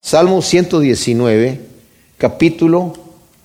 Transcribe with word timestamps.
Salmo 0.00 0.40
119, 0.40 1.60
capítulo 2.16 2.94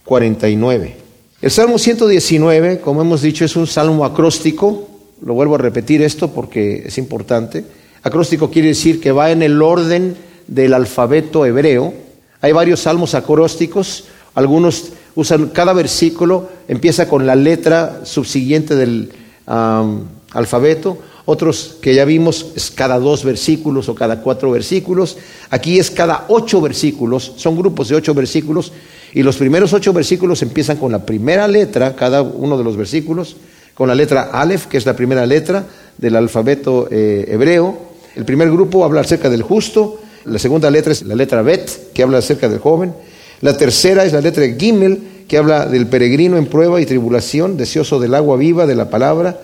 49. 0.06 0.96
El 1.42 1.52
Salmo 1.52 1.78
119, 1.78 2.80
como 2.80 3.02
hemos 3.02 3.22
dicho, 3.22 3.44
es 3.44 3.56
un 3.56 3.68
salmo 3.68 4.06
acróstico. 4.06 4.88
Lo 5.26 5.34
vuelvo 5.34 5.56
a 5.56 5.58
repetir 5.58 6.02
esto 6.02 6.30
porque 6.30 6.84
es 6.86 6.98
importante. 6.98 7.66
Acróstico 8.04 8.50
quiere 8.50 8.70
decir 8.70 9.02
que 9.02 9.12
va 9.12 9.32
en 9.32 9.42
el 9.42 9.62
orden 9.62 10.16
del 10.48 10.74
alfabeto 10.74 11.46
hebreo. 11.46 11.94
Hay 12.40 12.52
varios 12.52 12.82
salmos 12.82 13.16
acrósticos. 13.16 14.06
Algunos 14.36 14.94
usan, 15.16 15.50
cada 15.50 15.74
versículo 15.74 16.50
empieza 16.68 17.10
con 17.10 17.26
la 17.26 17.36
letra 17.36 18.06
subsiguiente 18.06 18.76
del 18.76 19.12
alfabeto 19.46 21.00
otros 21.26 21.78
que 21.82 21.96
ya 21.96 22.06
vimos 22.06 22.48
es 22.56 22.70
cada 22.72 23.00
dos 23.00 23.24
versículos 23.24 23.88
o 23.90 23.96
cada 23.96 24.22
cuatro 24.22 24.52
versículos. 24.52 25.18
Aquí 25.50 25.80
es 25.80 25.90
cada 25.90 26.26
ocho 26.28 26.62
versículos, 26.62 27.34
son 27.38 27.58
grupos 27.58 27.90
de 27.90 27.96
ocho 27.96 28.14
versículos, 28.14 28.72
y 29.14 29.24
los 29.24 29.38
primeros 29.38 29.74
ocho 29.74 29.94
versículos 29.94 30.42
empiezan 30.42 30.78
con 30.78 30.92
la 30.92 31.06
primera 31.06 31.48
letra, 31.48 31.96
cada 31.96 32.22
uno 32.22 32.58
de 32.58 32.64
los 32.64 32.76
versículos, 32.76 33.36
con 33.74 33.88
la 33.88 33.96
letra 33.96 34.30
Aleph, 34.34 34.66
que 34.66 34.78
es 34.78 34.86
la 34.86 34.96
primera 34.96 35.26
letra 35.26 35.66
del 35.98 36.16
alfabeto 36.16 36.88
eh, 36.92 37.26
hebreo. 37.28 37.78
El 38.16 38.26
primer 38.26 38.52
grupo 38.52 38.84
habla 38.84 39.02
acerca 39.02 39.30
del 39.30 39.44
justo, 39.44 40.00
la 40.26 40.40
segunda 40.40 40.70
letra 40.70 40.92
es 40.92 41.04
la 41.04 41.16
letra 41.16 41.42
Bet, 41.42 41.94
que 41.94 42.04
habla 42.04 42.20
acerca 42.20 42.50
del 42.50 42.60
joven. 42.60 42.94
La 43.42 43.58
tercera 43.58 44.06
es 44.06 44.14
la 44.14 44.22
letra 44.22 44.46
Gimel, 44.58 45.26
que 45.28 45.38
habla 45.38 45.66
del 45.66 45.88
peregrino 45.88 46.38
en 46.38 46.46
prueba 46.48 46.80
y 46.82 46.86
tribulación, 46.86 47.58
deseoso 47.58 48.00
del 48.00 48.16
agua 48.16 48.38
viva, 48.38 48.66
de 48.66 48.76
la 48.76 48.90
palabra. 48.90 49.40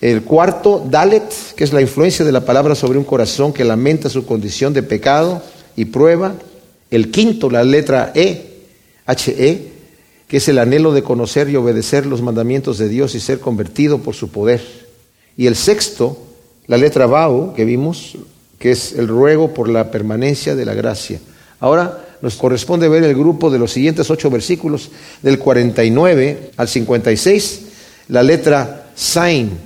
El 0.00 0.22
cuarto, 0.22 0.86
Dalet, 0.88 1.32
que 1.54 1.64
es 1.64 1.72
la 1.72 1.80
influencia 1.80 2.24
de 2.24 2.32
la 2.32 2.44
palabra 2.44 2.74
sobre 2.74 2.98
un 2.98 3.04
corazón 3.04 3.52
que 3.52 3.64
lamenta 3.64 4.10
su 4.10 4.26
condición 4.26 4.74
de 4.74 4.82
pecado 4.82 5.42
y 5.74 5.86
prueba. 5.86 6.34
El 6.90 7.10
quinto, 7.10 7.48
la 7.48 7.64
letra 7.64 8.12
E, 8.14 8.66
H-E, 9.06 9.72
que 10.28 10.36
es 10.36 10.48
el 10.48 10.58
anhelo 10.58 10.92
de 10.92 11.02
conocer 11.02 11.48
y 11.48 11.56
obedecer 11.56 12.04
los 12.04 12.20
mandamientos 12.20 12.78
de 12.78 12.88
Dios 12.88 13.14
y 13.14 13.20
ser 13.20 13.40
convertido 13.40 13.98
por 13.98 14.14
su 14.14 14.28
poder. 14.28 14.62
Y 15.36 15.46
el 15.46 15.56
sexto, 15.56 16.18
la 16.66 16.76
letra 16.76 17.06
Bau, 17.06 17.54
que 17.54 17.64
vimos, 17.64 18.18
que 18.58 18.72
es 18.72 18.92
el 18.92 19.08
ruego 19.08 19.54
por 19.54 19.68
la 19.68 19.90
permanencia 19.90 20.54
de 20.54 20.64
la 20.64 20.74
gracia. 20.74 21.20
Ahora 21.60 22.04
nos 22.20 22.36
corresponde 22.36 22.88
ver 22.88 23.04
el 23.04 23.14
grupo 23.14 23.50
de 23.50 23.58
los 23.58 23.72
siguientes 23.72 24.10
ocho 24.10 24.30
versículos, 24.30 24.90
del 25.22 25.38
49 25.38 26.50
al 26.56 26.68
56, 26.68 27.60
la 28.08 28.22
letra 28.22 28.90
Sain, 28.94 29.65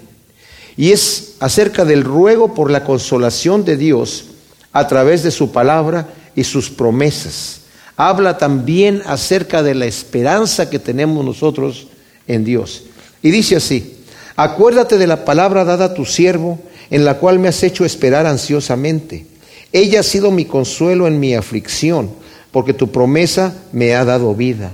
y 0.80 0.92
es 0.92 1.34
acerca 1.40 1.84
del 1.84 2.04
ruego 2.04 2.54
por 2.54 2.70
la 2.70 2.84
consolación 2.84 3.66
de 3.66 3.76
Dios 3.76 4.24
a 4.72 4.88
través 4.88 5.22
de 5.22 5.30
su 5.30 5.52
palabra 5.52 6.08
y 6.34 6.44
sus 6.44 6.70
promesas. 6.70 7.60
Habla 7.98 8.38
también 8.38 9.02
acerca 9.04 9.62
de 9.62 9.74
la 9.74 9.84
esperanza 9.84 10.70
que 10.70 10.78
tenemos 10.78 11.22
nosotros 11.22 11.88
en 12.26 12.46
Dios. 12.46 12.84
Y 13.20 13.30
dice 13.30 13.56
así, 13.56 13.98
acuérdate 14.36 14.96
de 14.96 15.06
la 15.06 15.26
palabra 15.26 15.66
dada 15.66 15.84
a 15.84 15.92
tu 15.92 16.06
siervo, 16.06 16.58
en 16.88 17.04
la 17.04 17.18
cual 17.18 17.38
me 17.38 17.48
has 17.48 17.62
hecho 17.62 17.84
esperar 17.84 18.24
ansiosamente. 18.24 19.26
Ella 19.72 20.00
ha 20.00 20.02
sido 20.02 20.30
mi 20.30 20.46
consuelo 20.46 21.06
en 21.06 21.20
mi 21.20 21.34
aflicción, 21.34 22.08
porque 22.52 22.72
tu 22.72 22.90
promesa 22.90 23.54
me 23.72 23.94
ha 23.94 24.06
dado 24.06 24.34
vida. 24.34 24.70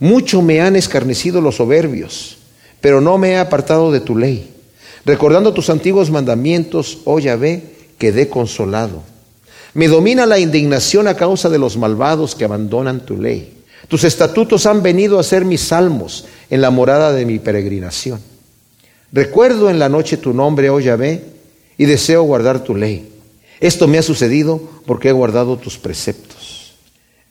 Mucho 0.00 0.40
me 0.40 0.62
han 0.62 0.76
escarnecido 0.76 1.42
los 1.42 1.56
soberbios, 1.56 2.38
pero 2.80 3.02
no 3.02 3.18
me 3.18 3.32
he 3.32 3.36
apartado 3.36 3.92
de 3.92 4.00
tu 4.00 4.16
ley. 4.16 4.55
Recordando 5.06 5.54
tus 5.54 5.70
antiguos 5.70 6.10
mandamientos, 6.10 6.98
oh 7.04 7.20
Yahvé, 7.20 7.62
quedé 7.96 8.28
consolado. 8.28 9.04
Me 9.72 9.86
domina 9.86 10.26
la 10.26 10.40
indignación 10.40 11.06
a 11.06 11.14
causa 11.14 11.48
de 11.48 11.60
los 11.60 11.76
malvados 11.76 12.34
que 12.34 12.44
abandonan 12.44 13.06
tu 13.06 13.16
ley. 13.16 13.62
Tus 13.86 14.02
estatutos 14.02 14.66
han 14.66 14.82
venido 14.82 15.20
a 15.20 15.22
ser 15.22 15.44
mis 15.44 15.60
salmos 15.60 16.24
en 16.50 16.60
la 16.60 16.70
morada 16.70 17.12
de 17.12 17.24
mi 17.24 17.38
peregrinación. 17.38 18.18
Recuerdo 19.12 19.70
en 19.70 19.78
la 19.78 19.88
noche 19.88 20.16
tu 20.16 20.32
nombre, 20.32 20.70
oh 20.70 20.80
Yahvé, 20.80 21.22
y 21.78 21.84
deseo 21.84 22.24
guardar 22.24 22.64
tu 22.64 22.74
ley. 22.74 23.08
Esto 23.60 23.86
me 23.86 23.98
ha 23.98 24.02
sucedido 24.02 24.60
porque 24.86 25.10
he 25.10 25.12
guardado 25.12 25.56
tus 25.56 25.78
preceptos. 25.78 26.25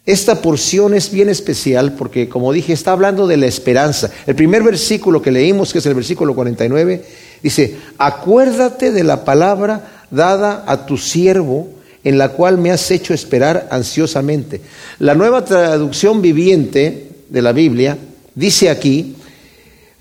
Esta 0.06 0.42
porción 0.42 0.94
es 0.94 1.12
bien 1.12 1.30
especial 1.30 1.94
porque, 1.94 2.30
como 2.30 2.54
dije, 2.54 2.74
está 2.74 2.92
hablando 2.92 3.26
de 3.26 3.38
la 3.38 3.48
esperanza. 3.48 4.12
El 4.28 4.36
primer 4.36 4.62
versículo 4.62 5.22
que 5.22 5.32
leímos, 5.32 5.74
que 5.74 5.80
es 5.80 5.86
el 5.86 5.96
versículo 5.96 6.36
49, 6.36 7.04
Dice, 7.46 7.78
acuérdate 8.00 8.92
de 8.92 9.04
la 9.04 9.24
palabra 9.24 10.06
dada 10.10 10.64
a 10.66 10.88
tu 10.88 10.98
siervo, 10.98 11.70
en 12.04 12.18
la 12.18 12.30
cual 12.30 12.58
me 12.58 12.72
has 12.72 12.90
hecho 12.90 13.14
esperar 13.14 13.68
ansiosamente. 13.70 14.62
La 14.98 15.14
nueva 15.14 15.46
traducción 15.46 16.24
viviente 16.24 17.08
de 17.30 17.42
la 17.44 17.52
Biblia 17.52 18.00
dice 18.34 18.72
aquí, 18.72 19.16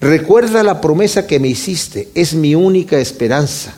recuerda 0.00 0.62
la 0.62 0.80
promesa 0.80 1.26
que 1.26 1.38
me 1.38 1.48
hiciste, 1.48 2.08
es 2.14 2.32
mi 2.32 2.54
única 2.54 2.98
esperanza. 2.98 3.74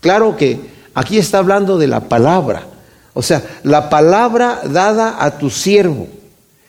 Claro 0.00 0.34
que 0.34 0.58
aquí 0.94 1.18
está 1.18 1.36
hablando 1.36 1.76
de 1.76 1.88
la 1.88 2.08
palabra, 2.08 2.66
o 3.14 3.22
sea, 3.22 3.42
la 3.62 3.90
palabra 3.90 4.62
dada 4.64 5.22
a 5.22 5.38
tu 5.38 5.50
siervo, 5.50 6.08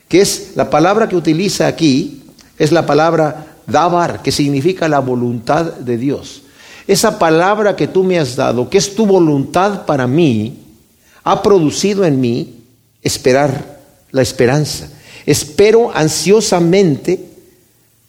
que 0.08 0.22
es 0.22 0.52
la 0.56 0.70
palabra 0.70 1.08
que 1.08 1.16
utiliza 1.16 1.68
aquí, 1.68 2.24
es 2.58 2.72
la 2.72 2.86
palabra 2.86 3.48
dabar, 3.66 4.22
que 4.22 4.32
significa 4.32 4.88
la 4.88 5.00
voluntad 5.00 5.66
de 5.74 5.98
Dios. 5.98 6.44
Esa 6.86 7.18
palabra 7.18 7.76
que 7.76 7.88
tú 7.88 8.04
me 8.04 8.20
has 8.20 8.36
dado, 8.36 8.70
que 8.70 8.78
es 8.78 8.94
tu 8.94 9.06
voluntad 9.06 9.86
para 9.86 10.06
mí, 10.06 10.60
ha 11.24 11.42
producido 11.42 12.04
en 12.04 12.20
mí 12.20 12.64
esperar 13.02 13.80
la 14.12 14.22
esperanza. 14.22 14.90
Espero 15.26 15.96
ansiosamente 15.96 17.30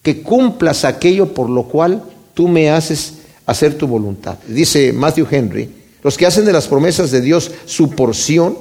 que 0.02 0.22
cumplas 0.22 0.84
aquello 0.84 1.32
por 1.32 1.48
lo 1.48 1.64
cual 1.64 2.02
tú 2.34 2.48
me 2.48 2.70
haces 2.70 3.14
hacer 3.46 3.78
tu 3.78 3.86
voluntad. 3.86 4.38
Dice 4.48 4.92
Matthew 4.92 5.28
Henry, 5.30 5.83
los 6.04 6.18
que 6.18 6.26
hacen 6.26 6.44
de 6.44 6.52
las 6.52 6.68
promesas 6.68 7.10
de 7.10 7.22
Dios 7.22 7.50
su 7.64 7.90
porción 7.90 8.56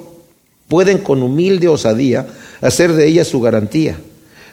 pueden 0.69 0.99
con 0.99 1.21
humilde 1.21 1.67
osadía 1.67 2.25
hacer 2.61 2.93
de 2.93 3.05
ella 3.05 3.25
su 3.25 3.41
garantía. 3.41 3.97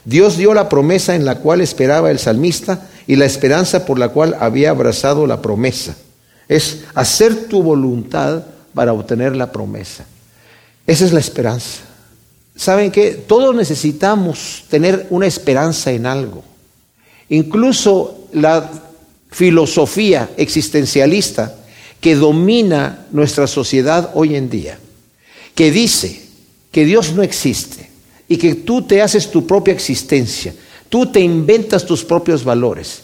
Dios 0.05 0.37
dio 0.37 0.53
la 0.55 0.69
promesa 0.69 1.15
en 1.15 1.25
la 1.25 1.37
cual 1.37 1.61
esperaba 1.61 2.11
el 2.11 2.19
salmista 2.19 2.89
y 3.07 3.15
la 3.15 3.27
esperanza 3.27 3.87
por 3.87 3.99
la 3.99 4.09
cual 4.09 4.37
había 4.41 4.71
abrazado 4.71 5.27
la 5.29 5.41
promesa. 5.41 5.97
Es 6.49 6.81
hacer 6.95 7.47
tu 7.47 7.63
voluntad 7.63 8.43
para 8.75 8.93
obtener 8.93 9.37
la 9.37 9.53
promesa. 9.53 10.05
Esa 10.85 11.05
es 11.05 11.13
la 11.13 11.21
esperanza. 11.21 11.83
¿Saben 12.57 12.91
qué? 12.91 13.13
Todos 13.13 13.55
necesitamos 13.55 14.65
tener 14.69 15.07
una 15.11 15.27
esperanza 15.27 15.93
en 15.93 16.07
algo. 16.07 16.43
Incluso 17.29 18.27
la 18.33 18.69
filosofía 19.31 20.31
existencialista 20.37 21.55
que 22.01 22.15
domina 22.15 23.07
nuestra 23.13 23.47
sociedad 23.47 24.11
hoy 24.15 24.37
en 24.37 24.49
día, 24.51 24.79
que 25.55 25.71
dice 25.71 26.23
que 26.73 26.85
Dios 26.85 27.13
no 27.15 27.23
existe, 27.23 27.91
y 28.31 28.37
que 28.37 28.55
tú 28.55 28.83
te 28.83 29.03
haces 29.03 29.29
tu 29.29 29.45
propia 29.45 29.75
existencia, 29.75 30.55
tú 30.89 31.11
te 31.11 31.19
inventas 31.19 31.85
tus 31.85 32.05
propios 32.05 32.45
valores. 32.45 33.03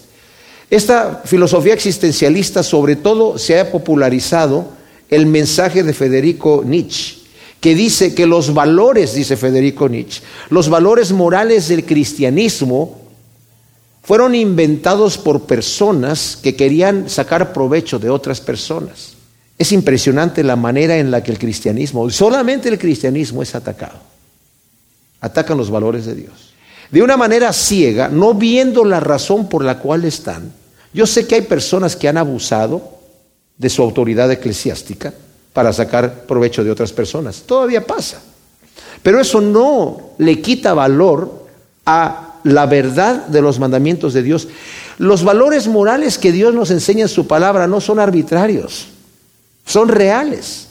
Esta 0.69 1.21
filosofía 1.25 1.73
existencialista 1.73 2.63
sobre 2.63 2.95
todo 2.95 3.37
se 3.37 3.59
ha 3.59 3.69
popularizado 3.69 4.69
el 5.09 5.25
mensaje 5.25 5.83
de 5.83 5.93
Federico 5.93 6.63
Nietzsche, 6.65 7.17
que 7.59 7.75
dice 7.75 8.15
que 8.15 8.25
los 8.25 8.53
valores, 8.53 9.15
dice 9.15 9.35
Federico 9.35 9.89
Nietzsche, 9.89 10.21
los 10.49 10.69
valores 10.69 11.11
morales 11.11 11.67
del 11.67 11.85
cristianismo 11.85 13.06
fueron 14.07 14.33
inventados 14.33 15.19
por 15.19 15.41
personas 15.43 16.39
que 16.41 16.55
querían 16.55 17.09
sacar 17.09 17.53
provecho 17.53 17.99
de 17.99 18.09
otras 18.09 18.41
personas. 18.41 19.13
Es 19.59 19.71
impresionante 19.71 20.43
la 20.43 20.55
manera 20.55 20.97
en 20.97 21.11
la 21.11 21.21
que 21.21 21.31
el 21.31 21.37
cristianismo, 21.37 22.09
solamente 22.09 22.69
el 22.69 22.79
cristianismo 22.79 23.43
es 23.43 23.53
atacado 23.53 24.07
atacan 25.21 25.57
los 25.57 25.69
valores 25.69 26.05
de 26.05 26.15
Dios. 26.15 26.53
De 26.91 27.01
una 27.01 27.17
manera 27.17 27.51
ciega, 27.51 28.07
no 28.07 28.33
viendo 28.33 28.85
la 28.85 28.99
razón 28.99 29.49
por 29.49 29.63
la 29.63 29.79
cual 29.79 30.05
están. 30.05 30.53
Yo 30.93 31.05
sé 31.05 31.27
que 31.27 31.35
hay 31.35 31.41
personas 31.41 31.95
que 31.95 32.07
han 32.07 32.17
abusado 32.17 32.81
de 33.57 33.69
su 33.69 33.81
autoridad 33.81 34.31
eclesiástica 34.31 35.13
para 35.51 35.73
sacar 35.73 36.25
provecho 36.25 36.63
de 36.63 36.71
otras 36.71 36.93
personas. 36.93 37.43
Todavía 37.45 37.85
pasa. 37.85 38.21
Pero 39.03 39.19
eso 39.19 39.41
no 39.41 40.11
le 40.17 40.41
quita 40.41 40.73
valor 40.73 41.47
a 41.85 42.26
la 42.47 42.65
verdad 42.65 43.27
de 43.27 43.41
los 43.41 43.59
mandamientos 43.59 44.13
de 44.13 44.23
Dios. 44.23 44.47
Los 44.97 45.23
valores 45.23 45.67
morales 45.67 46.17
que 46.17 46.31
Dios 46.31 46.53
nos 46.53 46.71
enseña 46.71 47.03
en 47.03 47.09
su 47.09 47.27
palabra 47.27 47.67
no 47.67 47.81
son 47.81 47.99
arbitrarios, 47.99 48.87
son 49.65 49.89
reales. 49.89 50.67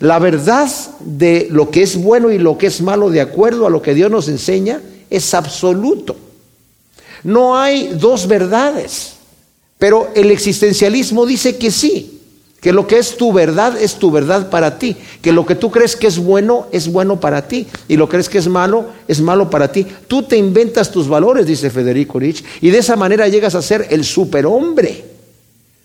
La 0.00 0.18
verdad 0.18 0.68
de 1.00 1.48
lo 1.50 1.70
que 1.70 1.82
es 1.82 1.96
bueno 1.96 2.30
y 2.30 2.38
lo 2.38 2.58
que 2.58 2.66
es 2.66 2.80
malo 2.80 3.10
de 3.10 3.20
acuerdo 3.20 3.66
a 3.66 3.70
lo 3.70 3.82
que 3.82 3.94
Dios 3.94 4.10
nos 4.10 4.28
enseña 4.28 4.80
es 5.10 5.34
absoluto. 5.34 6.16
No 7.22 7.56
hay 7.56 7.88
dos 7.94 8.26
verdades, 8.26 9.14
pero 9.78 10.10
el 10.14 10.30
existencialismo 10.30 11.24
dice 11.24 11.56
que 11.56 11.70
sí, 11.70 12.21
Que 12.62 12.72
lo 12.72 12.86
que 12.86 12.96
es 12.98 13.16
tu 13.16 13.32
verdad 13.32 13.76
es 13.76 13.96
tu 13.96 14.12
verdad 14.12 14.48
para 14.48 14.78
ti. 14.78 14.96
Que 15.20 15.32
lo 15.32 15.44
que 15.44 15.56
tú 15.56 15.72
crees 15.72 15.96
que 15.96 16.06
es 16.06 16.16
bueno 16.16 16.68
es 16.70 16.86
bueno 16.86 17.18
para 17.18 17.48
ti. 17.48 17.66
Y 17.88 17.96
lo 17.96 18.06
que 18.06 18.12
crees 18.12 18.28
que 18.28 18.38
es 18.38 18.46
malo 18.46 18.86
es 19.08 19.20
malo 19.20 19.50
para 19.50 19.72
ti. 19.72 19.84
Tú 20.06 20.22
te 20.22 20.36
inventas 20.36 20.92
tus 20.92 21.08
valores, 21.08 21.44
dice 21.44 21.70
Federico 21.70 22.20
Rich. 22.20 22.44
Y 22.60 22.70
de 22.70 22.78
esa 22.78 22.94
manera 22.94 23.26
llegas 23.26 23.56
a 23.56 23.62
ser 23.62 23.88
el 23.90 24.04
superhombre. 24.04 25.04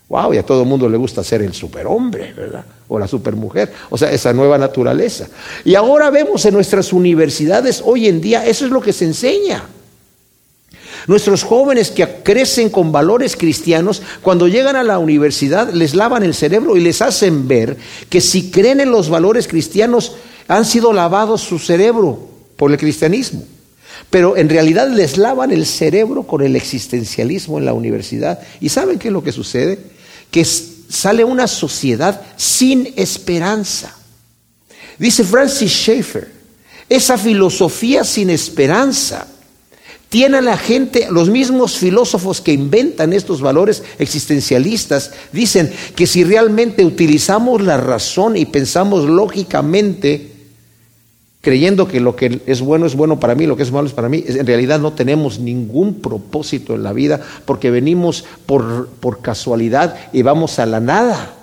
Wow, 0.08 0.36
y 0.36 0.38
a 0.38 0.44
todo 0.44 0.62
el 0.62 0.68
mundo 0.70 0.88
le 0.88 0.98
gusta 0.98 1.24
ser 1.24 1.42
el 1.42 1.54
superhombre, 1.54 2.32
¿verdad? 2.34 2.64
O 2.88 3.00
la 3.00 3.08
supermujer. 3.08 3.74
O 3.90 3.98
sea, 3.98 4.12
esa 4.12 4.32
nueva 4.32 4.60
naturaleza. 4.60 5.28
Y 5.66 5.74
ahora 5.74 6.12
vemos 6.12 6.46
en 6.46 6.54
nuestras 6.54 6.94
universidades 6.94 7.82
hoy 7.84 8.08
en 8.08 8.22
día, 8.22 8.46
eso 8.46 8.66
es 8.66 8.72
lo 8.72 8.82
que 8.82 8.94
se 8.94 9.06
enseña. 9.06 9.64
Nuestros 11.06 11.44
jóvenes 11.44 11.92
que 11.92 12.08
crecen 12.24 12.70
con 12.70 12.92
valores 12.92 13.36
cristianos, 13.36 14.02
cuando 14.22 14.48
llegan 14.48 14.76
a 14.76 14.84
la 14.84 14.98
universidad 14.98 15.72
les 15.72 15.94
lavan 15.94 16.24
el 16.24 16.34
cerebro 16.34 16.76
y 16.76 16.82
les 16.82 17.02
hacen 17.02 17.48
ver 17.48 17.78
que 18.10 18.22
si 18.22 18.50
creen 18.50 18.82
en 18.82 18.92
los 18.92 19.10
valores 19.10 19.48
cristianos 19.48 20.14
han 20.48 20.66
sido 20.66 20.94
lavados 20.94 21.42
su 21.42 21.60
cerebro 21.60 22.20
por 22.56 22.72
el 22.72 22.78
cristianismo. 22.78 23.44
Pero 24.10 24.38
en 24.38 24.50
realidad 24.50 24.90
les 24.90 25.18
lavan 25.18 25.52
el 25.52 25.66
cerebro 25.66 26.24
con 26.24 26.42
el 26.42 26.56
existencialismo 26.56 27.58
en 27.58 27.66
la 27.66 27.74
universidad. 27.74 28.40
¿Y 28.60 28.70
saben 28.70 29.00
qué 29.00 29.10
es 29.10 29.14
lo 29.14 29.24
que 29.24 29.32
sucede? 29.32 29.80
Que 30.32 30.46
sale 30.46 31.24
una 31.24 31.48
sociedad 31.48 32.22
sin 32.38 32.94
esperanza. 32.96 33.96
Dice 34.98 35.24
Francis 35.24 35.72
Schaeffer, 35.72 36.32
esa 36.90 37.18
filosofía 37.18 38.04
sin 38.04 38.30
esperanza 38.30 39.28
tiene 40.10 40.38
a 40.38 40.42
la 40.42 40.58
gente, 40.58 41.08
los 41.12 41.30
mismos 41.30 41.78
filósofos 41.78 42.40
que 42.40 42.54
inventan 42.54 43.12
estos 43.12 43.42
valores 43.42 43.84
existencialistas, 44.00 45.12
dicen 45.34 45.72
que 45.96 46.08
si 46.08 46.24
realmente 46.24 46.86
utilizamos 46.86 47.62
la 47.62 47.76
razón 47.78 48.38
y 48.38 48.46
pensamos 48.46 49.04
lógicamente, 49.04 50.32
creyendo 51.42 51.90
que 51.90 52.00
lo 52.00 52.16
que 52.16 52.42
es 52.46 52.62
bueno 52.62 52.86
es 52.86 52.96
bueno 52.96 53.20
para 53.20 53.36
mí, 53.36 53.46
lo 53.46 53.58
que 53.58 53.64
es 53.64 53.72
malo 53.72 53.88
es 53.88 53.94
para 53.94 54.08
mí, 54.08 54.24
en 54.26 54.48
realidad 54.48 54.80
no 54.80 54.94
tenemos 54.94 55.40
ningún 55.40 55.96
propósito 55.96 56.74
en 56.76 56.84
la 56.84 56.94
vida 56.94 57.20
porque 57.44 57.70
venimos 57.70 58.24
por, 58.46 58.88
por 59.02 59.22
casualidad 59.22 59.98
y 60.14 60.22
vamos 60.22 60.58
a 60.60 60.66
la 60.66 60.80
nada. 60.80 61.34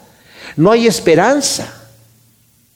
No 0.57 0.71
hay 0.71 0.87
esperanza, 0.87 1.71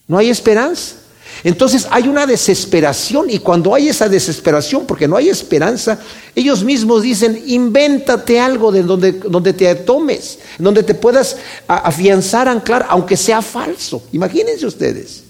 no 0.07 0.19
hay 0.19 0.29
esperanza. 0.29 0.98
Entonces 1.45 1.87
hay 1.91 2.09
una 2.09 2.27
desesperación 2.27 3.31
y 3.31 3.39
cuando 3.39 3.75
hay 3.75 3.89
esa 3.89 4.09
desesperación, 4.09 4.87
porque 4.87 5.07
no 5.07 5.17
hay 5.17 5.29
esperanza, 5.29 5.99
ellos 6.35 6.65
mismos 6.65 7.03
dicen, 7.03 7.43
invéntate 7.47 8.41
algo 8.41 8.73
de 8.73 8.83
donde, 8.83 9.13
donde 9.13 9.53
te 9.53 9.75
tomes, 9.77 10.39
donde 10.59 10.83
te 10.83 10.95
puedas 10.95 11.37
afianzar, 11.67 12.49
anclar, 12.49 12.87
aunque 12.89 13.17
sea 13.17 13.41
falso. 13.43 14.03
Imagínense 14.13 14.67
ustedes. 14.67 15.23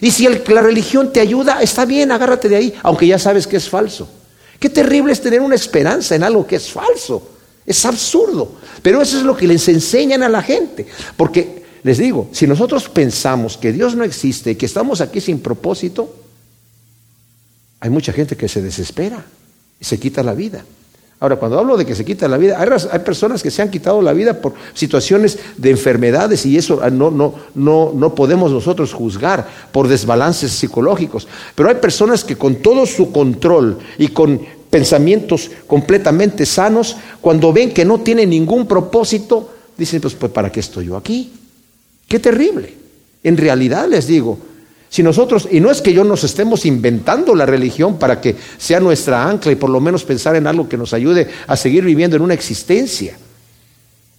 Y 0.00 0.10
si 0.10 0.26
la 0.28 0.60
religión 0.60 1.12
te 1.12 1.20
ayuda, 1.20 1.62
está 1.62 1.84
bien, 1.84 2.12
agárrate 2.12 2.48
de 2.48 2.56
ahí, 2.56 2.74
aunque 2.82 3.06
ya 3.06 3.18
sabes 3.18 3.46
que 3.46 3.56
es 3.56 3.68
falso. 3.68 4.08
Qué 4.58 4.68
terrible 4.68 5.12
es 5.12 5.20
tener 5.20 5.40
una 5.40 5.54
esperanza 5.54 6.14
en 6.14 6.22
algo 6.22 6.46
que 6.46 6.56
es 6.56 6.70
falso. 6.70 7.30
Es 7.66 7.84
absurdo. 7.84 8.52
Pero 8.82 9.00
eso 9.00 9.18
es 9.18 9.24
lo 9.24 9.36
que 9.36 9.46
les 9.46 9.66
enseñan 9.68 10.22
a 10.22 10.28
la 10.28 10.42
gente. 10.42 10.86
Porque 11.16 11.63
les 11.84 11.98
digo, 11.98 12.28
si 12.32 12.46
nosotros 12.46 12.88
pensamos 12.88 13.58
que 13.58 13.70
Dios 13.70 13.94
no 13.94 14.04
existe 14.04 14.52
y 14.52 14.54
que 14.54 14.64
estamos 14.64 15.02
aquí 15.02 15.20
sin 15.20 15.38
propósito, 15.38 16.14
hay 17.78 17.90
mucha 17.90 18.10
gente 18.10 18.38
que 18.38 18.48
se 18.48 18.62
desespera 18.62 19.22
y 19.78 19.84
se 19.84 20.00
quita 20.00 20.22
la 20.22 20.32
vida. 20.32 20.64
Ahora, 21.20 21.36
cuando 21.36 21.58
hablo 21.58 21.76
de 21.76 21.84
que 21.84 21.94
se 21.94 22.02
quita 22.02 22.26
la 22.26 22.38
vida, 22.38 22.58
hay, 22.58 22.98
personas 23.00 23.42
que 23.42 23.50
se 23.50 23.60
han 23.60 23.70
quitado 23.70 24.00
la 24.00 24.14
vida 24.14 24.40
por 24.40 24.54
situaciones 24.72 25.38
de 25.58 25.70
enfermedades 25.70 26.46
y 26.46 26.56
eso 26.56 26.80
ah, 26.82 26.88
no, 26.88 27.10
no, 27.10 27.34
no, 27.54 27.92
no 27.94 28.14
podemos 28.14 28.50
nosotros 28.50 28.94
juzgar 28.94 29.46
por 29.70 29.86
desbalances 29.86 30.52
psicológicos. 30.52 31.28
Pero 31.54 31.68
hay 31.68 31.74
personas 31.74 32.24
que 32.24 32.36
con 32.36 32.56
todo 32.56 32.86
su 32.86 33.12
control 33.12 33.78
y 33.98 34.08
con 34.08 34.40
pensamientos 34.70 35.50
completamente 35.66 36.46
sanos, 36.46 36.96
cuando 37.20 37.52
ven 37.52 37.74
que 37.74 37.84
no 37.84 38.00
tienen 38.00 38.30
ningún 38.30 38.66
propósito, 38.66 39.50
dicen, 39.76 40.00
pues, 40.00 40.14
pues 40.14 40.32
¿para 40.32 40.50
qué 40.50 40.60
estoy 40.60 40.86
yo 40.86 40.96
aquí? 40.96 41.30
Qué 42.08 42.18
terrible. 42.18 42.74
En 43.22 43.36
realidad 43.36 43.88
les 43.88 44.06
digo, 44.06 44.38
si 44.94 45.02
nosotros, 45.02 45.48
y 45.50 45.58
no 45.58 45.72
es 45.72 45.82
que 45.82 45.92
yo 45.92 46.04
nos 46.04 46.22
estemos 46.22 46.64
inventando 46.66 47.34
la 47.34 47.46
religión 47.46 47.98
para 47.98 48.20
que 48.20 48.36
sea 48.58 48.78
nuestra 48.78 49.28
ancla 49.28 49.50
y 49.50 49.56
por 49.56 49.68
lo 49.68 49.80
menos 49.80 50.04
pensar 50.04 50.36
en 50.36 50.46
algo 50.46 50.68
que 50.68 50.76
nos 50.76 50.94
ayude 50.94 51.26
a 51.48 51.56
seguir 51.56 51.84
viviendo 51.84 52.14
en 52.14 52.22
una 52.22 52.34
existencia. 52.34 53.16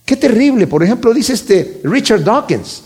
Qué 0.04 0.16
terrible. 0.16 0.66
Por 0.66 0.82
ejemplo, 0.82 1.14
dice 1.14 1.32
este 1.32 1.80
Richard 1.82 2.22
Dawkins. 2.22 2.82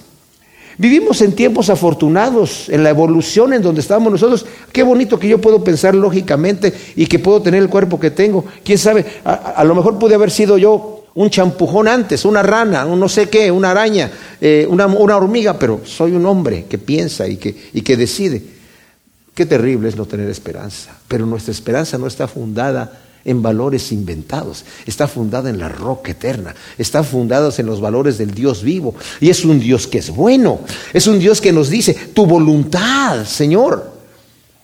Vivimos 0.79 1.20
en 1.20 1.32
tiempos 1.32 1.69
afortunados, 1.69 2.69
en 2.69 2.85
la 2.85 2.91
evolución 2.91 3.53
en 3.55 3.61
donde 3.61 3.81
estamos 3.81 4.12
nosotros. 4.12 4.46
Qué 4.73 4.82
bonito 4.82 5.19
que 5.19 5.29
yo 5.29 5.41
puedo 5.41 5.64
pensar 5.64 5.94
lógicamente 5.94 6.73
y 6.94 7.06
que 7.06 7.19
puedo 7.19 7.43
tener 7.43 7.61
el 7.61 7.69
cuerpo 7.69 7.99
que 7.99 8.12
tengo. 8.12 8.44
Quién 8.64 8.79
sabe, 8.79 9.05
a, 9.25 9.32
a 9.32 9.64
lo 9.64 9.75
mejor 9.75 9.99
pude 9.99 10.14
haber 10.14 10.31
sido 10.31 10.58
yo 10.58 11.00
un 11.15 11.31
champujón 11.31 11.89
antes, 11.89 12.25
una 12.25 12.43
rana, 12.43 12.87
un 12.87 13.01
no 13.01 13.09
sé 13.09 13.29
qué, 13.29 13.51
una 13.51 13.73
araña, 13.73 14.11
eh, 14.41 14.67
una, 14.69 14.87
hormiga, 14.87 15.59
pero 15.59 15.81
soy 15.85 16.12
un 16.12 16.25
hombre 16.27 16.67
que 16.69 16.79
piensa 16.79 17.27
y 17.27 17.37
que, 17.37 17.71
y 17.73 17.83
que 17.83 17.97
decide. 17.97 18.43
Qué 19.35 19.47
terrible 19.47 19.89
es 19.89 19.97
no 19.97 20.07
tener 20.07 20.29
esperanza, 20.29 20.97
pero 21.09 21.27
nuestra 21.27 21.53
esperanza 21.53 21.99
no 21.99 22.07
está 22.07 22.29
fundada 22.29 23.01
en 23.25 23.43
valores 23.43 23.93
inventados, 23.93 24.65
está 24.87 25.07
fundada 25.07 25.51
en 25.51 25.59
la 25.59 25.69
roca 25.69 26.12
eterna, 26.12 26.55
está 26.79 27.03
fundada 27.03 27.51
en 27.56 27.67
los 27.67 27.81
valores 27.81 28.19
del 28.19 28.33
Dios 28.33 28.63
vivo. 28.63 28.95
Y 29.21 29.31
es 29.31 29.45
un 29.45 29.61
Dios 29.61 29.87
que 29.87 29.99
es 29.99 30.11
bueno, 30.11 30.61
es 30.93 31.06
un 31.06 31.19
Dios 31.19 31.41
que 31.41 31.53
nos 31.53 31.69
dice, 31.69 31.95
tu 31.95 32.27
voluntad, 32.27 33.25
Señor. 33.25 33.99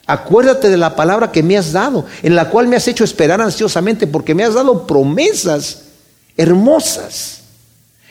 Acuérdate 0.07 0.69
de 0.69 0.77
la 0.77 0.95
palabra 0.95 1.33
que 1.33 1.43
me 1.43 1.59
has 1.59 1.73
dado, 1.73 2.07
en 2.23 2.37
la 2.37 2.49
cual 2.49 2.69
me 2.69 2.77
has 2.77 2.87
hecho 2.87 3.03
esperar 3.03 3.41
ansiosamente, 3.41 4.07
porque 4.07 4.35
me 4.35 4.45
has 4.45 4.55
dado 4.55 4.87
promesas 4.87 5.86
hermosas. 6.37 7.43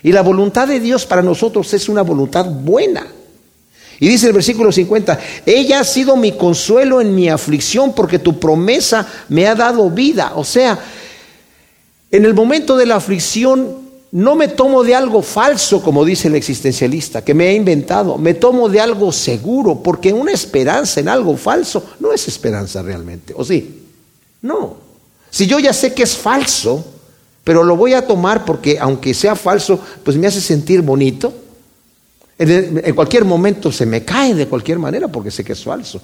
Y 0.03 0.11
la 0.11 0.21
voluntad 0.21 0.67
de 0.67 0.79
Dios 0.79 1.05
para 1.05 1.21
nosotros 1.21 1.73
es 1.73 1.89
una 1.89 2.01
voluntad 2.01 2.45
buena. 2.45 3.07
Y 3.99 4.09
dice 4.09 4.27
el 4.27 4.33
versículo 4.33 4.71
50, 4.71 5.19
ella 5.45 5.79
ha 5.79 5.83
sido 5.83 6.15
mi 6.15 6.33
consuelo 6.33 7.01
en 7.01 7.15
mi 7.15 7.29
aflicción 7.29 7.93
porque 7.93 8.19
tu 8.19 8.39
promesa 8.39 9.07
me 9.29 9.47
ha 9.47 9.55
dado 9.55 9.89
vida. 9.89 10.33
O 10.35 10.43
sea, 10.43 10.77
en 12.11 12.25
el 12.25 12.33
momento 12.33 12.75
de 12.75 12.85
la 12.85 12.97
aflicción 12.97 13.85
no 14.11 14.35
me 14.35 14.47
tomo 14.47 14.83
de 14.83 14.95
algo 14.95 15.21
falso, 15.21 15.81
como 15.81 16.05
dice 16.05 16.27
el 16.27 16.35
existencialista, 16.35 17.23
que 17.23 17.33
me 17.33 17.47
ha 17.47 17.53
inventado, 17.53 18.17
me 18.17 18.33
tomo 18.33 18.69
de 18.69 18.79
algo 18.79 19.11
seguro, 19.11 19.81
porque 19.81 20.13
una 20.13 20.31
esperanza 20.31 20.99
en 20.99 21.09
algo 21.09 21.35
falso 21.35 21.83
no 21.99 22.13
es 22.13 22.27
esperanza 22.27 22.81
realmente, 22.81 23.33
¿o 23.35 23.43
sí? 23.43 23.83
No. 24.41 24.77
Si 25.29 25.47
yo 25.47 25.59
ya 25.59 25.73
sé 25.73 25.93
que 25.93 26.03
es 26.03 26.15
falso, 26.15 26.94
pero 27.45 27.63
lo 27.63 27.77
voy 27.77 27.93
a 27.93 28.05
tomar 28.05 28.43
porque 28.43 28.77
aunque 28.79 29.13
sea 29.13 29.35
falso, 29.35 29.79
pues 30.03 30.17
me 30.17 30.25
hace 30.25 30.41
sentir 30.41 30.81
bonito. 30.81 31.31
En, 32.39 32.93
cualquier 32.95 33.23
momento 33.23 33.71
se 33.71 33.85
me 33.85 34.03
cae 34.03 34.33
de 34.33 34.47
cualquier 34.47 34.79
manera 34.79 35.07
porque 35.07 35.29
sé 35.29 35.43
que 35.43 35.53
es 35.53 35.63
falso. 35.63 36.01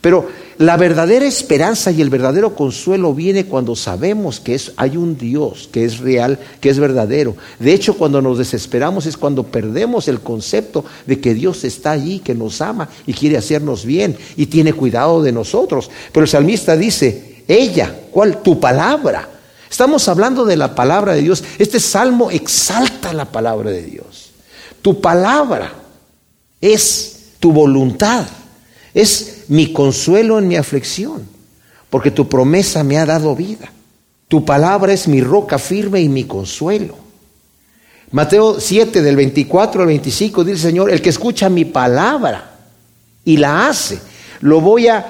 Pero 0.00 0.28
la 0.58 0.76
verdadera 0.76 1.26
esperanza 1.26 1.90
y 1.90 2.00
el 2.00 2.08
verdadero 2.08 2.54
consuelo 2.54 3.12
viene 3.12 3.46
cuando 3.46 3.74
sabemos 3.74 4.38
que 4.38 4.60
hay 4.76 4.96
un 4.96 5.18
Dios 5.18 5.68
que 5.72 5.84
es 5.84 5.98
real, 5.98 6.38
que 6.60 6.68
es 6.68 6.78
verdadero. 6.78 7.34
De 7.58 7.74
hecho, 7.74 7.94
cuando 7.94 8.22
nos 8.22 8.38
desesperamos 8.38 9.06
es 9.06 9.16
cuando 9.16 9.42
perdemos 9.42 10.06
el 10.06 10.20
concepto 10.20 10.84
de 11.04 11.18
que 11.18 11.34
Dios 11.34 11.64
está 11.64 11.90
allí, 11.90 12.20
que 12.20 12.36
nos 12.36 12.60
ama 12.60 12.88
y 13.08 13.12
quiere 13.12 13.36
hacernos 13.36 13.84
bien 13.84 14.16
y 14.36 14.46
tiene 14.46 14.72
cuidado 14.72 15.20
de 15.20 15.32
nosotros. 15.32 15.90
Pero 16.12 16.22
el 16.22 16.30
salmista 16.30 16.76
dice, 16.76 17.42
ella, 17.48 17.92
¿cuál? 18.12 18.40
Tu 18.40 18.60
palabra 18.60 19.30
Estamos 19.70 20.08
hablando 20.08 20.44
de 20.44 20.56
la 20.56 20.74
palabra 20.74 21.14
de 21.14 21.22
Dios. 21.22 21.42
Este 21.58 21.80
salmo 21.80 22.30
exalta 22.30 23.12
la 23.12 23.26
palabra 23.26 23.70
de 23.70 23.82
Dios. 23.82 24.30
Tu 24.82 25.00
palabra 25.00 25.72
es 26.60 27.32
tu 27.40 27.52
voluntad, 27.52 28.26
es 28.94 29.44
mi 29.48 29.72
consuelo 29.72 30.38
en 30.38 30.48
mi 30.48 30.56
aflicción, 30.56 31.28
porque 31.90 32.10
tu 32.10 32.28
promesa 32.28 32.84
me 32.84 32.98
ha 32.98 33.06
dado 33.06 33.34
vida. 33.34 33.70
Tu 34.28 34.44
palabra 34.44 34.92
es 34.92 35.06
mi 35.06 35.20
roca 35.20 35.58
firme 35.58 36.00
y 36.00 36.08
mi 36.08 36.24
consuelo. 36.24 36.96
Mateo 38.12 38.60
7 38.60 39.02
del 39.02 39.16
24 39.16 39.82
al 39.82 39.88
25 39.88 40.44
dice 40.44 40.54
el 40.54 40.62
Señor, 40.62 40.90
el 40.90 41.02
que 41.02 41.10
escucha 41.10 41.48
mi 41.48 41.64
palabra 41.64 42.52
y 43.24 43.36
la 43.36 43.68
hace, 43.68 43.98
lo 44.40 44.60
voy 44.60 44.88
a 44.88 45.04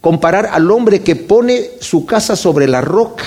comparar 0.00 0.46
al 0.46 0.70
hombre 0.70 1.02
que 1.02 1.16
pone 1.16 1.72
su 1.80 2.06
casa 2.06 2.36
sobre 2.36 2.66
la 2.66 2.80
roca. 2.80 3.24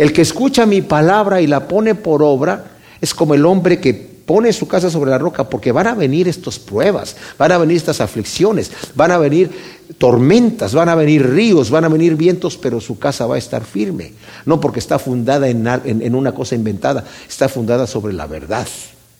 El 0.00 0.14
que 0.14 0.22
escucha 0.22 0.64
mi 0.64 0.80
palabra 0.80 1.42
y 1.42 1.46
la 1.46 1.68
pone 1.68 1.94
por 1.94 2.22
obra 2.22 2.70
es 3.02 3.12
como 3.12 3.34
el 3.34 3.44
hombre 3.44 3.80
que 3.80 3.92
pone 3.92 4.50
su 4.54 4.66
casa 4.66 4.88
sobre 4.88 5.10
la 5.10 5.18
roca, 5.18 5.50
porque 5.50 5.72
van 5.72 5.88
a 5.88 5.94
venir 5.94 6.26
estas 6.26 6.58
pruebas, 6.58 7.16
van 7.36 7.52
a 7.52 7.58
venir 7.58 7.76
estas 7.76 8.00
aflicciones, 8.00 8.72
van 8.94 9.10
a 9.10 9.18
venir 9.18 9.50
tormentas, 9.98 10.72
van 10.72 10.88
a 10.88 10.94
venir 10.94 11.28
ríos, 11.28 11.68
van 11.68 11.84
a 11.84 11.88
venir 11.88 12.16
vientos, 12.16 12.56
pero 12.56 12.80
su 12.80 12.98
casa 12.98 13.26
va 13.26 13.34
a 13.34 13.38
estar 13.38 13.62
firme. 13.62 14.14
No 14.46 14.58
porque 14.58 14.78
está 14.78 14.98
fundada 14.98 15.50
en, 15.50 16.14
una 16.14 16.32
cosa 16.32 16.54
inventada, 16.54 17.04
está 17.28 17.50
fundada 17.50 17.86
sobre 17.86 18.14
la 18.14 18.26
verdad. 18.26 18.66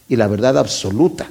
y 0.09 0.17
la 0.17 0.29
verdad 0.29 0.57
absoluta. 0.57 1.29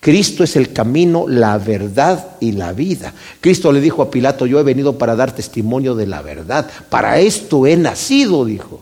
Cristo 0.00 0.44
es 0.44 0.54
el 0.56 0.72
camino, 0.72 1.26
la 1.26 1.58
verdad 1.58 2.36
y 2.40 2.52
la 2.52 2.72
vida. 2.72 3.12
Cristo 3.40 3.72
le 3.72 3.80
dijo 3.80 4.00
a 4.02 4.10
Pilato, 4.10 4.46
yo 4.46 4.60
he 4.60 4.62
venido 4.62 4.96
para 4.96 5.16
dar 5.16 5.34
testimonio 5.34 5.94
de 5.94 6.06
la 6.06 6.22
verdad. 6.22 6.70
Para 6.88 7.18
esto 7.18 7.66
he 7.66 7.76
nacido, 7.76 8.44
dijo. 8.44 8.80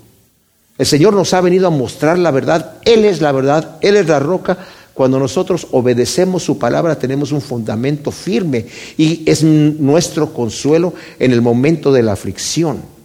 El 0.77 0.85
Señor 0.85 1.15
nos 1.15 1.33
ha 1.33 1.41
venido 1.41 1.67
a 1.67 1.71
mostrar 1.71 2.19
la 2.19 2.31
verdad. 2.31 2.75
Él 2.85 3.05
es 3.07 3.23
la 3.23 3.33
verdad, 3.33 3.79
Él 3.81 3.97
es 3.97 4.07
la 4.07 4.19
roca. 4.19 4.59
Cuando 4.93 5.19
nosotros 5.19 5.69
obedecemos 5.73 6.43
su 6.43 6.59
palabra 6.59 6.99
tenemos 6.99 7.33
un 7.33 7.41
fundamento 7.41 8.11
firme 8.11 8.67
y 8.97 9.23
es 9.27 9.43
nuestro 9.43 10.33
consuelo 10.33 10.95
en 11.19 11.33
el 11.33 11.43
momento 11.43 11.93
de 11.93 12.03
la 12.03 12.13
aflicción. 12.13 12.96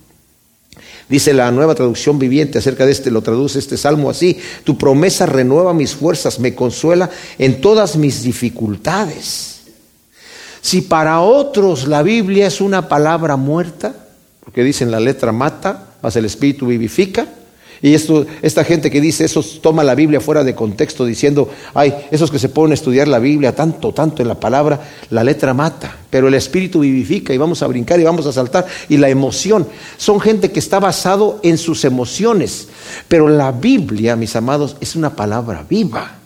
Dice 1.11 1.33
la 1.33 1.51
nueva 1.51 1.75
traducción 1.75 2.17
viviente 2.17 2.59
acerca 2.59 2.85
de 2.85 2.93
este, 2.93 3.11
lo 3.11 3.21
traduce 3.21 3.59
este 3.59 3.75
salmo 3.75 4.09
así, 4.09 4.39
tu 4.63 4.77
promesa 4.77 5.25
renueva 5.25 5.73
mis 5.73 5.93
fuerzas, 5.93 6.39
me 6.39 6.55
consuela 6.55 7.09
en 7.37 7.59
todas 7.59 7.97
mis 7.97 8.23
dificultades. 8.23 9.63
Si 10.61 10.79
para 10.79 11.19
otros 11.19 11.85
la 11.85 12.01
Biblia 12.01 12.47
es 12.47 12.61
una 12.61 12.87
palabra 12.87 13.35
muerta, 13.35 13.93
porque 14.39 14.63
dicen 14.63 14.89
la 14.89 15.01
letra 15.01 15.33
mata, 15.33 15.95
mas 16.01 16.15
el 16.15 16.23
espíritu 16.23 16.67
vivifica, 16.67 17.27
y 17.83 17.95
esto, 17.95 18.27
esta 18.43 18.63
gente 18.63 18.91
que 18.91 19.01
dice 19.01 19.25
eso 19.25 19.43
toma 19.59 19.83
la 19.83 19.95
Biblia 19.95 20.21
fuera 20.21 20.43
de 20.43 20.53
contexto 20.53 21.03
diciendo, 21.03 21.49
ay, 21.73 21.93
esos 22.11 22.29
que 22.29 22.37
se 22.37 22.49
ponen 22.49 22.71
a 22.71 22.73
estudiar 22.75 23.07
la 23.07 23.17
Biblia 23.17 23.55
tanto, 23.55 23.91
tanto 23.91 24.21
en 24.21 24.27
la 24.27 24.39
palabra, 24.39 24.79
la 25.09 25.23
letra 25.23 25.55
mata, 25.55 25.95
pero 26.11 26.27
el 26.27 26.35
espíritu 26.35 26.81
vivifica 26.81 27.33
y 27.33 27.39
vamos 27.39 27.63
a 27.63 27.67
brincar 27.67 27.99
y 27.99 28.03
vamos 28.03 28.27
a 28.27 28.33
saltar 28.33 28.67
y 28.87 28.97
la 28.97 29.09
emoción. 29.09 29.67
Son 29.97 30.19
gente 30.19 30.51
que 30.51 30.59
está 30.59 30.79
basado 30.79 31.39
en 31.41 31.57
sus 31.57 31.83
emociones, 31.83 32.67
pero 33.07 33.27
la 33.27 33.51
Biblia, 33.51 34.15
mis 34.15 34.35
amados, 34.35 34.77
es 34.79 34.95
una 34.95 35.15
palabra 35.15 35.65
viva. 35.67 36.17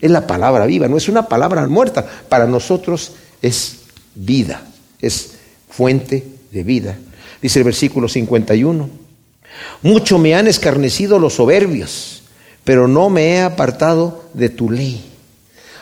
Es 0.00 0.10
la 0.10 0.26
palabra 0.26 0.64
viva, 0.64 0.88
no 0.88 0.96
es 0.96 1.08
una 1.10 1.28
palabra 1.28 1.66
muerta. 1.66 2.06
Para 2.28 2.46
nosotros 2.46 3.12
es 3.42 3.80
vida, 4.14 4.62
es 4.98 5.32
fuente 5.68 6.26
de 6.50 6.62
vida. 6.62 6.96
Dice 7.42 7.58
el 7.58 7.64
versículo 7.64 8.08
51. 8.08 9.03
Mucho 9.82 10.18
me 10.18 10.34
han 10.34 10.46
escarnecido 10.46 11.18
los 11.18 11.34
soberbios, 11.34 12.22
pero 12.64 12.88
no 12.88 13.10
me 13.10 13.34
he 13.34 13.40
apartado 13.42 14.24
de 14.32 14.48
tu 14.48 14.70
ley. 14.70 15.04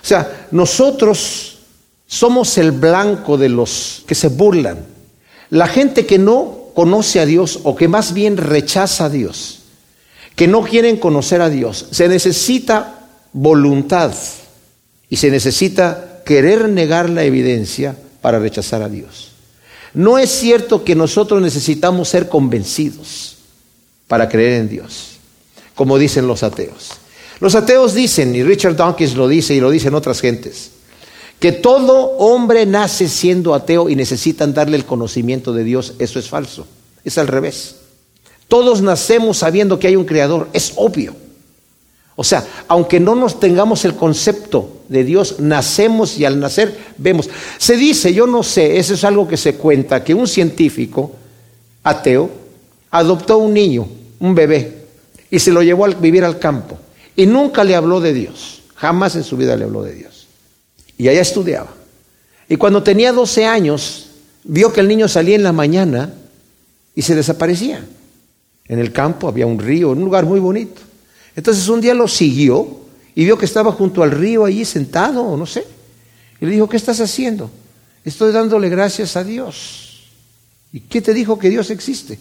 O 0.03 0.07
sea, 0.07 0.49
nosotros 0.51 1.59
somos 2.07 2.59
el 2.59 2.73
blanco 2.73 3.39
de 3.39 3.49
los 3.49 4.03
que 4.07 4.15
se 4.15 4.29
burlan. 4.29 4.85
La 5.51 5.69
gente 5.69 6.07
que 6.07 6.19
no 6.19 6.71
conoce 6.75 7.21
a 7.21 7.27
Dios 7.27 7.61
o 7.63 7.77
que 7.77 7.89
más 7.89 8.13
bien 8.13 8.37
rechaza 8.37 9.05
a 9.05 9.11
Dios, 9.11 9.61
que 10.35 10.49
no 10.49 10.63
quieren 10.63 10.97
conocer 10.97 11.41
a 11.41 11.51
Dios, 11.51 11.87
se 11.91 12.09
necesita 12.09 13.09
voluntad 13.33 14.13
y 15.09 15.17
se 15.17 15.31
necesita 15.31 16.23
querer 16.25 16.69
negar 16.69 17.11
la 17.11 17.25
evidencia 17.25 17.97
para 18.21 18.39
rechazar 18.39 18.83
a 18.83 18.89
Dios. 18.89 19.33
No 19.95 20.19
es 20.19 20.31
cierto 20.31 20.85
que 20.85 20.95
nosotros 20.95 21.43
necesitamos 21.43 22.09
ser 22.09 22.29
convencidos 22.29 23.37
para 24.13 24.29
creer 24.29 24.61
en 24.61 24.69
Dios, 24.69 25.13
como 25.75 25.97
dicen 25.97 26.27
los 26.27 26.43
ateos. 26.43 26.91
Los 27.41 27.55
ateos 27.55 27.95
dicen, 27.95 28.35
y 28.35 28.43
Richard 28.43 28.77
Dawkins 28.77 29.15
lo 29.15 29.27
dice 29.27 29.55
y 29.55 29.61
lo 29.61 29.71
dicen 29.71 29.95
otras 29.95 30.21
gentes, 30.21 30.73
que 31.41 31.51
todo 31.51 32.11
hombre 32.19 32.67
nace 32.67 33.09
siendo 33.09 33.55
ateo 33.55 33.89
y 33.89 33.97
necesitan 33.97 34.53
darle 34.53 34.77
el 34.77 34.85
conocimiento 34.85 35.55
de 35.55 35.65
Dios. 35.65 35.95
Eso 35.99 36.19
es 36.19 36.29
falso, 36.29 36.67
es 37.03 37.17
al 37.17 37.27
revés. 37.27 37.77
Todos 38.49 38.83
nacemos 38.83 39.39
sabiendo 39.39 39.79
que 39.79 39.87
hay 39.87 39.97
un 39.97 40.05
creador, 40.05 40.51
es 40.53 40.75
obvio. 40.77 41.17
O 42.15 42.23
sea, 42.23 42.47
aunque 42.69 43.01
no 43.01 43.15
nos 43.15 43.41
tengamos 43.41 43.87
el 43.87 43.95
concepto 43.95 44.83
de 44.91 45.05
Dios, 45.05 45.37
nacemos 45.39 46.19
y 46.19 46.27
al 46.27 46.39
nacer 46.39 46.77
vemos. 46.99 47.31
Se 47.57 47.79
dice, 47.79 48.13
yo 48.13 48.27
no 48.27 48.43
sé, 48.43 48.77
eso 48.77 48.93
es 48.93 49.05
algo 49.05 49.27
que 49.27 49.39
se 49.39 49.55
cuenta, 49.55 50.05
que 50.05 50.13
un 50.13 50.27
científico 50.27 51.13
ateo 51.83 52.43
adoptó 52.91 53.39
un 53.39 53.55
niño 53.55 53.89
un 54.23 54.37
bebé, 54.37 54.87
y 55.31 55.41
se 55.41 55.51
lo 55.51 55.63
llevó 55.63 55.85
a 55.85 55.89
vivir 55.89 56.25
al 56.25 56.39
campo. 56.39 56.79
Y 57.17 57.27
nunca 57.27 57.65
le 57.65 57.75
habló 57.75 58.01
de 58.01 58.13
Dios, 58.13 58.63
jamás 58.77 59.17
en 59.17 59.25
su 59.25 59.37
vida 59.37 59.57
le 59.57 59.65
habló 59.65 59.83
de 59.83 59.95
Dios. 59.95 60.29
Y 60.97 61.09
allá 61.09 61.21
estudiaba. 61.21 61.75
Y 62.49 62.57
cuando 62.57 62.85
tenía 62.85 63.13
12 63.13 63.45
años, 63.45 64.11
vio 64.45 64.73
que 64.73 64.81
el 64.81 64.87
niño 64.87 65.09
salía 65.09 65.35
en 65.35 65.43
la 65.43 65.53
mañana 65.53 66.15
y 66.95 67.03
se 67.03 67.17
desaparecía. 67.17 67.85
En 68.67 68.79
el 68.79 68.93
campo 68.93 69.27
había 69.27 69.47
un 69.47 69.59
río, 69.59 69.91
un 69.91 70.05
lugar 70.05 70.25
muy 70.25 70.39
bonito. 70.39 70.81
Entonces 71.35 71.69
un 71.69 71.81
día 71.81 71.95
lo 71.95 72.07
siguió 72.07 72.83
y 73.17 73.25
vio 73.25 73.37
que 73.37 73.47
estaba 73.47 73.73
junto 73.73 74.05
al 74.05 74.13
río 74.13 74.45
allí 74.45 74.65
sentado, 74.65 75.37
no 75.37 75.47
sé. 75.47 75.67
Y 76.41 76.47
le 76.47 76.53
dijo, 76.53 76.69
¿qué 76.69 76.77
estás 76.77 77.01
haciendo? 77.01 77.51
Estoy 78.05 78.31
dándole 78.31 78.69
gracias 78.69 79.17
a 79.17 79.25
Dios. 79.25 80.11
¿Y 80.73 80.81
qué 80.81 81.01
te 81.01 81.13
dijo 81.13 81.39
que 81.41 81.51
Dios 81.51 81.71
existe? 81.71 82.19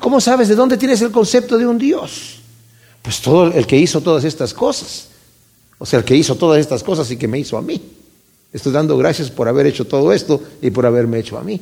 ¿Cómo 0.00 0.20
sabes 0.20 0.48
de 0.48 0.54
dónde 0.54 0.76
tienes 0.76 1.02
el 1.02 1.10
concepto 1.10 1.58
de 1.58 1.66
un 1.66 1.78
Dios? 1.78 2.38
Pues 3.02 3.20
todo 3.20 3.46
el 3.52 3.66
que 3.66 3.76
hizo 3.76 4.00
todas 4.00 4.24
estas 4.24 4.54
cosas. 4.54 5.08
O 5.78 5.86
sea, 5.86 5.98
el 5.98 6.04
que 6.04 6.16
hizo 6.16 6.36
todas 6.36 6.60
estas 6.60 6.82
cosas 6.82 7.10
y 7.10 7.16
que 7.16 7.28
me 7.28 7.38
hizo 7.38 7.58
a 7.58 7.62
mí. 7.62 7.80
Estoy 8.52 8.72
dando 8.72 8.96
gracias 8.96 9.30
por 9.30 9.48
haber 9.48 9.66
hecho 9.66 9.86
todo 9.86 10.12
esto 10.12 10.40
y 10.60 10.70
por 10.70 10.86
haberme 10.86 11.18
hecho 11.18 11.38
a 11.38 11.42
mí. 11.42 11.60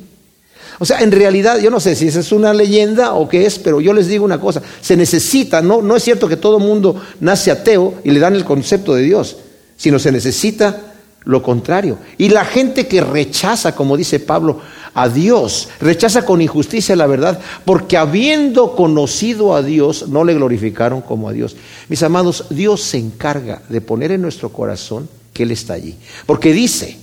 O 0.79 0.85
sea, 0.85 0.99
en 0.99 1.11
realidad, 1.11 1.59
yo 1.59 1.69
no 1.69 1.79
sé 1.79 1.95
si 1.95 2.07
esa 2.07 2.19
es 2.19 2.31
una 2.31 2.53
leyenda 2.53 3.13
o 3.13 3.27
qué 3.27 3.45
es, 3.45 3.59
pero 3.59 3.81
yo 3.81 3.93
les 3.93 4.07
digo 4.07 4.25
una 4.25 4.39
cosa, 4.39 4.61
se 4.81 4.95
necesita, 4.95 5.61
no, 5.61 5.81
no 5.81 5.95
es 5.95 6.03
cierto 6.03 6.27
que 6.27 6.37
todo 6.37 6.59
mundo 6.59 7.01
nace 7.19 7.51
ateo 7.51 7.95
y 8.03 8.11
le 8.11 8.19
dan 8.19 8.35
el 8.35 8.45
concepto 8.45 8.93
de 8.93 9.03
Dios, 9.03 9.37
sino 9.77 9.99
se 9.99 10.11
necesita 10.11 10.93
lo 11.23 11.43
contrario. 11.43 11.97
Y 12.17 12.29
la 12.29 12.45
gente 12.45 12.87
que 12.87 13.01
rechaza, 13.01 13.75
como 13.75 13.97
dice 13.97 14.19
Pablo, 14.19 14.61
a 14.93 15.09
Dios, 15.09 15.69
rechaza 15.79 16.25
con 16.25 16.41
injusticia 16.41 16.95
la 16.95 17.07
verdad, 17.07 17.39
porque 17.65 17.97
habiendo 17.97 18.75
conocido 18.75 19.55
a 19.55 19.61
Dios, 19.61 20.09
no 20.09 20.23
le 20.23 20.33
glorificaron 20.33 21.01
como 21.01 21.29
a 21.29 21.33
Dios. 21.33 21.55
Mis 21.87 22.03
amados, 22.03 22.45
Dios 22.49 22.81
se 22.81 22.97
encarga 22.97 23.61
de 23.69 23.81
poner 23.81 24.11
en 24.11 24.21
nuestro 24.21 24.49
corazón 24.49 25.07
que 25.33 25.43
Él 25.43 25.51
está 25.51 25.73
allí. 25.73 25.95
Porque 26.25 26.53
dice 26.53 26.97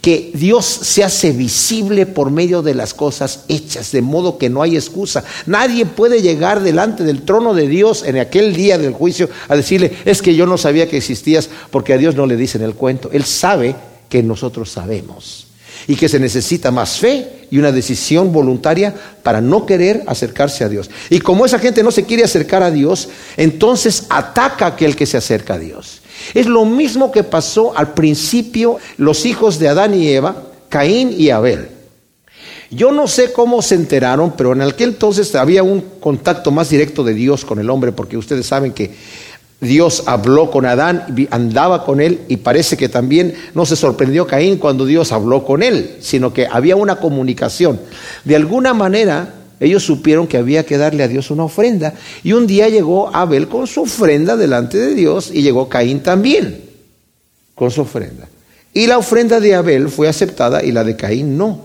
que 0.00 0.32
Dios 0.34 0.66
se 0.66 1.04
hace 1.04 1.32
visible 1.32 2.06
por 2.06 2.30
medio 2.30 2.62
de 2.62 2.74
las 2.74 2.92
cosas 2.92 3.44
hechas, 3.48 3.92
de 3.92 4.02
modo 4.02 4.36
que 4.36 4.50
no 4.50 4.62
hay 4.62 4.76
excusa. 4.76 5.24
Nadie 5.46 5.86
puede 5.86 6.20
llegar 6.20 6.62
delante 6.62 7.04
del 7.04 7.22
trono 7.22 7.54
de 7.54 7.68
Dios 7.68 8.02
en 8.04 8.18
aquel 8.18 8.54
día 8.54 8.78
del 8.78 8.92
juicio 8.92 9.30
a 9.48 9.56
decirle, 9.56 9.92
es 10.04 10.22
que 10.22 10.34
yo 10.34 10.46
no 10.46 10.58
sabía 10.58 10.88
que 10.88 10.96
existías, 10.96 11.48
porque 11.70 11.94
a 11.94 11.98
Dios 11.98 12.16
no 12.16 12.26
le 12.26 12.36
dicen 12.36 12.62
el 12.62 12.74
cuento. 12.74 13.10
Él 13.12 13.24
sabe 13.24 13.76
que 14.08 14.22
nosotros 14.22 14.70
sabemos 14.70 15.47
y 15.86 15.96
que 15.96 16.08
se 16.08 16.18
necesita 16.18 16.70
más 16.70 16.98
fe 16.98 17.46
y 17.50 17.58
una 17.58 17.72
decisión 17.72 18.32
voluntaria 18.32 18.94
para 19.22 19.40
no 19.40 19.64
querer 19.64 20.02
acercarse 20.06 20.64
a 20.64 20.68
Dios. 20.68 20.90
Y 21.10 21.20
como 21.20 21.46
esa 21.46 21.58
gente 21.58 21.82
no 21.82 21.90
se 21.90 22.04
quiere 22.04 22.24
acercar 22.24 22.62
a 22.62 22.70
Dios, 22.70 23.08
entonces 23.36 24.04
ataca 24.10 24.66
a 24.66 24.68
aquel 24.70 24.96
que 24.96 25.06
se 25.06 25.16
acerca 25.16 25.54
a 25.54 25.58
Dios. 25.58 26.02
Es 26.34 26.46
lo 26.46 26.64
mismo 26.64 27.12
que 27.12 27.24
pasó 27.24 27.76
al 27.76 27.94
principio 27.94 28.78
los 28.96 29.24
hijos 29.24 29.58
de 29.58 29.68
Adán 29.68 29.94
y 29.94 30.08
Eva, 30.08 30.42
Caín 30.68 31.14
y 31.16 31.30
Abel. 31.30 31.68
Yo 32.70 32.92
no 32.92 33.06
sé 33.06 33.32
cómo 33.32 33.62
se 33.62 33.76
enteraron, 33.76 34.34
pero 34.36 34.52
en 34.52 34.60
aquel 34.60 34.90
entonces 34.90 35.34
había 35.34 35.62
un 35.62 35.80
contacto 36.00 36.50
más 36.50 36.68
directo 36.68 37.02
de 37.02 37.14
Dios 37.14 37.46
con 37.46 37.58
el 37.58 37.70
hombre, 37.70 37.92
porque 37.92 38.18
ustedes 38.18 38.46
saben 38.46 38.72
que 38.72 38.94
Dios 39.60 40.04
habló 40.06 40.50
con 40.50 40.66
Adán, 40.66 41.04
andaba 41.30 41.84
con 41.84 42.00
él 42.00 42.20
y 42.28 42.36
parece 42.36 42.76
que 42.76 42.88
también 42.88 43.34
no 43.54 43.66
se 43.66 43.74
sorprendió 43.74 44.26
Caín 44.26 44.58
cuando 44.58 44.86
Dios 44.86 45.10
habló 45.10 45.44
con 45.44 45.64
él, 45.64 45.96
sino 46.00 46.32
que 46.32 46.46
había 46.46 46.76
una 46.76 46.96
comunicación. 46.96 47.80
De 48.24 48.36
alguna 48.36 48.72
manera 48.72 49.34
ellos 49.58 49.82
supieron 49.82 50.28
que 50.28 50.36
había 50.36 50.64
que 50.64 50.78
darle 50.78 51.02
a 51.02 51.08
Dios 51.08 51.32
una 51.32 51.44
ofrenda 51.44 51.94
y 52.22 52.32
un 52.32 52.46
día 52.46 52.68
llegó 52.68 53.14
Abel 53.14 53.48
con 53.48 53.66
su 53.66 53.82
ofrenda 53.82 54.36
delante 54.36 54.78
de 54.78 54.94
Dios 54.94 55.30
y 55.32 55.42
llegó 55.42 55.68
Caín 55.68 56.00
también 56.00 56.62
con 57.56 57.72
su 57.72 57.80
ofrenda. 57.80 58.28
Y 58.72 58.86
la 58.86 58.98
ofrenda 58.98 59.40
de 59.40 59.56
Abel 59.56 59.88
fue 59.88 60.08
aceptada 60.08 60.62
y 60.62 60.70
la 60.70 60.84
de 60.84 60.94
Caín 60.94 61.36
no. 61.36 61.64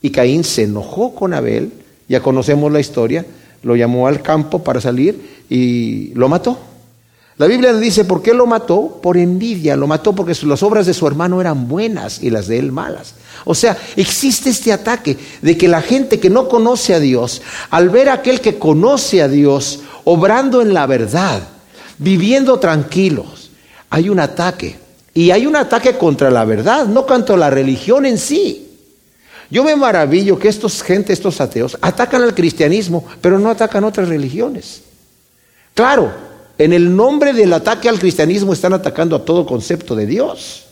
Y 0.00 0.08
Caín 0.10 0.44
se 0.44 0.62
enojó 0.62 1.14
con 1.14 1.34
Abel, 1.34 1.70
ya 2.08 2.22
conocemos 2.22 2.72
la 2.72 2.80
historia, 2.80 3.26
lo 3.62 3.76
llamó 3.76 4.06
al 4.06 4.22
campo 4.22 4.64
para 4.64 4.80
salir 4.80 5.44
y 5.50 6.14
lo 6.14 6.30
mató. 6.30 6.69
La 7.40 7.46
Biblia 7.46 7.72
dice, 7.72 8.04
¿por 8.04 8.20
qué 8.20 8.34
lo 8.34 8.44
mató? 8.44 9.00
Por 9.02 9.16
envidia, 9.16 9.74
lo 9.74 9.86
mató 9.86 10.14
porque 10.14 10.36
las 10.42 10.62
obras 10.62 10.84
de 10.84 10.92
su 10.92 11.06
hermano 11.06 11.40
eran 11.40 11.68
buenas 11.68 12.22
y 12.22 12.28
las 12.28 12.48
de 12.48 12.58
él 12.58 12.70
malas. 12.70 13.14
O 13.46 13.54
sea, 13.54 13.78
existe 13.96 14.50
este 14.50 14.74
ataque 14.74 15.16
de 15.40 15.56
que 15.56 15.66
la 15.66 15.80
gente 15.80 16.20
que 16.20 16.28
no 16.28 16.50
conoce 16.50 16.92
a 16.92 17.00
Dios, 17.00 17.40
al 17.70 17.88
ver 17.88 18.10
a 18.10 18.12
aquel 18.12 18.42
que 18.42 18.58
conoce 18.58 19.22
a 19.22 19.28
Dios, 19.28 19.80
obrando 20.04 20.60
en 20.60 20.74
la 20.74 20.86
verdad, 20.86 21.40
viviendo 21.96 22.58
tranquilos, 22.58 23.50
hay 23.88 24.10
un 24.10 24.20
ataque. 24.20 24.78
Y 25.14 25.30
hay 25.30 25.46
un 25.46 25.56
ataque 25.56 25.96
contra 25.96 26.30
la 26.30 26.44
verdad, 26.44 26.84
no 26.84 27.06
contra 27.06 27.38
la 27.38 27.48
religión 27.48 28.04
en 28.04 28.18
sí. 28.18 28.68
Yo 29.50 29.64
me 29.64 29.74
maravillo 29.76 30.38
que 30.38 30.48
estos 30.48 30.82
gente, 30.82 31.14
estos 31.14 31.40
ateos, 31.40 31.78
atacan 31.80 32.22
al 32.22 32.34
cristianismo, 32.34 33.02
pero 33.22 33.38
no 33.38 33.48
atacan 33.48 33.84
otras 33.84 34.10
religiones. 34.10 34.82
Claro, 35.72 36.28
En 36.60 36.74
el 36.74 36.94
nombre 36.94 37.32
del 37.32 37.54
ataque 37.54 37.88
al 37.88 37.98
cristianismo 37.98 38.52
están 38.52 38.74
atacando 38.74 39.16
a 39.16 39.24
todo 39.24 39.46
concepto 39.46 39.96
de 39.96 40.04
Dios. 40.04 40.64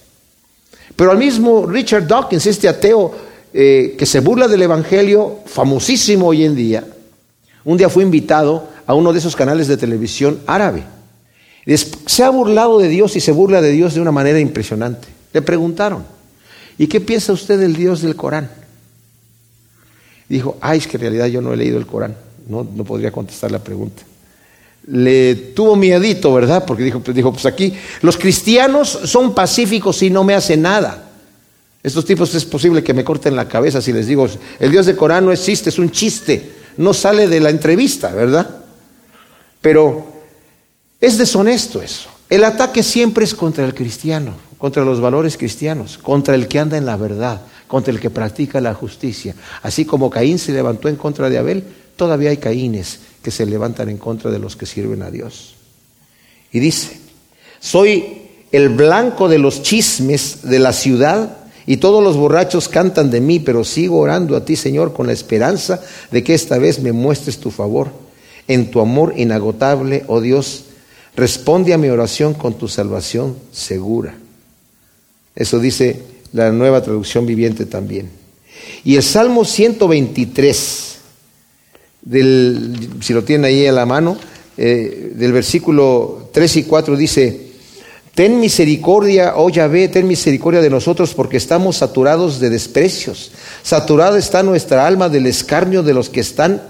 Pero 0.95 1.11
al 1.11 1.17
mismo 1.17 1.65
Richard 1.65 2.07
Dawkins, 2.07 2.45
este 2.45 2.69
ateo 2.69 3.15
eh, 3.55 3.97
que 3.99 4.05
se 4.05 4.21
burla 4.21 4.49
del 4.49 4.61
Evangelio, 4.61 5.39
famosísimo 5.47 6.27
hoy 6.27 6.45
en 6.45 6.55
día, 6.55 6.85
un 7.65 7.79
día 7.79 7.89
fue 7.89 8.03
invitado 8.03 8.69
a 8.87 8.93
uno 8.93 9.15
de 9.15 9.19
esos 9.21 9.35
canales 9.35 9.67
de 9.67 9.79
televisión 9.79 10.41
árabe. 10.47 10.85
Se 12.05 12.23
ha 12.23 12.29
burlado 12.29 12.79
de 12.79 12.89
Dios 12.89 13.17
y 13.17 13.21
se 13.21 13.33
burla 13.33 13.63
de 13.63 13.73
Dios 13.73 13.95
de 13.95 14.03
una 14.03 14.13
manera 14.13 14.39
impresionante. 14.39 15.09
Le 15.33 15.41
preguntaron, 15.41 16.05
¿y 16.77 16.87
qué 16.87 17.01
piensa 17.01 17.33
usted 17.33 17.59
del 17.59 17.75
Dios 17.75 18.03
del 18.03 18.15
Corán? 18.15 18.51
Dijo, 20.29 20.59
ay, 20.61 20.81
es 20.81 20.87
que 20.87 20.99
en 20.99 21.01
realidad 21.01 21.27
yo 21.29 21.41
no 21.41 21.55
he 21.55 21.57
leído 21.57 21.79
el 21.79 21.87
Corán. 21.87 22.15
No, 22.47 22.63
no 22.63 22.85
podría 22.85 23.11
contestar 23.11 23.51
la 23.51 23.61
pregunta. 23.61 24.03
Le 24.91 25.35
tuvo 25.35 25.77
miedito, 25.77 26.33
¿verdad? 26.33 26.65
Porque 26.67 26.83
dijo, 26.83 27.01
pues, 27.01 27.15
dijo, 27.15 27.33
pues 27.33 27.45
aquí 27.47 27.75
los 28.01 28.17
cristianos 28.17 28.89
son 29.05 29.35
pacíficos 29.35 30.03
y 30.03 30.11
no 30.11 30.25
me 30.25 30.35
hacen 30.35 30.63
nada. 30.63 31.11
Estos 31.83 32.05
tipos 32.05 32.35
es 32.35 32.45
posible 32.45 32.83
que 32.83 32.95
me 32.95 33.05
corten 33.05 33.37
la 33.37 33.49
cabeza 33.49 33.81
si 33.81 33.93
les 33.93 34.07
digo, 34.07 34.29
el 34.59 34.71
Dios 34.71 34.87
del 34.87 34.97
Corán 34.97 35.25
no 35.25 35.33
existe, 35.33 35.69
es 35.69 35.79
un 35.79 35.91
chiste, 35.91 36.53
no 36.79 36.93
sale 36.93 37.29
de 37.29 37.41
la 37.41 37.51
entrevista, 37.51 38.11
¿verdad? 38.13 38.63
Pero 39.61 40.07
es 41.01 41.19
deshonesto 41.19 41.83
eso. 41.83 42.09
El 42.29 42.45
ataque 42.45 42.83
siempre 42.83 43.25
es 43.25 43.35
contra 43.35 43.65
el 43.65 43.75
cristiano, 43.75 44.35
contra 44.59 44.85
los 44.85 45.01
valores 45.01 45.37
cristianos, 45.37 45.99
contra 45.99 46.35
el 46.35 46.49
que 46.49 46.59
anda 46.59 46.77
en 46.77 46.87
la 46.87 46.97
verdad, 46.97 47.43
contra 47.67 47.93
el 47.93 48.01
que 48.01 48.11
practica 48.11 48.61
la 48.61 48.75
justicia. 48.75 49.35
Así 49.63 49.85
como 49.85 50.11
Caín 50.11 50.39
se 50.39 50.53
levantó 50.53 50.89
en 50.89 50.97
contra 50.97 51.31
de 51.31 51.39
Abel, 51.39 51.65
todavía 51.97 52.31
hay 52.31 52.39
Caínes 52.39 53.01
que 53.23 53.31
se 53.31 53.47
levantan 53.47 53.89
en 53.89 53.99
contra 53.99 54.31
de 54.31 54.39
los 54.39 54.57
que 54.57 54.67
sirven 54.67 55.03
a 55.03 55.11
Dios. 55.11 55.55
Y 56.53 56.61
dice, 56.61 56.99
soy 57.61 58.23
el 58.53 58.71
blanco 58.71 59.29
de 59.29 59.39
los 59.39 59.63
chismes 59.63 60.43
de 60.43 60.59
la 60.59 60.73
ciudad 60.73 61.37
y 61.67 61.77
todos 61.77 62.03
los 62.03 62.17
borrachos 62.17 62.69
cantan 62.69 63.11
de 63.11 63.21
mí, 63.21 63.41
pero 63.41 63.63
sigo 63.63 63.99
orando 63.99 64.37
a 64.37 64.45
ti, 64.45 64.57
Señor, 64.57 64.95
con 64.95 65.07
la 65.07 65.13
esperanza 65.13 65.83
de 66.11 66.25
que 66.25 66.33
esta 66.33 66.57
vez 66.57 66.81
me 66.81 66.93
muestres 66.93 67.39
tu 67.39 67.51
favor. 67.51 67.91
En 68.47 68.71
tu 68.71 68.81
amor 68.81 69.13
inagotable, 69.19 70.05
oh 70.07 70.23
Dios, 70.23 70.65
responde 71.15 71.75
a 71.75 71.79
mi 71.79 71.89
oración 71.89 72.33
con 72.33 72.55
tu 72.55 72.69
salvación 72.69 73.37
segura. 73.53 74.15
Eso 75.37 75.59
dice 75.59 76.03
la 76.33 76.51
nueva 76.53 76.83
traducción 76.83 77.27
viviente 77.27 77.67
también. 77.67 78.09
Y 78.85 78.97
el 78.97 79.03
Salmo 79.03 79.45
123, 79.45 80.98
del, 82.03 82.91
si 83.01 83.13
lo 83.13 83.25
tienen 83.25 83.45
ahí 83.45 83.67
a 83.67 83.73
la 83.73 83.87
mano, 83.87 84.17
eh, 84.57 85.13
del 85.15 85.33
versículo 85.33 86.31
3 86.33 86.57
y 86.57 86.63
4 86.65 86.97
dice, 86.97 87.49
Ten 88.19 88.41
misericordia, 88.41 89.35
oh 89.37 89.49
Yahvé, 89.49 89.87
ten 89.87 90.09
misericordia 90.09 90.61
de 90.61 90.71
nosotros 90.71 91.15
porque 91.15 91.37
estamos 91.37 91.77
saturados 91.77 92.41
de 92.41 92.51
desprecios. 92.51 93.31
Saturada 93.63 94.19
está 94.19 94.43
nuestra 94.43 94.89
alma 94.89 95.09
del 95.09 95.27
escarnio 95.27 95.85
de 95.85 95.95
los 95.95 96.09
que 96.09 96.19
están 96.19 96.61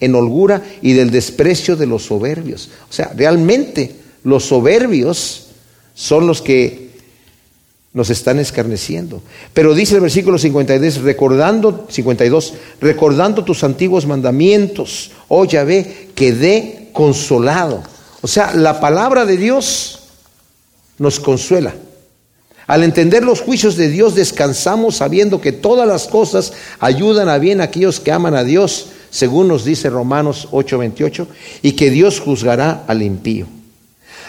en 0.00 0.14
holgura 0.14 0.62
y 0.80 0.94
del 0.94 1.10
desprecio 1.10 1.76
de 1.76 1.86
los 1.86 2.04
soberbios. 2.04 2.70
O 2.88 2.94
sea, 2.94 3.12
realmente 3.14 3.94
los 4.24 4.46
soberbios 4.46 5.48
son 5.92 6.26
los 6.26 6.40
que 6.40 6.85
nos 7.96 8.10
están 8.10 8.38
escarneciendo. 8.38 9.22
Pero 9.54 9.74
dice 9.74 9.94
el 9.94 10.02
versículo 10.02 10.36
52, 10.36 11.00
recordando, 11.00 11.86
52, 11.88 12.52
recordando 12.78 13.42
tus 13.42 13.64
antiguos 13.64 14.06
mandamientos, 14.06 15.12
oh 15.28 15.46
Yahvé, 15.46 16.10
quedé 16.14 16.90
consolado. 16.92 17.82
O 18.20 18.28
sea, 18.28 18.52
la 18.54 18.80
palabra 18.80 19.24
de 19.24 19.38
Dios 19.38 20.00
nos 20.98 21.18
consuela. 21.18 21.74
Al 22.66 22.84
entender 22.84 23.24
los 23.24 23.40
juicios 23.40 23.76
de 23.76 23.88
Dios, 23.88 24.14
descansamos 24.14 24.96
sabiendo 24.96 25.40
que 25.40 25.52
todas 25.52 25.88
las 25.88 26.06
cosas 26.06 26.52
ayudan 26.80 27.30
a 27.30 27.38
bien 27.38 27.62
a 27.62 27.64
aquellos 27.64 27.98
que 27.98 28.12
aman 28.12 28.34
a 28.34 28.44
Dios, 28.44 28.88
según 29.08 29.48
nos 29.48 29.64
dice 29.64 29.88
Romanos 29.88 30.48
8:28, 30.50 31.28
y 31.62 31.72
que 31.72 31.88
Dios 31.88 32.20
juzgará 32.20 32.84
al 32.88 33.02
impío. 33.02 33.46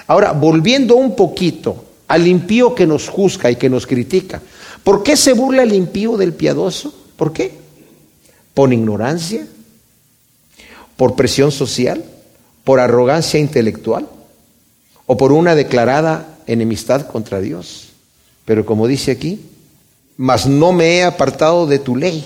Ahora, 0.08 0.32
volviendo 0.32 0.96
un 0.96 1.18
poquito 1.18 1.87
al 2.08 2.28
impío 2.28 2.74
que 2.74 2.88
nos 2.88 3.10
juzga 3.10 3.52
y 3.52 3.56
que 3.56 3.70
nos 3.70 3.86
critica. 3.86 4.42
¿Por 4.84 5.04
qué 5.04 5.18
se 5.18 5.34
burla 5.34 5.64
el 5.64 5.74
impío 5.74 6.18
del 6.18 6.34
piadoso? 6.34 6.94
¿Por 7.16 7.34
qué? 7.34 7.52
¿Por 8.54 8.72
ignorancia? 8.72 9.46
¿Por 10.96 11.16
presión 11.16 11.52
social? 11.52 12.04
¿Por 12.64 12.80
arrogancia 12.80 13.40
intelectual? 13.40 14.08
¿O 15.06 15.18
por 15.18 15.32
una 15.32 15.56
declarada 15.56 16.38
enemistad 16.48 17.08
contra 17.08 17.40
Dios? 17.40 17.90
Pero 18.46 18.66
como 18.66 18.88
dice 18.88 19.12
aquí, 19.12 19.42
mas 20.16 20.48
no 20.48 20.72
me 20.72 20.98
he 20.98 21.04
apartado 21.04 21.68
de 21.68 21.80
tu 21.80 21.96
ley. 21.96 22.26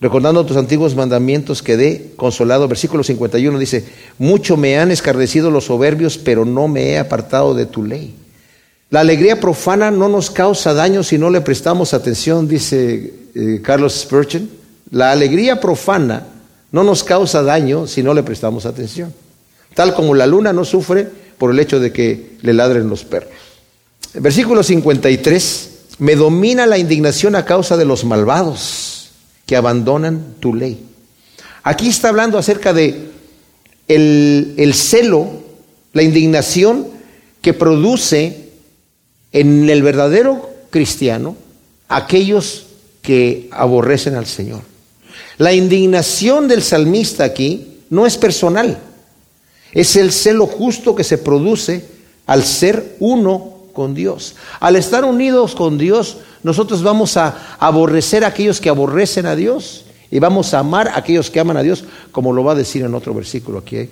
Recordando 0.00 0.44
tus 0.44 0.56
antiguos 0.56 0.96
mandamientos 0.96 1.62
quedé 1.62 2.12
consolado. 2.16 2.66
Versículo 2.66 3.04
51 3.04 3.56
dice, 3.56 3.84
mucho 4.18 4.56
me 4.56 4.76
han 4.78 4.90
escarnecido 4.90 5.50
los 5.50 5.66
soberbios, 5.66 6.18
pero 6.18 6.44
no 6.44 6.66
me 6.66 6.90
he 6.90 6.98
apartado 6.98 7.54
de 7.54 7.66
tu 7.66 7.84
ley. 7.84 8.16
La 8.92 9.00
alegría 9.00 9.40
profana 9.40 9.90
no 9.90 10.10
nos 10.10 10.30
causa 10.30 10.74
daño 10.74 11.02
si 11.02 11.16
no 11.16 11.30
le 11.30 11.40
prestamos 11.40 11.94
atención, 11.94 12.46
dice 12.46 13.14
eh, 13.34 13.60
Carlos 13.64 13.94
Spurgeon. 13.94 14.50
La 14.90 15.12
alegría 15.12 15.58
profana 15.58 16.26
no 16.72 16.84
nos 16.84 17.02
causa 17.02 17.42
daño 17.42 17.86
si 17.86 18.02
no 18.02 18.12
le 18.12 18.22
prestamos 18.22 18.66
atención. 18.66 19.14
Tal 19.74 19.94
como 19.94 20.14
la 20.14 20.26
luna 20.26 20.52
no 20.52 20.66
sufre 20.66 21.08
por 21.38 21.52
el 21.52 21.60
hecho 21.60 21.80
de 21.80 21.90
que 21.90 22.36
le 22.42 22.52
ladren 22.52 22.90
los 22.90 23.02
perros. 23.02 23.32
Versículo 24.12 24.62
53. 24.62 25.70
Me 25.98 26.14
domina 26.14 26.66
la 26.66 26.76
indignación 26.76 27.34
a 27.34 27.46
causa 27.46 27.78
de 27.78 27.86
los 27.86 28.04
malvados 28.04 29.12
que 29.46 29.56
abandonan 29.56 30.34
tu 30.38 30.52
ley. 30.52 30.84
Aquí 31.62 31.88
está 31.88 32.10
hablando 32.10 32.36
acerca 32.36 32.74
de 32.74 33.08
el, 33.88 34.52
el 34.58 34.74
celo, 34.74 35.30
la 35.94 36.02
indignación 36.02 36.88
que 37.40 37.54
produce 37.54 38.41
en 39.32 39.68
el 39.68 39.82
verdadero 39.82 40.50
cristiano 40.70 41.36
aquellos 41.88 42.66
que 43.02 43.48
aborrecen 43.50 44.14
al 44.14 44.26
Señor. 44.26 44.62
La 45.38 45.52
indignación 45.52 46.48
del 46.48 46.62
salmista 46.62 47.24
aquí 47.24 47.80
no 47.90 48.06
es 48.06 48.16
personal, 48.16 48.78
es 49.72 49.96
el 49.96 50.12
celo 50.12 50.46
justo 50.46 50.94
que 50.94 51.04
se 51.04 51.18
produce 51.18 51.84
al 52.26 52.44
ser 52.44 52.96
uno 53.00 53.52
con 53.72 53.94
Dios. 53.94 54.34
Al 54.60 54.76
estar 54.76 55.04
unidos 55.04 55.54
con 55.54 55.78
Dios, 55.78 56.18
nosotros 56.42 56.82
vamos 56.82 57.16
a 57.16 57.56
aborrecer 57.58 58.24
a 58.24 58.28
aquellos 58.28 58.60
que 58.60 58.68
aborrecen 58.68 59.26
a 59.26 59.36
Dios 59.36 59.84
y 60.10 60.18
vamos 60.18 60.52
a 60.52 60.58
amar 60.58 60.88
a 60.88 60.98
aquellos 60.98 61.30
que 61.30 61.40
aman 61.40 61.56
a 61.56 61.62
Dios, 61.62 61.84
como 62.10 62.32
lo 62.32 62.44
va 62.44 62.52
a 62.52 62.56
decir 62.56 62.84
en 62.84 62.94
otro 62.94 63.14
versículo 63.14 63.58
aquí. 63.58 63.88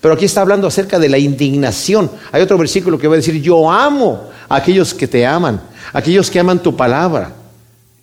Pero 0.00 0.14
aquí 0.14 0.24
está 0.24 0.42
hablando 0.42 0.66
acerca 0.66 0.98
de 0.98 1.08
la 1.08 1.18
indignación. 1.18 2.10
Hay 2.32 2.42
otro 2.42 2.58
versículo 2.58 2.98
que 2.98 3.08
va 3.08 3.14
a 3.14 3.16
decir, 3.16 3.40
yo 3.42 3.70
amo 3.70 4.28
a 4.48 4.56
aquellos 4.56 4.94
que 4.94 5.08
te 5.08 5.26
aman, 5.26 5.60
aquellos 5.92 6.30
que 6.30 6.38
aman 6.38 6.62
tu 6.62 6.76
palabra. 6.76 7.32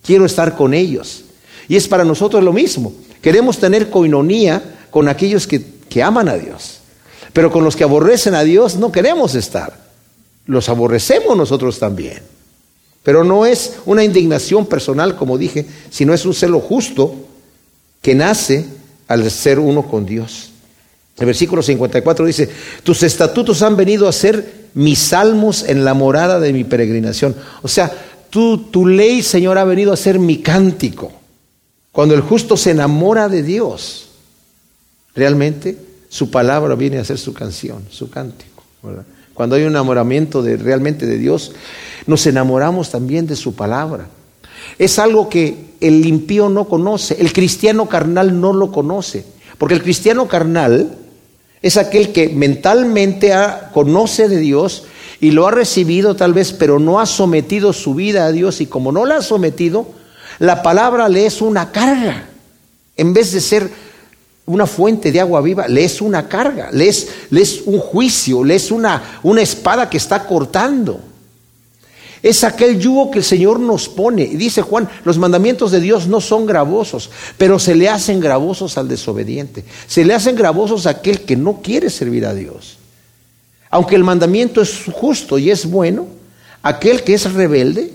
Quiero 0.04 0.26
estar 0.26 0.56
con 0.56 0.74
ellos. 0.74 1.24
Y 1.68 1.76
es 1.76 1.88
para 1.88 2.04
nosotros 2.04 2.44
lo 2.44 2.54
mismo. 2.54 2.94
Queremos 3.22 3.58
tener 3.58 3.90
coinonía 3.90 4.62
con 4.92 5.08
aquellos 5.08 5.48
que, 5.48 5.64
que 5.90 6.04
aman 6.04 6.30
a 6.30 6.36
Dios. 6.36 6.80
Pero 7.34 7.52
con 7.52 7.64
los 7.64 7.76
que 7.76 7.84
aborrecen 7.84 8.36
a 8.36 8.44
Dios 8.44 8.76
no 8.76 8.92
queremos 8.92 9.36
estar. 9.36 9.78
Los 10.46 10.70
aborrecemos 10.70 11.36
nosotros 11.36 11.80
también. 11.80 12.22
Pero 13.04 13.24
no 13.24 13.46
es 13.46 13.74
una 13.86 14.04
indignación 14.04 14.66
personal, 14.66 15.16
como 15.16 15.38
dije, 15.38 15.66
sino 15.90 16.14
es 16.14 16.26
un 16.26 16.34
celo 16.34 16.60
justo 16.60 17.16
que 18.02 18.16
nace 18.16 18.66
al 19.08 19.30
ser 19.30 19.60
uno 19.60 19.84
con 19.84 20.06
Dios. 20.06 20.52
El 21.18 21.26
versículo 21.26 21.62
54 21.62 22.26
dice, 22.26 22.50
tus 22.84 23.04
estatutos 23.04 23.62
han 23.62 23.78
venido 23.78 24.08
a 24.08 24.12
ser 24.12 24.66
mis 24.74 25.00
salmos 25.00 25.64
en 25.64 25.86
la 25.86 25.94
morada 25.94 26.40
de 26.40 26.52
mi 26.52 26.66
peregrinación. 26.66 27.36
O 27.62 27.68
sea, 27.68 27.92
tu, 28.30 28.58
tu 28.70 28.86
ley, 28.86 29.22
Señor, 29.22 29.58
ha 29.58 29.64
venido 29.64 29.94
a 29.94 29.98
ser 29.98 30.20
mi 30.20 30.40
cántico. 30.40 31.12
Cuando 31.94 32.14
el 32.14 32.22
justo 32.22 32.58
se 32.58 32.72
enamora 32.72 33.30
de 33.30 33.42
Dios, 33.42 34.10
realmente 35.16 35.78
su 36.10 36.30
palabra 36.30 36.76
viene 36.76 36.98
a 36.98 37.06
ser 37.06 37.18
su 37.18 37.34
canción, 37.34 37.86
su 37.90 38.10
cántico. 38.10 38.64
Cuando 39.34 39.56
hay 39.56 39.64
un 39.64 39.70
enamoramiento 39.70 40.44
de, 40.44 40.58
realmente 40.58 41.06
de 41.06 41.18
Dios, 41.18 41.54
nos 42.08 42.28
enamoramos 42.28 42.92
también 42.92 43.26
de 43.28 43.38
su 43.38 43.56
palabra. 43.56 44.08
Es 44.78 45.00
algo 45.00 45.30
que 45.30 45.76
el 45.80 46.06
impío 46.06 46.50
no 46.50 46.66
conoce, 46.66 47.18
el 47.20 47.32
cristiano 47.32 47.88
carnal 47.88 48.40
no 48.40 48.54
lo 48.54 48.72
conoce, 48.72 49.26
porque 49.58 49.76
el 49.76 49.84
cristiano 49.84 50.28
carnal 50.28 50.98
es 51.62 51.78
aquel 51.78 52.12
que 52.12 52.30
mentalmente 52.30 53.34
conoce 53.74 54.28
de 54.28 54.38
Dios 54.38 54.84
y 55.20 55.32
lo 55.32 55.48
ha 55.48 55.52
recibido 55.52 56.16
tal 56.16 56.34
vez, 56.34 56.54
pero 56.54 56.80
no 56.80 57.00
ha 57.00 57.06
sometido 57.06 57.74
su 57.74 57.96
vida 57.96 58.26
a 58.26 58.32
Dios 58.32 58.62
y 58.62 58.68
como 58.68 58.92
no 58.92 59.06
la 59.06 59.18
ha 59.18 59.22
sometido, 59.22 59.88
la 60.40 60.62
palabra 60.62 61.10
le 61.10 61.26
es 61.26 61.42
una 61.42 61.72
carga. 61.72 62.28
En 62.98 63.14
vez 63.14 63.32
de 63.32 63.42
ser 63.42 63.70
una 64.46 64.68
fuente 64.68 65.12
de 65.12 65.20
agua 65.20 65.42
viva, 65.42 65.68
le 65.68 65.84
es 65.84 66.02
una 66.02 66.28
carga, 66.28 66.70
le 66.72 66.88
es, 66.88 67.08
un 67.66 67.80
juicio, 67.80 68.44
le 68.44 68.56
es 68.56 68.72
una, 68.72 69.20
una 69.24 69.42
espada 69.42 69.90
que 69.90 69.98
está 69.98 70.26
cortando. 70.26 71.00
Es 72.26 72.44
aquel 72.44 72.80
yugo 72.80 73.12
que 73.12 73.20
el 73.20 73.24
Señor 73.24 73.60
nos 73.60 73.88
pone. 73.88 74.24
Y 74.24 74.36
dice 74.36 74.64
Juan, 74.64 74.90
los 75.04 75.20
mandamientos 75.20 75.70
de 75.70 75.80
Dios 75.80 76.08
no 76.08 76.20
son 76.22 76.48
gravosos, 76.48 77.12
pero 77.38 77.60
se 77.60 77.76
le 77.76 77.88
hacen 77.88 78.20
gravosos 78.20 78.80
al 78.80 78.88
desobediente. 78.88 79.64
Se 79.86 80.04
le 80.04 80.16
hacen 80.16 80.36
gravosos 80.36 80.88
a 80.88 80.90
aquel 80.90 81.22
que 81.22 81.36
no 81.36 81.62
quiere 81.62 81.92
servir 81.92 82.26
a 82.26 82.34
Dios. 82.34 82.78
Aunque 83.70 83.96
el 83.96 84.04
mandamiento 84.04 84.60
es 84.64 84.86
justo 84.92 85.38
y 85.38 85.52
es 85.52 85.70
bueno, 85.70 86.08
aquel 86.64 87.04
que 87.04 87.14
es 87.14 87.32
rebelde, 87.32 87.94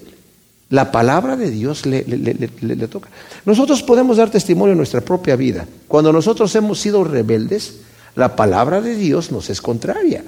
la 0.69 0.93
palabra 0.93 1.35
de 1.35 1.51
Dios 1.51 1.85
le, 1.85 2.05
le, 2.05 2.87
toca. 2.87 3.09
Nosotros 3.45 3.83
podemos 3.83 4.19
dar 4.19 4.31
testimonio 4.31 4.75
en 4.75 4.79
nuestra 4.79 5.01
propia 5.01 5.35
vida. 5.35 5.67
Cuando 5.89 6.13
nosotros 6.13 6.55
hemos 6.55 6.79
sido 6.79 7.03
rebeldes, 7.03 7.79
la 8.15 8.37
palabra 8.37 8.81
de 8.81 8.95
Dios 8.95 9.33
nos 9.33 9.51
es 9.51 9.61
contraria. 9.61 10.23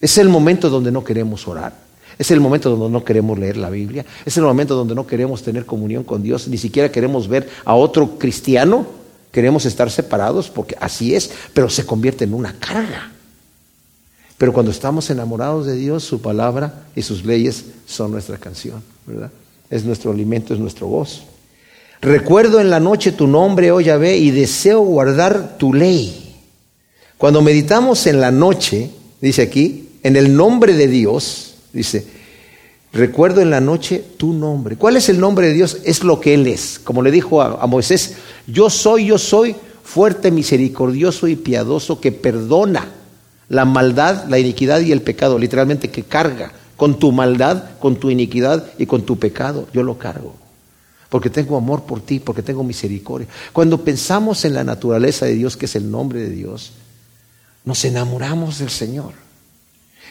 Es 0.00 0.16
el 0.16 0.30
momento 0.30 0.70
donde 0.70 0.90
no 0.90 1.04
queremos 1.04 1.46
orar. 1.46 1.87
Es 2.18 2.30
el 2.30 2.40
momento 2.40 2.70
donde 2.70 2.90
no 2.92 3.04
queremos 3.04 3.38
leer 3.38 3.56
la 3.56 3.70
Biblia. 3.70 4.04
Es 4.26 4.36
el 4.36 4.42
momento 4.42 4.74
donde 4.74 4.94
no 4.94 5.06
queremos 5.06 5.42
tener 5.42 5.64
comunión 5.64 6.02
con 6.02 6.22
Dios. 6.22 6.48
Ni 6.48 6.58
siquiera 6.58 6.90
queremos 6.90 7.28
ver 7.28 7.48
a 7.64 7.74
otro 7.74 8.18
cristiano. 8.18 8.86
Queremos 9.30 9.66
estar 9.66 9.90
separados 9.90 10.50
porque 10.50 10.76
así 10.80 11.14
es, 11.14 11.30
pero 11.54 11.70
se 11.70 11.86
convierte 11.86 12.24
en 12.24 12.34
una 12.34 12.54
carga. 12.58 13.12
Pero 14.36 14.52
cuando 14.52 14.70
estamos 14.70 15.10
enamorados 15.10 15.66
de 15.66 15.76
Dios, 15.76 16.04
su 16.04 16.20
palabra 16.20 16.86
y 16.96 17.02
sus 17.02 17.24
leyes 17.24 17.64
son 17.86 18.12
nuestra 18.12 18.38
canción, 18.38 18.82
¿verdad? 19.06 19.30
Es 19.68 19.84
nuestro 19.84 20.10
alimento, 20.10 20.54
es 20.54 20.60
nuestro 20.60 20.86
voz. 20.86 21.24
Recuerdo 22.00 22.60
en 22.60 22.70
la 22.70 22.78
noche 22.78 23.12
tu 23.12 23.26
nombre, 23.26 23.72
oh 23.72 23.80
Yahvé, 23.80 24.16
y 24.16 24.30
deseo 24.30 24.80
guardar 24.80 25.58
tu 25.58 25.74
ley. 25.74 26.36
Cuando 27.16 27.42
meditamos 27.42 28.06
en 28.06 28.20
la 28.20 28.30
noche, 28.30 28.90
dice 29.20 29.42
aquí, 29.42 29.88
en 30.04 30.14
el 30.14 30.36
nombre 30.36 30.74
de 30.74 30.86
Dios, 30.86 31.47
Dice, 31.72 32.06
recuerdo 32.92 33.40
en 33.40 33.50
la 33.50 33.60
noche 33.60 34.04
tu 34.16 34.32
nombre. 34.32 34.76
¿Cuál 34.76 34.96
es 34.96 35.08
el 35.08 35.20
nombre 35.20 35.48
de 35.48 35.54
Dios? 35.54 35.78
Es 35.84 36.04
lo 36.04 36.20
que 36.20 36.34
Él 36.34 36.46
es. 36.46 36.80
Como 36.82 37.02
le 37.02 37.10
dijo 37.10 37.42
a, 37.42 37.66
Moisés, 37.66 38.16
yo 38.46 38.70
soy, 38.70 39.06
yo 39.06 39.18
soy 39.18 39.54
fuerte, 39.82 40.30
misericordioso 40.30 41.28
y 41.28 41.36
piadoso 41.36 42.00
que 42.00 42.12
perdona 42.12 42.88
la 43.48 43.64
maldad, 43.64 44.24
la 44.28 44.38
iniquidad 44.38 44.80
y 44.80 44.92
el 44.92 45.02
pecado. 45.02 45.38
Literalmente 45.38 45.90
que 45.90 46.02
carga 46.02 46.52
con 46.76 46.98
tu 46.98 47.12
maldad, 47.12 47.70
con 47.80 47.96
tu 47.96 48.10
iniquidad 48.10 48.66
y 48.78 48.86
con 48.86 49.02
tu 49.02 49.18
pecado. 49.18 49.68
Yo 49.72 49.82
lo 49.82 49.98
cargo. 49.98 50.34
Porque 51.08 51.30
tengo 51.30 51.56
amor 51.56 51.84
por 51.84 52.00
ti, 52.00 52.20
porque 52.20 52.42
tengo 52.42 52.62
misericordia. 52.62 53.28
Cuando 53.52 53.82
pensamos 53.82 54.44
en 54.44 54.54
la 54.54 54.64
naturaleza 54.64 55.24
de 55.24 55.34
Dios, 55.34 55.56
que 55.56 55.64
es 55.64 55.74
el 55.74 55.90
nombre 55.90 56.20
de 56.20 56.30
Dios, 56.30 56.72
nos 57.64 57.84
enamoramos 57.84 58.58
del 58.58 58.70
Señor. 58.70 59.27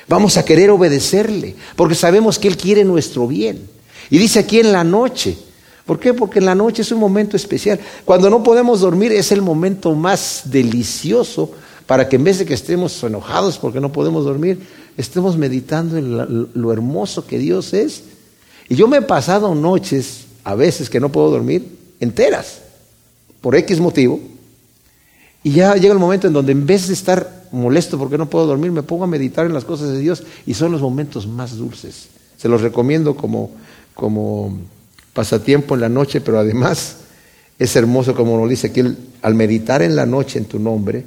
Vamos 0.07 0.37
a 0.37 0.45
querer 0.45 0.69
obedecerle, 0.69 1.55
porque 1.75 1.95
sabemos 1.95 2.39
que 2.39 2.47
Él 2.47 2.57
quiere 2.57 2.83
nuestro 2.85 3.27
bien. 3.27 3.67
Y 4.09 4.17
dice 4.17 4.39
aquí 4.39 4.59
en 4.59 4.71
la 4.71 4.83
noche. 4.83 5.37
¿Por 5.85 5.99
qué? 5.99 6.13
Porque 6.13 6.39
en 6.39 6.45
la 6.45 6.55
noche 6.55 6.81
es 6.81 6.91
un 6.91 6.99
momento 6.99 7.37
especial. 7.37 7.79
Cuando 8.03 8.29
no 8.29 8.43
podemos 8.43 8.81
dormir 8.81 9.11
es 9.13 9.31
el 9.31 9.41
momento 9.41 9.95
más 9.95 10.41
delicioso 10.45 11.51
para 11.85 12.09
que 12.09 12.17
en 12.17 12.25
vez 12.25 12.39
de 12.39 12.45
que 12.45 12.53
estemos 12.53 13.01
enojados 13.03 13.57
porque 13.57 13.79
no 13.79 13.91
podemos 13.93 14.25
dormir, 14.25 14.59
estemos 14.97 15.37
meditando 15.37 15.97
en 15.97 16.49
lo 16.53 16.73
hermoso 16.73 17.25
que 17.25 17.39
Dios 17.39 17.73
es. 17.73 18.03
Y 18.67 18.75
yo 18.75 18.87
me 18.87 18.97
he 18.97 19.01
pasado 19.01 19.55
noches, 19.55 20.25
a 20.43 20.55
veces 20.55 20.89
que 20.89 20.99
no 20.99 21.09
puedo 21.09 21.31
dormir, 21.31 21.77
enteras, 22.01 22.59
por 23.39 23.55
X 23.55 23.79
motivo, 23.79 24.19
y 25.43 25.51
ya 25.51 25.75
llega 25.75 25.93
el 25.93 25.99
momento 25.99 26.27
en 26.27 26.33
donde 26.33 26.51
en 26.51 26.65
vez 26.65 26.87
de 26.87 26.93
estar 26.93 27.36
molesto 27.51 27.97
porque 27.97 28.17
no 28.17 28.29
puedo 28.29 28.45
dormir, 28.45 28.71
me 28.71 28.83
pongo 28.83 29.03
a 29.03 29.07
meditar 29.07 29.45
en 29.45 29.53
las 29.53 29.65
cosas 29.65 29.89
de 29.89 29.99
Dios 29.99 30.23
y 30.45 30.53
son 30.53 30.71
los 30.71 30.81
momentos 30.81 31.27
más 31.27 31.57
dulces. 31.57 32.09
Se 32.37 32.49
los 32.49 32.61
recomiendo 32.61 33.15
como, 33.15 33.51
como 33.93 34.57
pasatiempo 35.13 35.75
en 35.75 35.81
la 35.81 35.89
noche, 35.89 36.21
pero 36.21 36.39
además 36.39 36.97
es 37.59 37.75
hermoso 37.75 38.15
como 38.15 38.37
lo 38.37 38.47
dice 38.47 38.67
aquí, 38.67 38.81
al 39.21 39.35
meditar 39.35 39.81
en 39.81 39.95
la 39.95 40.05
noche 40.05 40.37
en 40.39 40.45
tu 40.45 40.59
nombre, 40.59 41.03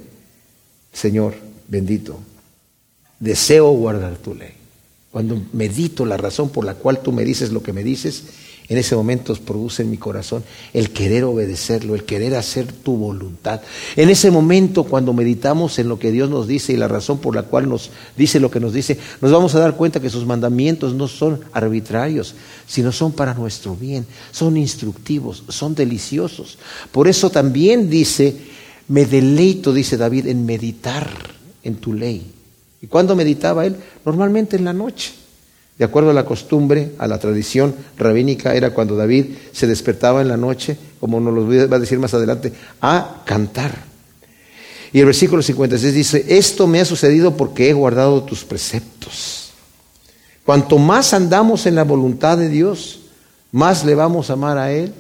Señor, 0.93 1.35
bendito, 1.69 2.19
deseo 3.21 3.71
guardar 3.71 4.17
tu 4.17 4.35
ley. 4.35 4.53
Cuando 5.13 5.41
medito 5.53 6.05
la 6.05 6.17
razón 6.17 6.51
por 6.51 6.65
la 6.65 6.75
cual 6.75 7.03
tú 7.03 7.13
me 7.13 7.25
dices 7.25 7.53
lo 7.53 7.63
que 7.63 7.73
me 7.73 7.85
dices, 7.85 8.25
en 8.71 8.79
ese 8.79 8.95
momento 8.95 9.35
produce 9.35 9.83
en 9.83 9.91
mi 9.91 9.97
corazón 9.97 10.45
el 10.73 10.91
querer 10.91 11.25
obedecerlo, 11.25 11.97
el 11.97 12.05
querer 12.05 12.37
hacer 12.37 12.73
tu 12.73 12.97
voluntad. 12.97 13.61
En 13.97 14.09
ese 14.09 14.31
momento, 14.31 14.85
cuando 14.85 15.13
meditamos 15.13 15.81
en 15.81 15.89
lo 15.89 15.99
que 15.99 16.13
Dios 16.13 16.31
nos 16.31 16.47
dice 16.47 16.73
y 16.73 16.77
la 16.77 16.87
razón 16.87 17.19
por 17.19 17.35
la 17.35 17.43
cual 17.43 17.69
nos 17.69 17.91
dice 18.17 18.39
lo 18.39 18.49
que 18.49 18.61
nos 18.61 18.73
dice, 18.73 18.97
nos 19.21 19.33
vamos 19.33 19.57
a 19.57 19.59
dar 19.59 19.77
cuenta 19.77 19.99
que 19.99 20.09
sus 20.09 20.25
mandamientos 20.25 20.95
no 20.95 21.09
son 21.09 21.41
arbitrarios, 21.53 22.37
sino 22.69 22.93
son 22.93 23.11
para 23.11 23.35
nuestro 23.35 23.75
bien, 23.75 24.07
son 24.31 24.57
instructivos, 24.57 25.43
son 25.49 25.75
deliciosos. 25.75 26.57
Por 26.93 27.09
eso 27.09 27.29
también 27.29 27.91
dice, 27.91 28.37
me 28.87 29.05
deleito, 29.05 29.73
dice 29.73 29.97
David, 29.97 30.29
en 30.29 30.47
meditar 30.47 31.11
en 31.65 31.75
tu 31.75 31.93
ley. 31.93 32.25
¿Y 32.81 32.87
cuándo 32.87 33.17
meditaba 33.17 33.67
él? 33.67 33.75
Normalmente 34.05 34.57
en 34.57 34.65
la 34.65 34.73
noche. 34.73 35.20
De 35.81 35.87
acuerdo 35.87 36.11
a 36.11 36.13
la 36.13 36.27
costumbre, 36.27 36.93
a 36.99 37.09
la 37.09 37.19
tradición 37.19 37.75
rabínica, 37.97 38.55
era 38.55 38.75
cuando 38.75 38.97
David 38.97 39.29
se 39.51 39.67
despertaba 39.67 40.21
en 40.21 40.29
la 40.29 40.37
noche, 40.37 40.77
como 41.01 41.21
nos 41.21 41.33
lo 41.33 41.71
va 41.71 41.77
a 41.77 41.79
decir 41.79 41.99
más 41.99 42.13
adelante, 42.13 42.53
a 42.83 43.23
cantar. 43.25 43.83
Y 44.93 45.01
el 45.01 45.07
versículo 45.07 45.43
56 45.43 45.95
dice, 45.95 46.27
esto 46.29 46.67
me 46.67 46.83
ha 46.83 46.85
sucedido 46.85 47.35
porque 47.35 47.71
he 47.71 47.73
guardado 47.73 48.23
tus 48.25 48.45
preceptos. 48.45 49.53
Cuanto 50.45 50.77
más 50.77 51.15
andamos 51.15 51.65
en 51.65 51.77
la 51.77 51.85
voluntad 51.85 52.37
de 52.37 52.51
Dios, 52.51 53.01
más 53.51 53.83
le 53.83 53.95
vamos 53.95 54.29
a 54.29 54.35
amar 54.35 54.59
a 54.59 54.71
Él 54.73 54.93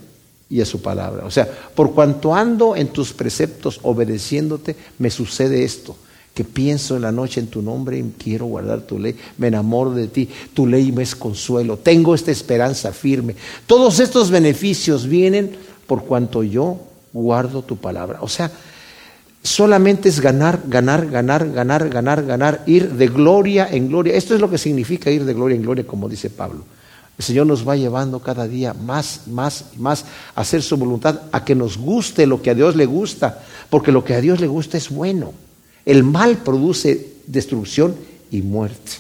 y 0.49 0.62
a 0.62 0.64
su 0.64 0.81
palabra. 0.81 1.27
O 1.27 1.31
sea, 1.31 1.47
por 1.75 1.93
cuanto 1.93 2.35
ando 2.35 2.75
en 2.75 2.88
tus 2.88 3.12
preceptos 3.12 3.81
obedeciéndote, 3.83 4.77
me 4.99 5.11
sucede 5.11 5.62
esto 5.62 5.95
que 6.35 6.45
pienso 6.45 6.97
en 6.97 7.03
la 7.03 7.12
noche 7.12 7.40
en 7.40 7.49
tu 7.49 7.61
nombre 7.61 7.99
y 7.99 8.14
quiero 8.16 8.47
guardar 8.47 8.83
tu 8.83 8.99
ley, 8.99 9.16
me 9.38 9.49
enamoro 9.49 9.93
de 9.93 10.09
ti, 10.09 10.29
tu 10.55 10.66
ley 10.66 10.93
me 10.93 11.03
es 11.03 11.14
consuelo, 11.14 11.77
tengo 11.77 12.14
esta 12.14 12.31
esperanza 12.31 12.93
firme. 12.93 13.35
Todos 13.66 14.01
estos 14.01 14.31
beneficios 14.31 15.07
vienen 15.07 15.51
por 15.87 16.05
cuanto 16.05 16.43
yo 16.43 16.79
guardo 17.12 17.62
tu 17.62 17.77
palabra. 17.77 18.19
O 18.23 18.29
sea, 18.29 18.51
solamente 19.43 20.09
es 20.09 20.21
ganar, 20.21 20.61
ganar, 20.66 21.11
ganar, 21.11 21.51
ganar, 21.51 21.88
ganar, 21.88 22.25
ganar, 22.25 22.62
ir 22.66 22.93
de 22.93 23.09
gloria 23.09 23.69
en 23.71 23.88
gloria. 23.88 24.14
Esto 24.14 24.35
es 24.35 24.40
lo 24.40 24.51
que 24.51 24.59
significa 24.59 25.11
ir 25.11 25.25
de 25.25 25.35
gloria 25.35 25.57
en 25.57 25.62
gloria, 25.62 25.87
como 25.87 26.09
dice 26.09 26.31
Pablo. 26.31 26.64
El 27.19 27.25
Señor 27.25 27.47
nos 27.47 27.69
va 27.69 27.77
llevando 27.77 28.21
cada 28.21 28.49
día 28.49 28.73
más, 28.73 29.27
más, 29.27 29.66
más 29.77 30.07
a 30.35 30.40
hacer 30.40 30.62
su 30.62 30.77
voluntad, 30.77 31.21
a 31.33 31.45
que 31.45 31.55
nos 31.55 31.77
guste 31.77 32.27
lo 32.27 32.40
que 32.40 32.51
a 32.51 32.55
Dios 32.55 32.77
le 32.77 32.87
gusta, 32.87 33.43
porque 33.69 33.93
lo 33.93 34.05
que 34.05 34.14
a 34.14 34.21
Dios 34.21 34.40
le 34.40 34.47
gusta 34.47 34.79
es 34.79 34.88
bueno. 34.88 35.35
El 35.90 36.05
mal 36.05 36.37
produce 36.44 37.09
destrucción 37.26 37.96
y 38.31 38.42
muerte. 38.42 38.92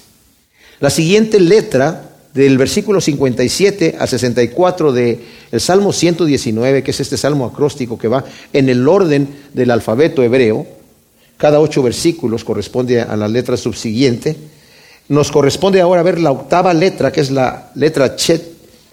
La 0.80 0.90
siguiente 0.90 1.38
letra 1.38 2.10
del 2.34 2.58
versículo 2.58 3.00
57 3.00 3.94
a 3.96 4.08
64 4.08 4.92
del 4.92 5.20
Salmo 5.58 5.92
119, 5.92 6.82
que 6.82 6.90
es 6.90 6.98
este 6.98 7.16
salmo 7.16 7.46
acróstico 7.46 7.96
que 7.96 8.08
va 8.08 8.24
en 8.52 8.68
el 8.68 8.88
orden 8.88 9.28
del 9.54 9.70
alfabeto 9.70 10.24
hebreo, 10.24 10.66
cada 11.36 11.60
ocho 11.60 11.80
versículos 11.80 12.42
corresponde 12.42 13.00
a 13.00 13.16
la 13.16 13.28
letra 13.28 13.56
subsiguiente, 13.56 14.36
nos 15.08 15.30
corresponde 15.30 15.80
ahora 15.80 16.02
ver 16.02 16.18
la 16.18 16.32
octava 16.32 16.74
letra, 16.74 17.12
que 17.12 17.20
es 17.20 17.30
la 17.30 17.70
letra 17.76 18.16
Chet, 18.16 18.42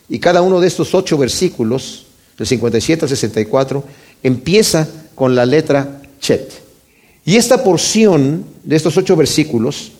y 0.07 0.19
cada 0.19 0.43
uno 0.43 0.60
de 0.60 0.67
estos 0.67 0.93
ocho 0.93 1.17
versículos, 1.17 2.05
del 2.38 2.45
57 2.45 3.05
al 3.05 3.10
64, 3.10 3.83
empieza 4.21 4.88
con 5.15 5.33
la 5.33 5.47
letra 5.47 6.03
Chet. 6.19 6.66
Y 7.28 7.36
esta 7.36 7.62
porción 7.62 8.46
de 8.63 8.78
estos 8.78 8.96
ocho 8.96 9.18
versículos, 9.18 9.92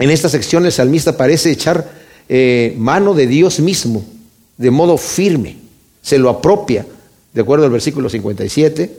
en 0.00 0.10
esta 0.10 0.28
sección 0.28 0.66
el 0.66 0.72
salmista 0.72 1.16
parece 1.16 1.52
echar 1.52 1.88
eh, 2.28 2.74
mano 2.76 3.14
de 3.14 3.28
Dios 3.28 3.60
mismo 3.60 4.04
de 4.58 4.72
modo 4.72 4.98
firme, 4.98 5.58
se 6.02 6.18
lo 6.18 6.28
apropia, 6.28 6.84
de 7.32 7.40
acuerdo 7.40 7.66
al 7.66 7.70
versículo 7.70 8.08
57, 8.08 8.98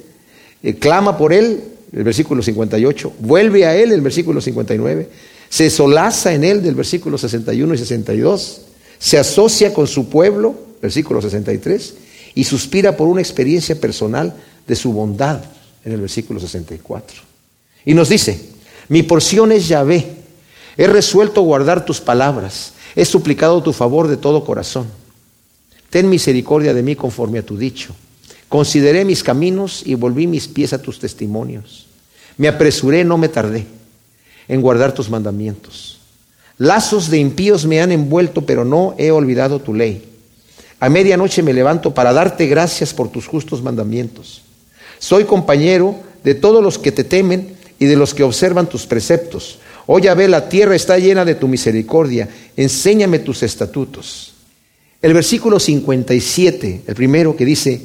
eh, 0.64 0.74
clama 0.76 1.18
por 1.18 1.34
él, 1.34 1.62
el 1.92 2.06
versículo 2.06 2.42
58, 2.42 3.12
vuelve 3.20 3.66
a 3.66 3.76
él, 3.76 3.92
el 3.92 4.00
versículo 4.00 4.40
59, 4.40 5.10
se 5.50 5.70
solaza 5.70 6.34
en 6.34 6.46
él 6.46 6.64
del 6.64 6.76
versículo 6.76 7.18
61 7.18 7.74
y 7.74 7.78
62, 7.78 8.62
se 8.98 9.18
asocia 9.18 9.74
con 9.74 9.88
su 9.88 10.08
pueblo, 10.08 10.56
versículo 10.82 11.22
63, 11.22 11.96
y 12.34 12.46
suspira 12.46 12.96
por 12.96 13.10
una 13.10 13.20
experiencia 13.20 13.76
personal 13.78 14.34
de 14.66 14.76
su 14.78 14.94
bondad, 14.94 15.42
en 15.84 15.92
el 15.92 16.00
versículo 16.00 16.40
64. 16.40 17.28
Y 17.88 17.94
nos 17.94 18.10
dice, 18.10 18.38
mi 18.90 19.02
porción 19.02 19.54
es 19.54 19.70
Yahvé, 19.70 20.06
he 20.76 20.88
resuelto 20.88 21.42
guardar 21.42 21.86
tus 21.86 22.02
palabras, 22.02 22.74
he 22.98 23.06
suplicado 23.06 23.64
tu 23.64 23.72
favor 23.72 24.10
de 24.10 24.18
todo 24.18 24.44
corazón. 24.44 24.88
Ten 25.90 26.10
misericordia 26.10 26.74
de 26.74 26.84
mí 26.84 26.98
conforme 26.98 27.40
a 27.40 27.46
tu 27.46 27.58
dicho. 27.58 27.96
Consideré 28.50 29.06
mis 29.06 29.24
caminos 29.24 29.84
y 29.86 29.96
volví 29.96 30.28
mis 30.28 30.50
pies 30.50 30.74
a 30.74 30.82
tus 30.82 31.00
testimonios. 31.00 31.88
Me 32.36 32.50
apresuré, 32.50 33.06
no 33.06 33.18
me 33.18 33.30
tardé 33.30 33.66
en 34.50 34.62
guardar 34.62 34.92
tus 34.94 35.10
mandamientos. 35.10 36.02
Lazos 36.58 37.10
de 37.10 37.20
impíos 37.20 37.66
me 37.66 37.80
han 37.80 37.94
envuelto, 37.94 38.46
pero 38.46 38.66
no 38.66 38.96
he 38.98 39.12
olvidado 39.12 39.62
tu 39.62 39.74
ley. 39.74 40.04
A 40.82 40.90
medianoche 40.90 41.42
me 41.42 41.54
levanto 41.54 41.94
para 41.94 42.12
darte 42.12 42.48
gracias 42.48 42.94
por 42.94 43.08
tus 43.08 43.28
justos 43.28 43.62
mandamientos. 43.62 44.42
Soy 45.00 45.24
compañero 45.24 45.96
de 46.26 46.36
todos 46.36 46.62
los 46.62 46.78
que 46.78 46.92
te 46.92 47.06
temen 47.06 47.56
y 47.80 47.86
de 47.86 47.96
los 47.96 48.14
que 48.14 48.24
observan 48.24 48.68
tus 48.68 48.86
preceptos. 48.86 49.60
Oh 49.86 50.00
ve 50.00 50.28
la 50.28 50.50
tierra 50.50 50.76
está 50.76 50.98
llena 50.98 51.24
de 51.24 51.36
tu 51.36 51.48
misericordia. 51.48 52.28
Enséñame 52.56 53.20
tus 53.20 53.44
estatutos. 53.44 54.34
El 55.02 55.14
versículo 55.14 55.60
57, 55.60 56.84
el 56.88 56.96
primero 56.96 57.36
que 57.36 57.46
dice, 57.46 57.82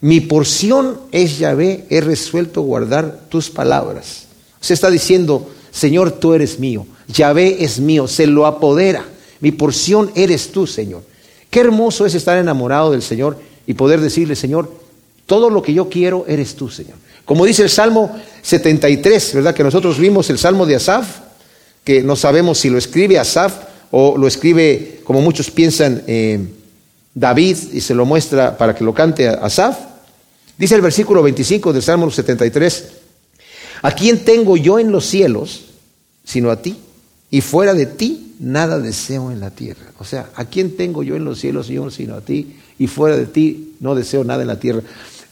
mi 0.00 0.20
porción 0.20 1.00
es 1.12 1.38
Yahvé, 1.38 1.84
he 1.90 2.00
resuelto 2.00 2.62
guardar 2.62 3.26
tus 3.28 3.50
palabras. 3.50 4.26
Se 4.60 4.74
está 4.74 4.90
diciendo, 4.90 5.50
Señor, 5.70 6.12
tú 6.12 6.34
eres 6.34 6.58
mío. 6.58 6.86
Yahvé 7.08 7.64
es 7.64 7.80
mío, 7.80 8.08
se 8.08 8.26
lo 8.26 8.46
apodera. 8.46 9.04
Mi 9.40 9.52
porción 9.52 10.10
eres 10.14 10.52
tú, 10.52 10.66
Señor. 10.66 11.02
Qué 11.50 11.60
hermoso 11.60 12.06
es 12.06 12.14
estar 12.14 12.38
enamorado 12.38 12.90
del 12.90 13.02
Señor 13.02 13.38
y 13.66 13.74
poder 13.74 14.00
decirle, 14.00 14.36
Señor, 14.36 14.72
todo 15.26 15.50
lo 15.50 15.62
que 15.62 15.74
yo 15.74 15.88
quiero 15.88 16.24
eres 16.26 16.54
tú, 16.54 16.68
Señor. 16.68 16.96
Como 17.24 17.46
dice 17.46 17.62
el 17.62 17.70
Salmo 17.70 18.14
73, 18.42 19.34
¿verdad? 19.34 19.54
Que 19.54 19.64
nosotros 19.64 19.98
vimos 19.98 20.28
el 20.30 20.38
Salmo 20.38 20.66
de 20.66 20.76
Asaf, 20.76 21.20
que 21.82 22.02
no 22.02 22.16
sabemos 22.16 22.58
si 22.58 22.70
lo 22.70 22.78
escribe 22.78 23.18
Asaf 23.18 23.54
o 23.90 24.18
lo 24.18 24.26
escribe, 24.26 25.00
como 25.04 25.20
muchos 25.20 25.50
piensan, 25.50 26.02
eh, 26.06 26.46
David 27.14 27.56
y 27.72 27.80
se 27.80 27.94
lo 27.94 28.04
muestra 28.04 28.58
para 28.58 28.74
que 28.74 28.84
lo 28.84 28.92
cante 28.92 29.28
Asaf. 29.28 29.78
Dice 30.58 30.74
el 30.74 30.82
versículo 30.82 31.22
25 31.22 31.72
del 31.72 31.82
Salmo 31.82 32.10
73, 32.10 32.84
¿a 33.82 33.92
quién 33.92 34.24
tengo 34.24 34.56
yo 34.56 34.78
en 34.78 34.92
los 34.92 35.06
cielos 35.06 35.66
sino 36.24 36.50
a 36.50 36.60
ti? 36.60 36.76
Y 37.30 37.40
fuera 37.40 37.74
de 37.74 37.86
ti 37.86 38.34
nada 38.38 38.78
deseo 38.78 39.30
en 39.30 39.40
la 39.40 39.50
tierra. 39.50 39.92
O 39.98 40.04
sea, 40.04 40.30
¿a 40.34 40.44
quién 40.44 40.76
tengo 40.76 41.02
yo 41.02 41.16
en 41.16 41.24
los 41.24 41.38
cielos, 41.40 41.66
Señor, 41.66 41.92
sino 41.92 42.14
a 42.14 42.20
ti? 42.20 42.56
Y 42.78 42.86
fuera 42.86 43.16
de 43.16 43.26
ti 43.26 43.74
no 43.80 43.94
deseo 43.94 44.24
nada 44.24 44.42
en 44.42 44.48
la 44.48 44.58
tierra. 44.58 44.82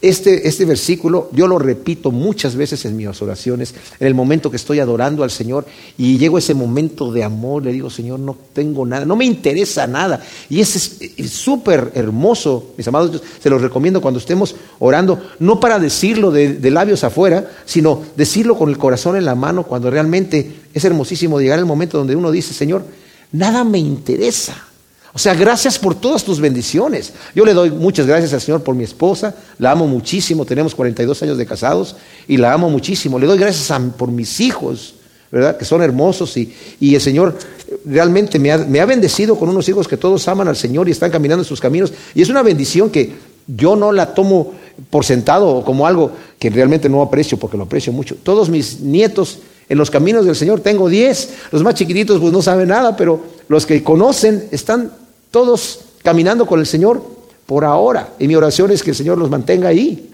Este, 0.03 0.49
este, 0.49 0.65
versículo 0.65 1.31
yo 1.33 1.47
lo 1.47 1.61
repito 1.61 2.11
muchas 2.11 2.57
veces 2.57 2.85
en 2.87 2.97
mis 2.97 3.23
oraciones, 3.23 3.73
en 4.01 4.09
el 4.09 4.15
momento 4.15 4.51
que 4.51 4.57
estoy 4.57 4.81
adorando 4.81 5.23
al 5.23 5.31
Señor 5.31 5.65
y 5.97 6.19
llego 6.19 6.37
a 6.37 6.39
ese 6.41 6.55
momento 6.55 7.13
de 7.13 7.23
amor, 7.23 7.63
le 7.63 7.73
digo, 7.73 7.89
Señor, 7.89 8.19
no 8.19 8.37
tengo 8.53 8.85
nada, 8.85 9.05
no 9.05 9.15
me 9.15 9.25
interesa 9.25 9.87
nada. 9.87 10.21
Y 10.51 10.61
es 10.61 10.99
súper 11.31 11.93
hermoso, 11.95 12.73
mis 12.77 12.89
amados, 12.89 13.23
se 13.41 13.49
los 13.49 13.63
recomiendo 13.63 14.01
cuando 14.01 14.19
estemos 14.19 14.57
orando, 14.81 15.23
no 15.39 15.61
para 15.61 15.79
decirlo 15.79 16.33
de, 16.33 16.55
de 16.55 16.71
labios 16.73 17.05
afuera, 17.05 17.49
sino 17.65 18.03
decirlo 18.17 18.59
con 18.59 18.71
el 18.71 18.79
corazón 18.79 19.17
en 19.17 19.25
la 19.25 19.37
mano, 19.37 19.63
cuando 19.63 19.89
realmente 19.89 20.63
es 20.75 20.85
hermosísimo 20.85 21.41
llegar 21.41 21.61
al 21.61 21.67
momento 21.67 21.99
donde 21.99 22.17
uno 22.17 22.33
dice, 22.33 22.53
Señor, 22.55 22.85
nada 23.31 23.63
me 23.63 23.79
interesa. 23.79 24.72
O 25.15 25.19
sea, 25.19 25.35
gracias 25.35 25.79
por 25.79 25.95
todas 25.95 26.25
tus 26.25 26.41
bendiciones. 26.41 27.13
Yo 27.35 27.45
le 27.45 27.53
doy 27.53 27.71
muchas 27.71 28.07
gracias 28.07 28.33
al 28.33 28.41
Señor 28.41 28.63
por 28.63 28.75
mi 28.75 28.85
esposa, 28.85 29.35
la 29.59 29.73
amo 29.73 29.87
muchísimo, 29.87 30.47
tenemos 30.47 30.75
42 30.75 31.23
años 31.23 31.37
de 31.37 31.45
casados 31.45 31.97
y 32.27 32.39
la 32.39 32.53
amo 32.53 32.71
muchísimo. 32.71 33.19
Le 33.19 33.27
doy 33.27 33.39
gracias 33.39 33.79
por 33.99 34.11
mis 34.11 34.41
hijos, 34.41 34.95
¿verdad? 35.31 35.59
Que 35.59 35.67
son 35.67 35.83
hermosos 35.83 36.35
y, 36.39 36.55
y 36.81 36.95
el 36.95 37.01
Señor 37.01 37.37
realmente 37.85 38.39
me 38.39 38.53
ha, 38.53 38.59
me 38.59 38.81
ha, 38.81 38.87
bendecido 38.87 39.37
con 39.37 39.51
unos 39.51 39.69
hijos 39.69 39.87
que 39.87 39.99
todos 39.99 40.27
aman 40.29 40.49
al 40.49 40.57
Señor 40.57 40.89
y 40.89 40.93
están 40.93 41.11
caminando 41.11 41.43
en 41.43 41.49
sus 41.49 41.61
caminos. 41.61 41.93
Y 42.15 42.23
es 42.23 42.31
una 42.31 42.43
bendición 42.43 42.89
que 42.89 43.13
yo 43.47 43.77
no 43.77 43.93
la 43.93 44.15
tomo 44.15 44.53
por 44.89 45.05
sentado 45.05 45.49
o 45.49 45.65
como 45.65 45.87
algo 45.87 46.13
que 46.39 46.49
realmente 46.49 46.89
no 46.89 47.03
aprecio 47.03 47.39
porque 47.39 47.59
lo 47.59 47.65
aprecio 47.65 47.93
mucho. 47.93 48.17
Todos 48.23 48.49
mis 48.49 48.81
nietos 48.81 49.41
en 49.69 49.77
los 49.77 49.91
caminos 49.91 50.25
del 50.25 50.37
Señor 50.37 50.61
tengo 50.61 50.89
10. 50.89 51.31
Los 51.51 51.63
más 51.63 51.75
chiquititos 51.75 52.19
pues 52.21 52.33
no 52.33 52.41
saben 52.41 52.69
nada, 52.69 52.97
pero 52.97 53.21
los 53.49 53.67
que 53.67 53.83
conocen 53.83 54.49
están 54.51 55.02
todos 55.33 55.81
caminando 56.05 56.47
con 56.47 56.61
el 56.61 56.67
Señor 56.67 57.03
por 57.47 57.65
ahora. 57.65 58.11
Y 58.21 58.29
mi 58.29 58.37
oración 58.37 58.71
es 58.71 58.85
que 58.85 58.91
el 58.91 58.97
Señor 58.97 59.19
los 59.19 59.31
mantenga 59.31 59.69
ahí. 59.69 60.11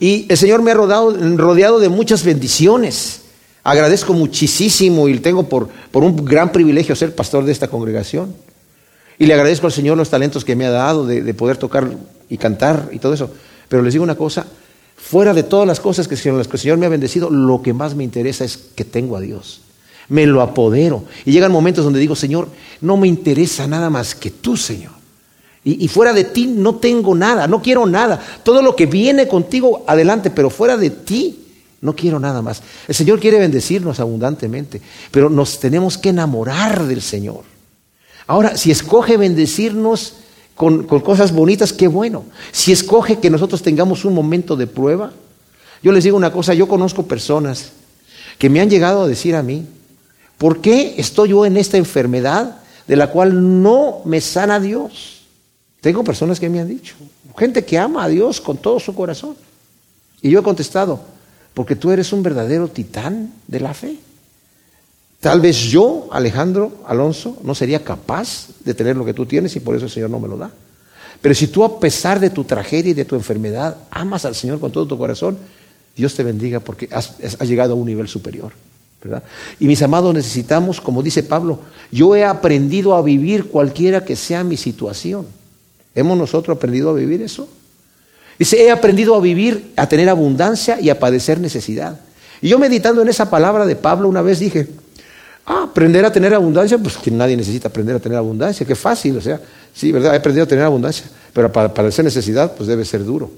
Y 0.00 0.26
el 0.28 0.36
Señor 0.36 0.62
me 0.62 0.72
ha 0.72 0.74
rodeado, 0.74 1.78
de 1.78 1.88
muchas 1.88 2.24
bendiciones. 2.24 3.20
Agradezco 3.62 4.14
muchísimo 4.14 5.08
y 5.08 5.18
tengo 5.18 5.44
por, 5.44 5.68
por 5.92 6.02
un 6.02 6.24
gran 6.24 6.50
privilegio 6.50 6.96
ser 6.96 7.14
pastor 7.14 7.44
de 7.44 7.52
esta 7.52 7.68
congregación. 7.68 8.34
Y 9.18 9.26
le 9.26 9.34
agradezco 9.34 9.66
al 9.66 9.72
Señor 9.72 9.98
los 9.98 10.08
talentos 10.08 10.44
que 10.44 10.56
me 10.56 10.64
ha 10.64 10.70
dado 10.70 11.06
de, 11.06 11.22
de 11.22 11.34
poder 11.34 11.58
tocar 11.58 11.90
y 12.28 12.38
cantar 12.38 12.88
y 12.90 12.98
todo 12.98 13.12
eso. 13.12 13.30
Pero 13.68 13.82
les 13.82 13.92
digo 13.92 14.02
una 14.02 14.16
cosa, 14.16 14.46
fuera 14.96 15.34
de 15.34 15.42
todas 15.42 15.66
las 15.66 15.78
cosas 15.78 16.08
que, 16.08 16.14
las 16.32 16.48
que 16.48 16.56
el 16.56 16.60
Señor 16.60 16.78
me 16.78 16.86
ha 16.86 16.88
bendecido, 16.88 17.28
lo 17.28 17.60
que 17.60 17.74
más 17.74 17.94
me 17.94 18.02
interesa 18.02 18.44
es 18.44 18.56
que 18.56 18.86
tengo 18.86 19.16
a 19.16 19.20
Dios 19.20 19.60
me 20.10 20.26
lo 20.26 20.42
apodero. 20.42 21.04
Y 21.24 21.32
llegan 21.32 21.50
momentos 21.50 21.84
donde 21.84 21.98
digo, 21.98 22.14
Señor, 22.14 22.48
no 22.82 22.98
me 22.98 23.08
interesa 23.08 23.66
nada 23.66 23.88
más 23.88 24.14
que 24.14 24.30
tú, 24.30 24.56
Señor. 24.56 24.92
Y, 25.62 25.88
fuera 25.88 26.14
de 26.14 26.24
ti 26.24 26.46
no 26.46 26.76
tengo 26.76 27.14
nada, 27.14 27.46
no 27.46 27.60
quiero 27.60 27.86
nada. 27.86 28.18
Todo 28.42 28.62
lo 28.62 28.74
que 28.74 28.86
viene 28.86 29.28
contigo, 29.28 29.84
adelante, 29.86 30.30
pero 30.30 30.48
fuera 30.48 30.76
de 30.78 30.90
ti 30.90 31.38
no 31.82 31.94
quiero 31.94 32.18
nada 32.18 32.40
más. 32.40 32.62
El 32.88 32.94
Señor 32.94 33.20
quiere 33.20 33.38
bendecirnos 33.38 34.00
abundantemente, 34.00 34.80
pero 35.10 35.28
nos 35.28 35.60
tenemos 35.60 35.98
que 35.98 36.10
enamorar 36.10 36.86
del 36.86 37.02
Señor. 37.02 37.42
Ahora, 38.26 38.56
si 38.56 38.70
escoge 38.70 39.18
bendecirnos 39.18 40.14
con, 40.54 40.84
con 40.84 41.00
cosas 41.00 41.32
bonitas, 41.32 41.74
qué 41.74 41.88
bueno. 41.88 42.24
Si 42.52 42.72
escoge 42.72 43.18
que 43.18 43.28
nosotros 43.28 43.62
tengamos 43.62 44.06
un 44.06 44.14
momento 44.14 44.56
de 44.56 44.66
prueba, 44.66 45.12
yo 45.82 45.92
les 45.92 46.04
digo 46.04 46.16
una 46.16 46.32
cosa, 46.32 46.54
yo 46.54 46.68
conozco 46.68 47.06
personas 47.06 47.72
que 48.38 48.48
me 48.48 48.60
han 48.60 48.70
llegado 48.70 49.02
a 49.02 49.08
decir 49.08 49.36
a 49.36 49.42
mí, 49.42 49.66
¿Por 50.40 50.62
qué 50.62 50.94
estoy 50.96 51.28
yo 51.28 51.44
en 51.44 51.58
esta 51.58 51.76
enfermedad 51.76 52.62
de 52.88 52.96
la 52.96 53.10
cual 53.10 53.62
no 53.62 54.00
me 54.06 54.22
sana 54.22 54.58
Dios? 54.58 55.26
Tengo 55.82 56.02
personas 56.02 56.40
que 56.40 56.48
me 56.48 56.60
han 56.60 56.68
dicho, 56.68 56.94
gente 57.36 57.62
que 57.62 57.76
ama 57.76 58.04
a 58.04 58.08
Dios 58.08 58.40
con 58.40 58.56
todo 58.56 58.80
su 58.80 58.94
corazón. 58.94 59.36
Y 60.22 60.30
yo 60.30 60.40
he 60.40 60.42
contestado, 60.42 60.98
porque 61.52 61.76
tú 61.76 61.90
eres 61.90 62.14
un 62.14 62.22
verdadero 62.22 62.68
titán 62.68 63.34
de 63.48 63.60
la 63.60 63.74
fe. 63.74 63.98
Tal 65.20 65.42
vez 65.42 65.58
yo, 65.58 66.08
Alejandro 66.10 66.72
Alonso, 66.86 67.36
no 67.42 67.54
sería 67.54 67.84
capaz 67.84 68.46
de 68.64 68.72
tener 68.72 68.96
lo 68.96 69.04
que 69.04 69.12
tú 69.12 69.26
tienes 69.26 69.54
y 69.56 69.60
por 69.60 69.76
eso 69.76 69.84
el 69.84 69.90
Señor 69.90 70.08
no 70.08 70.20
me 70.20 70.28
lo 70.28 70.38
da. 70.38 70.50
Pero 71.20 71.34
si 71.34 71.48
tú 71.48 71.64
a 71.64 71.78
pesar 71.78 72.18
de 72.18 72.30
tu 72.30 72.44
tragedia 72.44 72.92
y 72.92 72.94
de 72.94 73.04
tu 73.04 73.14
enfermedad 73.14 73.76
amas 73.90 74.24
al 74.24 74.34
Señor 74.34 74.58
con 74.58 74.72
todo 74.72 74.86
tu 74.86 74.96
corazón, 74.96 75.36
Dios 75.94 76.14
te 76.14 76.22
bendiga 76.22 76.60
porque 76.60 76.88
has, 76.90 77.16
has 77.22 77.46
llegado 77.46 77.74
a 77.74 77.76
un 77.76 77.84
nivel 77.84 78.08
superior. 78.08 78.52
Y 79.58 79.66
mis 79.66 79.82
amados, 79.82 80.12
necesitamos, 80.14 80.80
como 80.80 81.02
dice 81.02 81.22
Pablo, 81.22 81.60
yo 81.90 82.14
he 82.14 82.24
aprendido 82.24 82.94
a 82.94 83.02
vivir 83.02 83.46
cualquiera 83.46 84.04
que 84.04 84.16
sea 84.16 84.44
mi 84.44 84.56
situación. 84.56 85.26
¿Hemos 85.94 86.16
nosotros 86.16 86.56
aprendido 86.56 86.90
a 86.90 86.94
vivir 86.94 87.22
eso? 87.22 87.48
Dice, 88.38 88.62
he 88.62 88.70
aprendido 88.70 89.14
a 89.14 89.20
vivir, 89.20 89.72
a 89.76 89.86
tener 89.88 90.08
abundancia 90.08 90.80
y 90.80 90.90
a 90.90 90.98
padecer 90.98 91.40
necesidad. 91.40 92.00
Y 92.40 92.48
yo 92.48 92.58
meditando 92.58 93.02
en 93.02 93.08
esa 93.08 93.28
palabra 93.28 93.66
de 93.66 93.76
Pablo 93.76 94.08
una 94.08 94.22
vez 94.22 94.38
dije, 94.38 94.68
ah, 95.46 95.64
aprender 95.64 96.04
a 96.04 96.12
tener 96.12 96.32
abundancia, 96.34 96.78
pues 96.78 96.96
que 96.96 97.10
nadie 97.10 97.36
necesita 97.36 97.68
aprender 97.68 97.96
a 97.96 97.98
tener 97.98 98.16
abundancia, 98.16 98.66
qué 98.66 98.74
fácil, 98.74 99.16
o 99.16 99.20
sea, 99.20 99.40
sí, 99.74 99.92
¿verdad? 99.92 100.14
He 100.14 100.18
aprendido 100.18 100.44
a 100.44 100.48
tener 100.48 100.64
abundancia, 100.64 101.06
pero 101.32 101.52
para 101.52 101.72
padecer 101.72 102.04
necesidad, 102.04 102.54
pues 102.56 102.66
debe 102.66 102.84
ser 102.84 103.04
duro. 103.04 103.30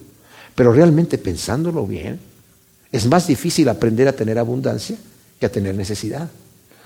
Pero 0.55 0.72
realmente 0.72 1.18
pensándolo 1.18 1.87
bien, 1.87 2.20
es 2.92 3.07
más 3.07 3.27
difícil 3.27 3.68
aprender 3.68 4.07
a 4.07 4.12
tener 4.12 4.38
abundancia 4.38 4.96
que 5.42 5.46
a 5.46 5.52
tener 5.52 5.74
necesidad. 5.74 6.28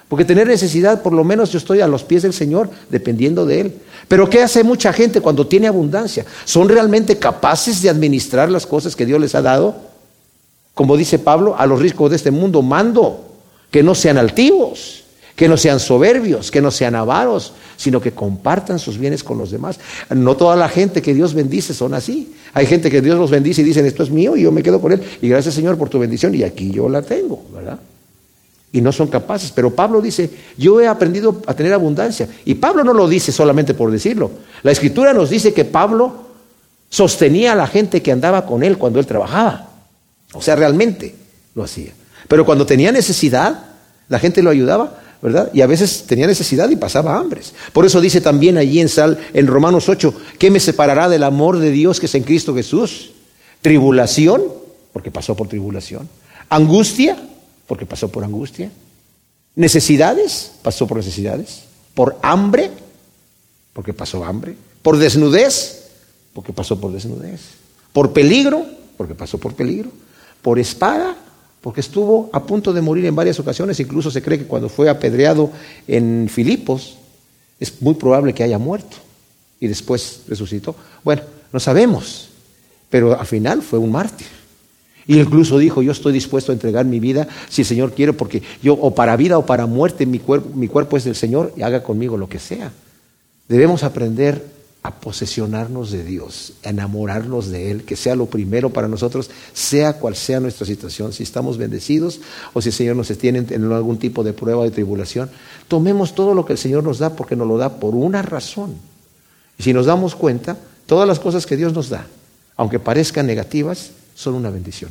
Porque 0.09 0.25
tener 0.25 0.47
necesidad, 0.47 1.03
por 1.03 1.13
lo 1.13 1.25
menos 1.25 1.53
yo 1.53 1.59
estoy 1.59 1.81
a 1.81 1.87
los 1.87 2.05
pies 2.05 2.23
del 2.23 2.33
Señor, 2.33 2.71
dependiendo 2.89 3.45
de 3.45 3.61
Él. 3.61 3.75
Pero 4.09 4.31
¿qué 4.31 4.41
hace 4.43 4.65
mucha 4.65 4.95
gente 4.95 5.21
cuando 5.21 5.47
tiene 5.47 5.67
abundancia? 5.67 6.25
¿Son 6.47 6.71
realmente 6.71 7.19
capaces 7.19 7.83
de 7.83 7.91
administrar 7.91 8.51
las 8.51 8.67
cosas 8.67 8.97
que 8.97 9.05
Dios 9.05 9.21
les 9.21 9.35
ha 9.35 9.43
dado? 9.43 9.77
Como 10.73 10.97
dice 10.97 11.19
Pablo, 11.19 11.55
a 11.59 11.67
los 11.67 11.81
ricos 11.81 12.09
de 12.09 12.17
este 12.17 12.31
mundo 12.31 12.63
mando 12.63 13.27
que 13.71 13.83
no 13.83 13.95
sean 13.95 14.17
altivos, 14.17 15.05
que 15.35 15.49
no 15.49 15.59
sean 15.59 15.81
soberbios, 15.81 16.51
que 16.51 16.63
no 16.63 16.71
sean 16.71 16.95
avaros, 16.95 17.53
sino 17.77 18.01
que 18.01 18.13
compartan 18.13 18.79
sus 18.79 18.97
bienes 18.97 19.23
con 19.23 19.37
los 19.37 19.51
demás. 19.51 19.79
No 20.09 20.35
toda 20.35 20.57
la 20.57 20.71
gente 20.71 21.03
que 21.03 21.13
Dios 21.13 21.35
bendice 21.35 21.75
son 21.75 21.93
así. 21.93 22.35
Hay 22.55 22.65
gente 22.65 22.91
que 22.91 23.03
Dios 23.03 23.19
los 23.19 23.31
bendice 23.31 23.61
y 23.61 23.65
dicen, 23.65 23.85
esto 23.85 24.03
es 24.03 24.11
mío 24.11 24.35
y 24.35 24.43
yo 24.43 24.51
me 24.51 24.63
quedo 24.63 24.81
con 24.81 24.93
él. 24.93 25.03
Y 25.21 25.29
gracias 25.29 25.55
Señor 25.55 25.77
por 25.77 25.91
tu 25.91 25.99
bendición 25.99 26.35
y 26.35 26.43
aquí 26.43 26.71
yo 26.71 26.89
la 26.89 27.03
tengo, 27.03 27.43
¿verdad? 27.53 27.79
Y 28.73 28.81
no 28.81 28.93
son 28.93 29.09
capaces. 29.09 29.53
Pero 29.53 29.75
Pablo 29.75 30.01
dice, 30.01 30.31
yo 30.57 30.81
he 30.81 30.87
aprendido 30.87 31.43
a 31.47 31.55
tener 31.55 31.73
abundancia. 31.73 32.29
Y 32.45 32.55
Pablo 32.55 32.85
no 32.85 32.93
lo 32.93 33.09
dice 33.09 33.33
solamente 33.33 33.75
por 33.75 33.91
decirlo. 33.91 34.31
La 34.63 34.73
escritura 34.73 35.13
nos 35.13 35.31
dice 35.31 35.55
que 35.55 35.65
Pablo 35.65 36.27
sostenía 36.89 37.53
a 37.53 37.57
la 37.57 37.67
gente 37.67 38.03
que 38.03 38.13
andaba 38.13 38.47
con 38.47 38.63
él 38.63 38.79
cuando 38.79 38.99
él 38.99 39.07
trabajaba. 39.07 39.71
O 40.33 40.43
sea, 40.43 40.57
realmente 40.57 41.15
lo 41.55 41.63
hacía. 41.63 41.93
Pero 42.29 42.45
cuando 42.45 42.67
tenía 42.67 42.93
necesidad, 42.93 43.67
la 44.09 44.19
gente 44.19 44.43
lo 44.43 44.51
ayudaba, 44.51 45.01
¿verdad? 45.23 45.51
Y 45.53 45.63
a 45.63 45.67
veces 45.67 46.05
tenía 46.07 46.27
necesidad 46.27 46.69
y 46.69 46.77
pasaba 46.77 47.17
hambres. 47.17 47.55
Por 47.73 47.87
eso 47.87 48.01
dice 48.01 48.21
también 48.21 48.59
allí 48.59 48.81
en, 48.81 48.89
Sal, 48.89 49.19
en 49.33 49.47
Romanos 49.47 49.89
8, 49.89 50.15
¿qué 50.39 50.51
me 50.51 50.61
separará 50.61 51.09
del 51.09 51.23
amor 51.23 51.59
de 51.59 51.71
Dios 51.71 52.01
que 52.01 52.07
es 52.07 52.15
en 52.15 52.25
Cristo 52.25 52.55
Jesús? 52.55 53.13
Tribulación, 53.63 54.43
porque 54.93 55.11
pasó 55.11 55.35
por 55.35 55.49
tribulación. 55.49 56.09
Angustia, 56.49 57.17
porque 57.67 57.87
pasó 57.87 58.09
por 58.09 58.25
angustia. 58.25 58.71
Necesidades, 59.55 60.53
pasó 60.63 60.87
por 60.87 60.99
necesidades. 60.99 61.65
Por 61.95 62.17
hambre, 62.23 62.71
porque 63.73 63.93
pasó 63.93 64.25
hambre. 64.25 64.57
Por 64.83 64.99
desnudez, 64.99 65.89
porque 66.33 66.53
pasó 66.53 66.81
por 66.81 66.93
desnudez. 66.93 67.41
Por 67.93 68.13
peligro, 68.13 68.67
porque 68.97 69.15
pasó 69.15 69.39
por 69.39 69.55
peligro. 69.55 69.91
Por 70.43 70.59
espada, 70.59 71.17
porque 71.61 71.81
estuvo 71.81 72.31
a 72.33 72.45
punto 72.45 72.73
de 72.73 72.81
morir 72.81 73.07
en 73.07 73.17
varias 73.17 73.41
ocasiones. 73.41 73.81
Incluso 73.81 74.11
se 74.11 74.23
cree 74.23 74.39
que 74.39 74.47
cuando 74.47 74.69
fue 74.69 74.89
apedreado 74.89 75.51
en 75.89 76.29
Filipos, 76.31 76.97
es 77.59 77.81
muy 77.81 77.95
probable 77.95 78.35
que 78.35 78.45
haya 78.45 78.59
muerto 78.59 78.97
y 79.59 79.67
después 79.67 80.21
resucitó. 80.29 80.77
Bueno, 81.03 81.23
no 81.53 81.59
sabemos, 81.59 82.29
pero 82.91 83.19
al 83.19 83.27
final 83.27 83.63
fue 83.63 83.79
un 83.79 83.91
mártir. 83.91 84.36
Y 85.07 85.21
incluso 85.21 85.59
dijo, 85.59 85.83
yo 85.83 85.93
estoy 85.93 86.13
dispuesto 86.13 86.51
a 86.51 86.55
entregar 86.55 86.85
mi 86.85 86.99
vida 86.99 87.29
si 87.49 87.63
el 87.63 87.67
Señor 87.67 87.93
quiere, 87.93 88.13
porque 88.13 88.43
yo 88.63 88.75
o 88.75 88.95
para 88.95 89.17
vida 89.17 89.39
o 89.39 89.47
para 89.47 89.67
muerte 89.67 90.05
mi 90.05 90.19
cuerpo, 90.19 90.51
mi 90.55 90.69
cuerpo 90.69 90.97
es 90.97 91.05
del 91.05 91.15
Señor 91.15 91.53
y 91.57 91.63
haga 91.63 91.83
conmigo 91.83 92.17
lo 92.17 92.29
que 92.29 92.39
sea. 92.39 92.73
Debemos 93.49 93.85
aprender 93.85 94.57
a 94.83 95.01
posesionarnos 95.01 95.91
de 95.91 96.05
Dios, 96.05 96.53
a 96.65 96.71
enamorarnos 96.71 97.51
de 97.51 97.73
Él, 97.73 97.85
que 97.85 97.97
sea 97.97 98.15
lo 98.15 98.27
primero 98.27 98.71
para 98.71 98.87
nosotros, 98.87 99.31
sea 99.53 99.95
cual 99.95 100.15
sea 100.15 100.39
nuestra 100.39 100.65
situación, 100.65 101.13
si 101.13 101.25
estamos 101.25 101.59
bendecidos 101.59 102.21
o 102.53 102.63
si 102.63 102.69
el 102.69 102.75
Señor 102.75 102.97
nos 102.97 103.09
tiene 103.19 103.45
en 103.51 103.73
algún 103.73 103.99
tipo 103.99 104.23
de 104.23 104.33
prueba 104.33 104.63
de 104.63 104.71
tribulación, 104.71 105.29
tomemos 105.67 106.15
todo 106.15 106.35
lo 106.35 106.45
que 106.45 106.53
el 106.53 106.59
Señor 106.59 106.85
nos 106.85 106.99
da 106.99 107.17
porque 107.17 107.35
nos 107.35 107.49
lo 107.49 107.59
da 107.59 107.81
por 107.81 107.97
una 107.97 108.23
razón. 108.23 108.77
Y 109.59 109.65
si 109.65 109.73
nos 109.73 109.87
damos 109.87 110.15
cuenta, 110.15 110.57
todas 110.87 111.09
las 111.09 111.19
cosas 111.19 111.47
que 111.47 111.57
Dios 111.57 111.73
nos 111.73 111.89
da, 111.89 112.07
aunque 112.57 112.79
parezcan 112.79 113.27
negativas, 113.27 113.91
son 114.17 114.35
una 114.35 114.51
bendición. 114.51 114.91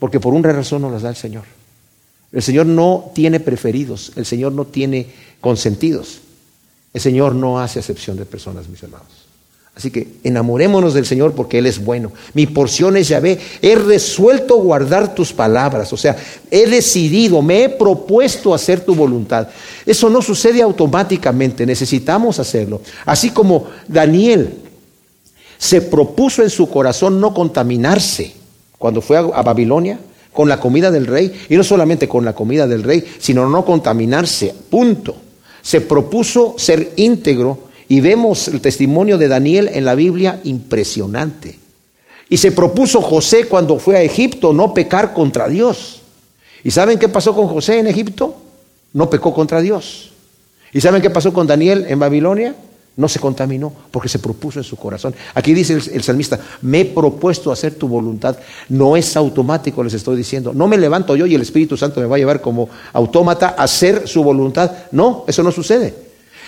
Porque 0.00 0.18
por 0.18 0.34
una 0.34 0.50
razón 0.50 0.82
nos 0.82 0.90
las 0.90 1.02
da 1.02 1.10
el 1.10 1.16
Señor. 1.16 1.44
El 2.32 2.42
Señor 2.42 2.66
no 2.66 3.12
tiene 3.14 3.38
preferidos, 3.38 4.12
el 4.16 4.26
Señor 4.26 4.52
no 4.52 4.64
tiene 4.64 5.06
consentidos. 5.40 6.20
El 6.92 7.00
Señor 7.00 7.34
no 7.34 7.60
hace 7.60 7.78
excepción 7.78 8.16
de 8.16 8.24
personas, 8.24 8.68
mis 8.68 8.82
hermanos. 8.82 9.26
Así 9.76 9.90
que 9.90 10.08
enamorémonos 10.24 10.94
del 10.94 11.04
Señor 11.04 11.34
porque 11.34 11.58
Él 11.58 11.66
es 11.66 11.84
bueno. 11.84 12.10
Mi 12.32 12.46
porción 12.46 12.96
es 12.96 13.08
Yahvé. 13.08 13.38
He 13.60 13.74
resuelto 13.74 14.56
guardar 14.56 15.14
tus 15.14 15.34
palabras. 15.34 15.92
O 15.92 15.98
sea, 15.98 16.16
he 16.50 16.66
decidido, 16.66 17.42
me 17.42 17.64
he 17.64 17.68
propuesto 17.68 18.54
hacer 18.54 18.80
tu 18.80 18.94
voluntad. 18.94 19.48
Eso 19.84 20.08
no 20.08 20.22
sucede 20.22 20.62
automáticamente, 20.62 21.66
necesitamos 21.66 22.38
hacerlo. 22.38 22.80
Así 23.04 23.28
como 23.28 23.66
Daniel 23.86 24.65
se 25.58 25.82
propuso 25.82 26.42
en 26.42 26.50
su 26.50 26.68
corazón 26.68 27.20
no 27.20 27.32
contaminarse 27.34 28.34
cuando 28.78 29.00
fue 29.00 29.16
a, 29.16 29.42
Babilonia 29.42 29.98
con 30.32 30.48
la 30.48 30.60
comida 30.60 30.90
del 30.90 31.06
rey, 31.06 31.32
y 31.48 31.56
no 31.56 31.64
solamente 31.64 32.08
con 32.08 32.24
la 32.24 32.34
comida 32.34 32.66
del 32.66 32.82
rey, 32.82 33.02
sino 33.18 33.48
no 33.48 33.64
contaminarse, 33.64 34.54
punto. 34.68 35.16
Se 35.62 35.80
propuso 35.80 36.54
ser 36.58 36.92
íntegro 36.96 37.58
y 37.88 38.00
vemos 38.00 38.48
el 38.48 38.60
testimonio 38.60 39.16
de 39.16 39.28
Daniel 39.28 39.70
en 39.72 39.86
la 39.86 39.94
Biblia 39.94 40.40
impresionante. 40.44 41.58
Y 42.28 42.36
se 42.36 42.52
propuso 42.52 43.00
José 43.00 43.46
cuando 43.46 43.78
fue 43.78 43.96
a 43.96 44.02
Egipto 44.02 44.52
no 44.52 44.74
pecar 44.74 45.14
contra 45.14 45.48
Dios. 45.48 46.02
¿Y 46.62 46.70
saben 46.70 46.98
qué 46.98 47.08
pasó 47.08 47.34
con 47.34 47.48
José 47.48 47.78
en 47.78 47.86
Egipto? 47.86 48.36
No 48.92 49.08
pecó 49.08 49.32
contra 49.32 49.60
Dios. 49.60 50.12
¿Y 50.72 50.80
saben 50.80 51.00
qué 51.00 51.10
pasó 51.10 51.32
con 51.32 51.46
Daniel 51.46 51.86
en 51.88 51.98
Babilonia? 51.98 52.54
No 52.96 53.08
se 53.08 53.20
contaminó 53.20 53.70
porque 53.90 54.08
se 54.08 54.18
propuso 54.18 54.58
en 54.58 54.64
su 54.64 54.76
corazón. 54.76 55.14
Aquí 55.34 55.52
dice 55.52 55.74
el, 55.74 56.02
salmista, 56.02 56.40
me 56.62 56.80
he 56.80 56.84
propuesto 56.86 57.52
hacer 57.52 57.74
tu 57.74 57.88
voluntad. 57.88 58.38
No 58.70 58.96
es 58.96 59.16
automático, 59.16 59.84
les 59.84 59.92
estoy 59.92 60.16
diciendo. 60.16 60.54
No 60.54 60.66
me 60.66 60.78
levanto 60.78 61.14
yo 61.14 61.26
y 61.26 61.34
el 61.34 61.42
Espíritu 61.42 61.76
Santo 61.76 62.00
me 62.00 62.06
va 62.06 62.16
a 62.16 62.18
llevar 62.18 62.40
como 62.40 62.70
autómata 62.94 63.54
a 63.58 63.64
hacer 63.64 64.08
su 64.08 64.24
voluntad. 64.24 64.72
No, 64.92 65.24
eso 65.28 65.42
no 65.42 65.52
sucede. 65.52 65.94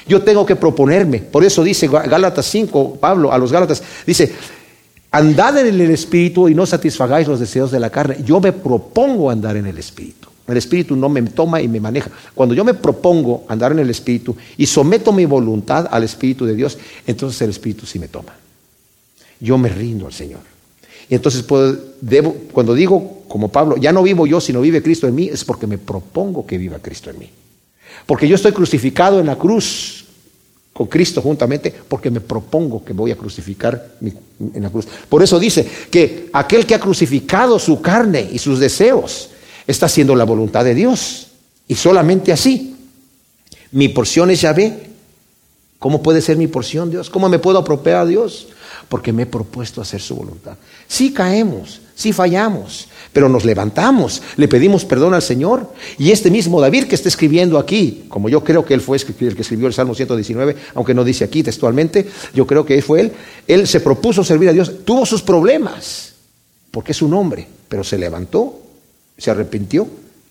Yo 0.06 0.22
tengo 0.22 0.46
que 0.46 0.56
proponerme. 0.56 1.18
Por 1.18 1.44
eso 1.44 1.62
dice 1.62 1.86
Gálatas 1.86 2.46
5, 2.46 2.96
Pablo 2.98 3.30
a 3.30 3.36
los 3.36 3.52
Gálatas, 3.52 3.82
dice, 4.06 4.32
andad 5.10 5.58
en 5.58 5.66
el 5.66 5.90
Espíritu 5.90 6.48
y 6.48 6.54
no 6.54 6.64
satisfagáis 6.64 7.28
los 7.28 7.40
deseos 7.40 7.70
de 7.70 7.78
la 7.78 7.90
carne. 7.90 8.16
Yo 8.24 8.40
me 8.40 8.52
propongo 8.52 9.30
andar 9.30 9.58
en 9.58 9.66
el 9.66 9.76
Espíritu. 9.76 10.30
El 10.48 10.56
Espíritu 10.56 10.96
no 10.96 11.08
me 11.08 11.22
toma 11.22 11.60
y 11.60 11.68
me 11.68 11.78
maneja. 11.78 12.10
Cuando 12.34 12.54
yo 12.54 12.64
me 12.64 12.74
propongo 12.74 13.44
andar 13.48 13.72
en 13.72 13.80
el 13.80 13.90
Espíritu 13.90 14.34
y 14.56 14.66
someto 14.66 15.12
mi 15.12 15.26
voluntad 15.26 15.86
al 15.90 16.04
Espíritu 16.04 16.46
de 16.46 16.54
Dios, 16.54 16.78
entonces 17.06 17.40
el 17.42 17.50
Espíritu 17.50 17.84
sí 17.84 17.98
me 17.98 18.08
toma. 18.08 18.34
Yo 19.40 19.58
me 19.58 19.68
rindo 19.68 20.06
al 20.06 20.12
Señor. 20.12 20.40
Y 21.10 21.14
entonces 21.14 21.44
debo, 22.00 22.34
cuando 22.52 22.74
digo, 22.74 23.22
como 23.28 23.48
Pablo, 23.48 23.76
ya 23.76 23.92
no 23.92 24.02
vivo 24.02 24.26
yo, 24.26 24.40
sino 24.40 24.60
vive 24.60 24.82
Cristo 24.82 25.06
en 25.06 25.14
mí, 25.14 25.28
es 25.28 25.44
porque 25.44 25.66
me 25.66 25.78
propongo 25.78 26.46
que 26.46 26.58
viva 26.58 26.78
Cristo 26.78 27.10
en 27.10 27.18
mí. 27.18 27.30
Porque 28.06 28.26
yo 28.26 28.34
estoy 28.34 28.52
crucificado 28.52 29.20
en 29.20 29.26
la 29.26 29.36
cruz 29.36 30.06
con 30.72 30.86
Cristo 30.86 31.20
juntamente, 31.20 31.74
porque 31.88 32.10
me 32.10 32.20
propongo 32.20 32.84
que 32.84 32.92
voy 32.92 33.10
a 33.10 33.16
crucificar 33.16 33.96
en 34.00 34.62
la 34.62 34.70
cruz. 34.70 34.86
Por 35.08 35.22
eso 35.22 35.38
dice 35.38 35.68
que 35.90 36.30
aquel 36.32 36.64
que 36.64 36.74
ha 36.74 36.80
crucificado 36.80 37.58
su 37.58 37.80
carne 37.80 38.28
y 38.32 38.38
sus 38.38 38.58
deseos, 38.60 39.30
está 39.68 39.86
haciendo 39.86 40.16
la 40.16 40.24
voluntad 40.24 40.64
de 40.64 40.74
Dios. 40.74 41.28
Y 41.68 41.76
solamente 41.76 42.32
así. 42.32 42.74
Mi 43.70 43.88
porción 43.88 44.30
es 44.30 44.40
Yahvé. 44.40 44.88
¿Cómo 45.78 46.02
puede 46.02 46.20
ser 46.22 46.36
mi 46.36 46.48
porción, 46.48 46.90
Dios? 46.90 47.08
¿Cómo 47.08 47.28
me 47.28 47.38
puedo 47.38 47.58
apropiar 47.58 47.96
a 47.98 48.06
Dios? 48.06 48.48
Porque 48.88 49.12
me 49.12 49.22
he 49.22 49.26
propuesto 49.26 49.80
hacer 49.80 50.00
su 50.00 50.16
voluntad. 50.16 50.56
Sí 50.88 51.12
caemos, 51.12 51.82
sí 51.94 52.12
fallamos, 52.12 52.88
pero 53.12 53.28
nos 53.28 53.44
levantamos, 53.44 54.22
le 54.36 54.48
pedimos 54.48 54.84
perdón 54.84 55.14
al 55.14 55.22
Señor. 55.22 55.72
Y 55.98 56.10
este 56.10 56.32
mismo 56.32 56.60
David 56.60 56.84
que 56.84 56.96
está 56.96 57.08
escribiendo 57.08 57.58
aquí, 57.58 58.06
como 58.08 58.28
yo 58.28 58.42
creo 58.42 58.64
que 58.64 58.74
él 58.74 58.80
fue 58.80 58.96
el 58.96 59.04
que 59.36 59.42
escribió 59.42 59.68
el 59.68 59.74
Salmo 59.74 59.94
119, 59.94 60.56
aunque 60.74 60.94
no 60.94 61.04
dice 61.04 61.22
aquí 61.22 61.44
textualmente, 61.44 62.08
yo 62.34 62.44
creo 62.44 62.64
que 62.64 62.82
fue 62.82 63.02
él, 63.02 63.12
él 63.46 63.68
se 63.68 63.78
propuso 63.78 64.24
servir 64.24 64.48
a 64.48 64.52
Dios, 64.52 64.84
tuvo 64.84 65.06
sus 65.06 65.22
problemas, 65.22 66.14
porque 66.72 66.90
es 66.90 67.02
un 67.02 67.14
hombre, 67.14 67.46
pero 67.68 67.84
se 67.84 67.98
levantó 67.98 68.67
se 69.18 69.30
arrepintió 69.30 69.86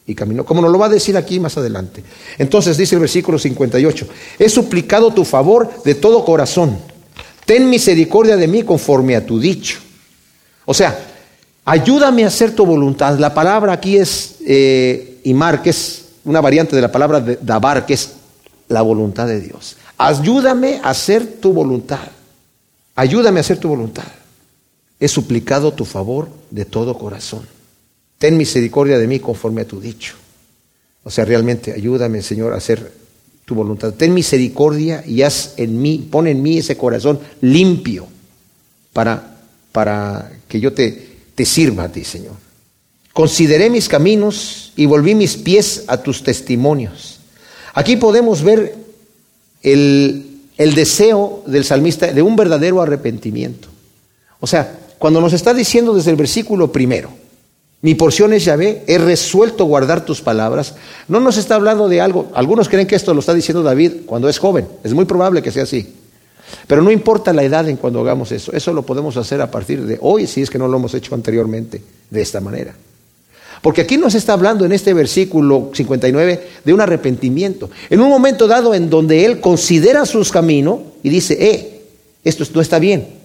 y 0.08 0.16
caminó, 0.16 0.46
como 0.46 0.62
nos 0.62 0.72
lo 0.72 0.80
va 0.80 0.86
a 0.86 0.90
decir 0.90 1.18
aquí 1.18 1.40
más 1.40 1.58
adelante. 1.58 2.02
Entonces 2.38 2.78
dice 2.78 2.96
el 2.96 3.02
versículo 3.02 3.38
58, 3.38 4.08
he 4.40 4.50
suplicado 4.50 5.12
tu 5.12 5.26
favor 5.26 5.84
de 5.84 5.96
todo 5.96 6.24
corazón, 6.24 6.78
ten 7.46 7.70
misericordia 7.70 8.38
de 8.38 8.48
mí 8.48 8.64
conforme 8.64 9.16
a 9.16 9.26
tu 9.26 9.38
dicho. 9.40 9.80
O 10.66 10.74
sea, 10.74 10.98
ayúdame 11.66 12.24
a 12.24 12.28
hacer 12.28 12.56
tu 12.56 12.66
voluntad. 12.66 13.20
La 13.20 13.34
palabra 13.34 13.74
aquí 13.74 13.98
es 13.98 14.36
eh, 14.46 15.20
imar, 15.26 15.62
que 15.62 15.72
es 15.72 16.06
una 16.24 16.42
variante 16.42 16.76
de 16.76 16.82
la 16.82 16.92
palabra 16.92 17.20
de, 17.20 17.38
dabar, 17.42 17.86
que 17.86 17.94
es 17.94 18.14
la 18.70 18.82
voluntad 18.82 19.28
de 19.28 19.42
Dios. 19.42 19.76
Ayúdame 19.98 20.80
a 20.84 20.90
hacer 20.92 21.40
tu 21.40 21.52
voluntad. 21.52 22.00
Ayúdame 22.96 23.40
a 23.40 23.42
hacer 23.42 23.58
tu 23.58 23.68
voluntad. 23.68 24.08
He 25.00 25.08
suplicado 25.08 25.74
tu 25.74 25.86
favor 25.86 26.30
de 26.50 26.66
todo 26.66 26.98
corazón. 26.98 27.57
Ten 28.18 28.38
misericordia 28.38 28.98
de 28.98 29.08
mí 29.08 29.20
conforme 29.20 29.62
a 29.62 29.68
tu 29.68 29.80
dicho. 29.80 30.16
O 31.04 31.10
sea, 31.10 31.26
realmente 31.26 31.72
ayúdame, 31.72 32.22
Señor, 32.22 32.54
a 32.54 32.58
hacer 32.58 32.92
tu 33.46 33.56
voluntad. 33.56 33.94
Ten 33.94 34.14
misericordia 34.14 35.04
y 35.08 35.22
haz 35.22 35.54
en 35.58 35.82
mí, 35.82 36.06
pon 36.12 36.28
en 36.28 36.42
mí 36.42 36.58
ese 36.58 36.76
corazón 36.76 37.20
limpio 37.42 38.08
para, 38.92 39.38
para 39.72 40.32
que 40.48 40.60
yo 40.60 40.74
te, 40.74 41.08
te 41.34 41.46
sirva 41.46 41.86
a 41.86 41.92
ti, 41.92 42.04
Señor. 42.04 42.34
Consideré 43.14 43.70
mis 43.70 43.88
caminos 43.88 44.74
y 44.76 44.86
volví 44.86 45.16
mis 45.16 45.38
pies 45.38 45.86
a 45.88 46.04
tus 46.04 46.24
testimonios. 46.24 47.20
Aquí 47.74 47.96
podemos 47.96 48.44
ver 48.44 48.76
el, 49.64 50.42
el 50.58 50.76
deseo 50.76 51.44
del 51.48 51.64
salmista 51.64 52.12
de 52.12 52.22
un 52.22 52.36
verdadero 52.36 52.82
arrepentimiento. 52.82 53.70
O 54.40 54.48
sea, 54.48 54.78
cuando 54.98 55.22
nos 55.22 55.34
está 55.34 55.54
diciendo 55.54 55.94
desde 55.94 56.12
el 56.12 56.18
versículo 56.18 56.72
primero, 56.72 57.12
mi 57.82 57.94
porción 57.94 58.34
es 58.34 58.46
Yahvé, 58.46 58.84
he 58.88 58.98
resuelto 58.98 59.66
guardar 59.66 60.04
tus 60.04 60.22
palabras. 60.22 60.76
No 61.08 61.20
nos 61.20 61.38
está 61.38 61.56
hablando 61.56 61.88
de 61.88 62.02
algo, 62.02 62.28
algunos 62.34 62.70
creen 62.70 62.88
que 62.88 62.96
esto 62.96 63.14
lo 63.14 63.20
está 63.20 63.34
diciendo 63.34 63.62
David 63.62 64.06
cuando 64.06 64.28
es 64.30 64.40
joven, 64.40 64.68
es 64.84 64.94
muy 64.94 65.06
probable 65.06 65.42
que 65.42 65.52
sea 65.52 65.64
así. 65.64 65.94
Pero 66.66 66.82
no 66.82 66.92
importa 66.92 67.34
la 67.34 67.44
edad 67.44 67.68
en 67.68 67.78
cuando 67.78 68.00
hagamos 68.00 68.32
eso, 68.32 68.52
eso 68.54 68.74
lo 68.74 68.84
podemos 68.84 69.16
hacer 69.18 69.42
a 69.42 69.52
partir 69.52 69.86
de 69.86 69.98
hoy 70.02 70.28
si 70.28 70.42
es 70.42 70.50
que 70.50 70.58
no 70.58 70.68
lo 70.68 70.78
hemos 70.78 70.94
hecho 70.94 71.14
anteriormente 71.14 71.82
de 72.10 72.22
esta 72.22 72.42
manera. 72.42 72.74
Porque 73.62 73.82
aquí 73.82 73.98
nos 73.98 74.16
está 74.16 74.34
hablando 74.34 74.66
en 74.66 74.72
este 74.72 74.94
versículo 74.94 75.72
59 75.74 76.48
de 76.64 76.74
un 76.74 76.82
arrepentimiento. 76.82 77.70
En 77.90 78.02
un 78.02 78.10
momento 78.10 78.48
dado 78.48 78.74
en 78.74 78.90
donde 78.90 79.26
él 79.26 79.40
considera 79.40 80.06
sus 80.06 80.32
caminos 80.32 80.80
y 81.04 81.10
dice, 81.10 81.38
eh, 81.40 81.82
esto 82.24 82.44
no 82.54 82.62
está 82.62 82.80
bien, 82.80 83.17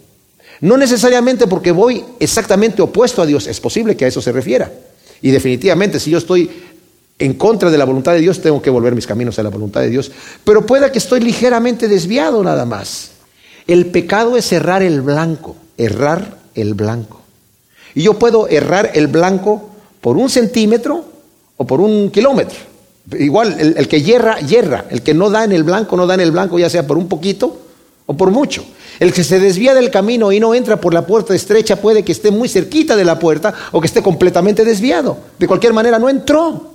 no 0.63 0.77
necesariamente 0.77 1.49
porque 1.49 1.73
voy 1.73 2.05
exactamente 2.21 2.83
opuesto 2.83 3.21
a 3.21 3.27
Dios, 3.27 3.49
es 3.49 3.61
posible 3.61 3.97
que 3.97 4.05
a 4.05 4.09
eso 4.09 4.23
se 4.23 4.31
refiera. 4.31 4.71
Y 5.21 5.33
definitivamente, 5.33 5.99
si 5.99 6.11
yo 6.11 6.19
estoy 6.19 6.49
en 7.19 7.35
contra 7.35 7.69
de 7.69 7.77
la 7.77 7.85
voluntad 7.85 8.13
de 8.13 8.21
Dios, 8.21 8.41
tengo 8.41 8.63
que 8.63 8.71
volver 8.71 8.95
mis 8.95 9.07
caminos 9.07 9.39
a 9.39 9.43
la 9.43 9.51
voluntad 9.51 9.81
de 9.81 9.91
Dios. 9.91 10.13
Pero 10.45 10.65
pueda 10.65 10.93
que 10.93 10.99
estoy 10.99 11.19
ligeramente 11.19 11.89
desviado 11.89 12.45
nada 12.45 12.65
más. 12.65 13.11
El 13.67 13.87
pecado 13.87 14.37
es 14.37 14.53
errar 14.53 14.83
el 14.83 15.01
blanco, 15.03 15.57
errar 15.77 16.39
el 16.55 16.75
blanco. 16.75 17.21
Y 17.95 18.03
yo 18.05 18.17
puedo 18.19 18.47
errar 18.47 18.93
el 18.95 19.09
blanco 19.09 19.69
por 20.01 20.17
un 20.17 20.31
centímetro 20.31 21.05
o 21.57 21.67
por 21.67 21.81
un 21.81 22.11
kilómetro. 22.11 22.59
Igual, 23.19 23.57
el, 23.59 23.75
el, 23.79 23.89
que 23.89 24.01
hierra, 24.01 24.39
hierra. 24.39 24.85
El 24.91 25.03
que 25.03 25.13
no 25.13 25.29
da 25.29 25.43
en 25.43 25.51
el 25.51 25.65
blanco, 25.65 25.97
no 25.97 26.07
da 26.07 26.15
en 26.15 26.21
el 26.21 26.31
blanco, 26.31 26.57
ya 26.57 26.71
sea 26.71 26.87
por 26.87 26.97
un 26.97 27.09
poquito 27.09 27.59
o 28.07 28.17
por 28.17 28.31
mucho. 28.31 28.65
El 29.03 29.13
que 29.13 29.25
se 29.25 29.41
desvía 29.41 29.75
del 29.75 29.91
camino 29.91 30.31
y 30.31 30.39
no 30.39 30.55
entra 30.55 30.81
por 30.81 30.95
la 30.95 31.05
puerta 31.05 31.35
estrecha 31.35 31.75
puede 31.75 32.05
que 32.05 32.13
esté 32.13 32.31
muy 32.31 32.49
cerquita 32.49 32.95
de 32.95 33.05
la 33.05 33.19
puerta 33.19 33.53
o 33.73 33.81
que 33.81 33.89
esté 33.89 34.01
completamente 34.01 34.65
desviado. 34.65 35.19
De 35.41 35.49
cualquier 35.49 35.73
manera, 35.73 35.99
no 35.99 36.09
entró. 36.09 36.71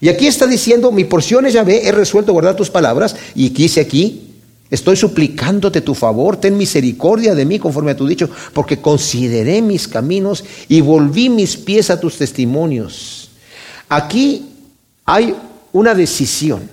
Y 0.00 0.08
aquí 0.08 0.26
está 0.26 0.46
diciendo, 0.46 0.90
mi 0.90 1.04
porción 1.04 1.44
es 1.44 1.52
Yahvé, 1.52 1.86
he 1.86 1.92
resuelto 1.92 2.32
guardar 2.32 2.56
tus 2.56 2.70
palabras. 2.70 3.14
Y 3.34 3.50
dice 3.50 3.82
aquí, 3.82 4.36
estoy 4.70 4.96
suplicándote 4.96 5.82
tu 5.82 5.94
favor, 5.94 6.38
ten 6.38 6.56
misericordia 6.56 7.34
de 7.34 7.44
mí 7.44 7.58
conforme 7.58 7.90
a 7.90 7.96
tu 7.96 8.06
dicho, 8.06 8.30
porque 8.54 8.80
consideré 8.80 9.60
mis 9.60 9.86
caminos 9.86 10.44
y 10.68 10.80
volví 10.80 11.28
mis 11.28 11.58
pies 11.58 11.90
a 11.90 12.00
tus 12.00 12.16
testimonios. 12.16 13.28
Aquí 13.90 14.48
hay 15.04 15.34
una 15.74 15.94
decisión. 15.94 16.70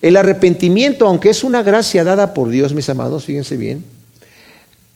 El 0.00 0.16
arrepentimiento, 0.16 1.06
aunque 1.06 1.28
es 1.28 1.44
una 1.44 1.62
gracia 1.62 2.04
dada 2.04 2.32
por 2.32 2.48
Dios, 2.48 2.72
mis 2.72 2.88
amados, 2.88 3.26
fíjense 3.26 3.58
bien, 3.58 3.97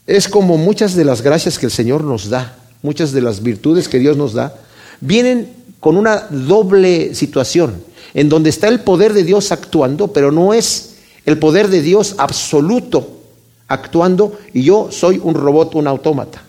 es 0.07 0.29
como 0.29 0.57
muchas 0.57 0.95
de 0.95 1.05
las 1.05 1.23
gracias 1.23 1.59
que 1.59 1.67
el 1.67 1.73
Señor 1.73 2.05
nos 2.05 2.29
da, 2.29 2.57
muchas 2.83 3.13
de 3.13 3.23
las 3.23 3.43
virtudes 3.43 3.89
que 3.89 3.99
Dios 3.99 4.17
nos 4.17 4.33
da, 4.33 4.55
vienen 5.01 5.53
con 5.81 5.97
una 5.97 6.27
doble 6.31 7.15
situación, 7.15 7.83
en 8.15 8.29
donde 8.29 8.51
está 8.51 8.69
el 8.69 8.81
poder 8.81 9.13
de 9.13 9.25
Dios 9.25 9.53
actuando, 9.53 10.09
pero 10.09 10.33
no 10.33 10.55
es 10.55 10.95
el 11.25 11.39
poder 11.39 11.69
de 11.69 11.83
Dios 11.83 12.17
absoluto 12.19 13.21
actuando 13.69 14.39
y 14.53 14.63
yo 14.63 14.91
soy 14.91 15.21
un 15.23 15.35
robot, 15.35 15.75
un 15.75 15.87
autómata. 15.87 16.43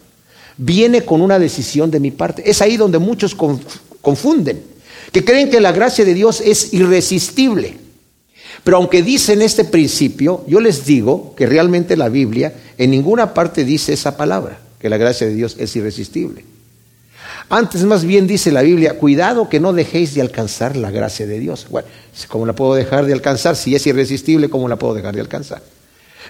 Viene 0.57 1.03
con 1.03 1.21
una 1.21 1.39
decisión 1.39 1.89
de 1.89 1.99
mi 1.99 2.11
parte. 2.11 2.47
Es 2.47 2.61
ahí 2.61 2.77
donde 2.77 2.99
muchos 2.99 3.35
confunden, 4.01 4.63
que 5.11 5.23
creen 5.25 5.49
que 5.49 5.61
la 5.61 5.71
gracia 5.71 6.05
de 6.05 6.13
Dios 6.13 6.41
es 6.41 6.73
irresistible. 6.73 7.82
Pero 8.63 8.77
aunque 8.77 9.01
dicen 9.01 9.41
este 9.41 9.65
principio, 9.65 10.43
yo 10.47 10.61
les 10.61 10.85
digo 10.85 11.33
que 11.35 11.45
realmente 11.45 11.97
la 11.97 12.09
Biblia 12.09 12.53
en 12.77 12.91
ninguna 12.91 13.33
parte 13.33 13.65
dice 13.65 13.93
esa 13.93 14.15
palabra, 14.15 14.59
que 14.79 14.89
la 14.89 14.97
gracia 14.97 15.27
de 15.27 15.33
Dios 15.33 15.55
es 15.59 15.75
irresistible. 15.75 16.45
Antes 17.49 17.83
más 17.83 18.05
bien 18.05 18.25
dice 18.25 18.51
la 18.51 18.61
Biblia, 18.61 18.97
cuidado 18.97 19.49
que 19.49 19.59
no 19.59 19.73
dejéis 19.73 20.13
de 20.15 20.21
alcanzar 20.21 20.77
la 20.77 20.91
gracia 20.91 21.27
de 21.27 21.39
Dios. 21.39 21.67
Bueno, 21.69 21.87
¿cómo 22.29 22.45
la 22.45 22.53
puedo 22.53 22.73
dejar 22.73 23.05
de 23.05 23.13
alcanzar? 23.13 23.55
Si 23.55 23.75
es 23.75 23.85
irresistible, 23.85 24.49
¿cómo 24.49 24.67
la 24.67 24.77
puedo 24.77 24.93
dejar 24.93 25.13
de 25.13 25.21
alcanzar? 25.21 25.61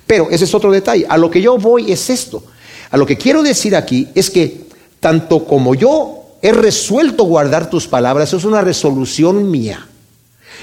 Pero 0.08 0.30
ese 0.32 0.46
es 0.46 0.54
otro 0.54 0.72
detalle. 0.72 1.06
A 1.08 1.18
lo 1.18 1.30
que 1.30 1.42
yo 1.42 1.58
voy 1.58 1.92
es 1.92 2.10
esto. 2.10 2.44
A 2.90 2.98
lo 2.98 3.06
que 3.06 3.18
quiero 3.18 3.44
decir 3.44 3.76
aquí 3.76 4.10
es 4.16 4.30
que 4.30 4.66
tanto 5.00 5.46
como 5.46 5.76
yo 5.76 6.38
he 6.42 6.52
resuelto 6.52 7.24
guardar 7.26 7.70
tus 7.70 7.88
palabras, 7.88 8.30
eso 8.30 8.38
es 8.38 8.46
una 8.46 8.62
resolución 8.62 9.50
mía. 9.50 9.88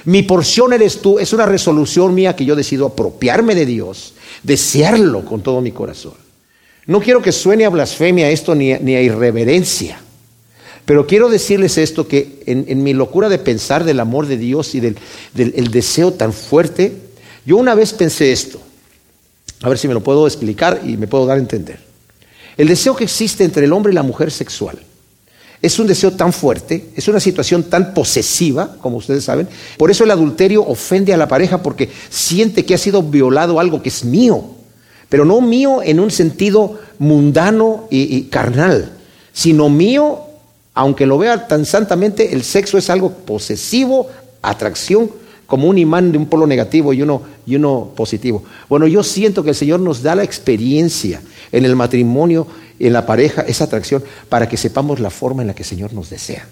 Mi 0.05 0.23
porción 0.23 0.73
eres 0.73 1.01
tú, 1.01 1.19
es 1.19 1.33
una 1.33 1.47
resolución 1.47 2.15
mía 2.15 2.35
que 2.35 2.45
yo 2.45 2.57
decido 2.57 2.87
apropiarme 2.87 3.55
de 3.55 3.67
Dios, 3.67 4.15
desearlo 4.43 5.25
con 5.25 5.43
todo 5.43 5.61
mi 5.61 5.73
corazón. 5.73 6.15
No 6.87 7.01
quiero 7.01 7.23
que 7.23 7.33
suene 7.33 7.65
a 7.65 7.71
blasfemia 7.71 8.31
esto 8.31 8.55
ni 8.55 8.73
a, 8.73 8.79
ni 8.79 8.93
irreverencia. 8.93 10.01
Pero 10.87 11.07
quiero 11.07 11.29
decirles 11.29 11.79
esto, 11.79 12.09
que 12.09 12.43
en, 12.47 12.83
mi 12.83 12.95
locura 12.95 13.29
de 13.29 13.39
pensar 13.39 13.85
del 13.85 14.01
amor 14.01 14.27
de 14.27 14.37
Dios 14.37 14.75
y 14.75 14.81
del, 14.81 14.97
del 15.35 15.71
deseo 15.71 16.13
tan 16.13 16.33
fuerte, 16.33 16.93
yo 17.45 17.59
una 17.59 17.75
vez 17.75 17.93
pensé 17.93 18.33
esto, 18.33 18.61
a 19.63 19.69
ver 19.69 19.79
si 19.79 19.87
me 19.87 19.95
lo 19.95 20.03
puedo 20.03 20.27
explicar 20.27 20.81
y 20.85 20.97
me 20.97 21.07
puedo 21.07 21.27
dar 21.27 21.37
a 21.37 21.41
entender. 21.41 21.79
El 22.57 22.67
deseo 22.67 22.97
que 22.97 23.05
existe 23.05 23.45
entre 23.45 23.67
el 23.67 23.73
hombre 23.73 23.93
y 23.93 23.95
la 23.95 24.03
mujer 24.03 24.31
sexual 24.33 24.79
es 25.63 25.79
un 25.79 25.87
deseo 25.87 26.13
tan 26.13 26.33
fuerte, 26.33 26.91
es 26.97 27.07
una 27.09 27.21
situación 27.21 27.65
tan 27.65 27.93
posesiva, 27.93 28.77
como 28.81 28.97
ustedes 28.97 29.25
saben. 29.25 29.49
Por 29.77 29.91
eso 29.91 30.05
el 30.05 30.11
adulterio 30.11 30.67
ofende 30.67 31.13
a 31.13 31.19
la 31.19 31.29
pareja 31.29 31.63
porque 31.63 31.91
siente 32.09 32.65
que 32.65 32.75
ha 32.75 32.79
sido 32.79 33.03
violado 33.03 33.61
algo 33.61 33.83
que 33.83 33.91
es 33.91 34.05
mío, 34.05 34.43
pero 35.09 35.25
no 35.25 35.41
mío 35.41 35.83
en 35.83 36.01
un 36.01 36.11
sentido 36.11 36.79
mundano 36.99 37.87
y, 37.91 38.23
carnal, 38.25 38.93
sino 39.33 39.69
mío 39.69 40.27
aunque 40.73 41.05
lo 41.05 41.19
vea 41.19 41.47
tan 41.47 41.67
santamente, 41.67 42.33
el 42.33 42.43
sexo 42.43 42.79
es 42.79 42.89
algo 42.91 43.11
posesivo, 43.11 44.09
atracción, 44.41 45.11
como 45.47 45.69
un 45.69 45.79
imán 45.79 46.13
de 46.13 46.19
un 46.19 46.27
polo 46.27 46.47
negativo 46.47 46.93
y 46.93 47.03
uno, 47.03 47.23
y 47.45 47.57
uno 47.57 47.91
positivo. 47.97 48.45
Bueno, 48.69 48.87
yo 48.87 49.03
siento 49.03 49.43
que 49.43 49.51
el 49.51 49.57
Señor 49.57 49.81
nos 49.81 50.03
da 50.03 50.15
la 50.15 50.23
experiencia 50.23 51.21
en 51.51 51.65
el 51.65 51.75
matrimonio, 51.75 52.47
en 52.87 52.93
la 52.93 53.07
pareja, 53.07 53.43
esa 53.43 53.65
atracción, 53.65 54.03
para 54.29 54.49
que 54.49 54.57
sepamos 54.57 55.01
la 55.01 55.11
forma 55.11 55.43
en 55.43 55.49
la 55.49 55.55
que 55.55 55.63
el 55.63 55.69
Señor 55.69 55.93
nos 55.93 56.11
desea 56.11 56.47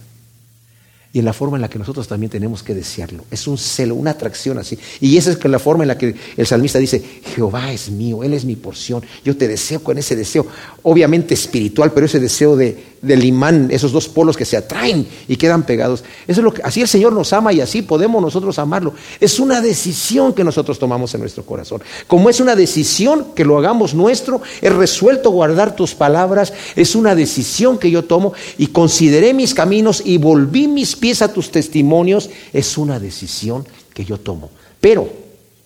y 1.13 1.21
en 1.21 1.25
la 1.25 1.33
forma 1.33 1.57
en 1.57 1.63
la 1.63 1.71
que 1.71 1.79
nosotros 1.79 2.07
también 2.07 2.31
tenemos 2.31 2.63
que 2.63 2.75
desearlo. 2.75 3.25
Es 3.31 3.47
un 3.47 3.57
celo, 3.57 3.95
una 3.95 4.11
atracción 4.11 4.59
así. 4.59 4.79
Y 5.01 5.17
esa 5.17 5.31
es 5.31 5.43
la 5.43 5.59
forma 5.59 5.85
en 5.85 5.89
la 5.89 5.97
que 5.97 6.15
el 6.37 6.47
salmista 6.47 6.79
dice, 6.79 7.03
Jehová 7.35 7.73
es 7.73 7.91
mío, 7.91 8.23
Él 8.23 8.35
es 8.35 8.45
mi 8.45 8.57
porción, 8.57 9.03
yo 9.25 9.37
te 9.37 9.49
deseo 9.49 9.83
con 9.83 9.97
ese 9.97 10.17
deseo, 10.17 10.47
obviamente 10.83 11.33
espiritual, 11.33 11.93
pero 11.93 12.05
ese 12.05 12.21
deseo 12.21 12.57
de, 12.57 12.77
del 13.03 13.25
imán, 13.25 13.69
esos 13.71 13.93
dos 13.93 14.09
polos 14.09 14.37
que 14.37 14.45
se 14.45 14.57
atraen 14.57 15.07
y 15.27 15.37
quedan 15.37 15.65
pegados. 15.65 16.05
Eso 16.27 16.41
es 16.41 16.45
lo 16.45 16.53
que, 16.53 16.63
así 16.63 16.81
el 16.81 16.89
Señor 16.89 17.13
nos 17.13 17.33
ama 17.33 17.53
y 17.53 17.61
así 17.61 17.83
podemos 17.83 18.21
nosotros 18.21 18.59
amarlo. 18.59 18.95
Es 19.21 19.41
una 19.41 19.61
decisión 19.61 20.33
que 20.35 20.45
nosotros 20.45 20.79
tomamos 20.79 21.15
en 21.15 21.21
nuestro 21.21 21.45
corazón. 21.45 21.83
Como 22.07 22.29
es 22.29 22.41
una 22.41 22.57
decisión 22.57 23.29
que 23.35 23.45
lo 23.45 23.57
hagamos 23.59 23.95
nuestro, 23.95 24.43
he 24.61 24.71
resuelto 24.71 25.31
guardar 25.31 25.77
tus 25.77 25.95
palabras, 25.95 26.53
es 26.77 26.95
una 26.95 27.15
decisión 27.15 27.79
que 27.79 27.91
yo 27.91 28.05
tomo 28.05 28.33
y 28.57 28.69
consideré 28.69 29.33
mis 29.33 29.55
caminos 29.55 30.03
y 30.05 30.19
volví 30.19 30.69
mis 30.69 30.97
pies 30.99 31.23
a 31.23 31.33
tus 31.33 31.51
testimonios, 31.51 32.29
es 32.53 32.77
una 32.77 33.01
decisión 33.01 33.67
que 33.95 34.05
yo 34.05 34.19
tomo. 34.19 34.51
Pero 34.81 35.11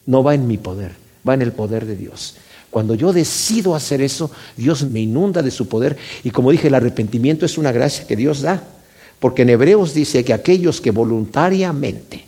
no 0.07 0.23
va 0.23 0.35
en 0.35 0.47
mi 0.47 0.59
poder, 0.59 0.93
va 1.29 1.35
en 1.35 1.43
el 1.43 1.53
poder 1.53 1.87
de 1.87 1.97
Dios. 1.97 2.37
Cuando 2.71 2.95
yo 2.95 3.13
decido 3.13 3.75
hacer 3.75 4.01
eso, 4.01 4.31
Dios 4.57 4.89
me 4.89 5.01
inunda 5.01 5.43
de 5.43 5.51
su 5.51 5.69
poder 5.69 5.97
y 6.25 6.31
como 6.31 6.51
dije, 6.51 6.69
el 6.69 6.75
arrepentimiento 6.75 7.45
es 7.45 7.59
una 7.59 7.73
gracia 7.73 8.07
que 8.07 8.17
Dios 8.17 8.41
da. 8.41 8.63
Porque 9.21 9.43
en 9.43 9.51
Hebreos 9.51 9.95
dice 9.95 10.25
que 10.25 10.33
aquellos 10.33 10.81
que 10.81 10.91
voluntariamente 10.91 12.25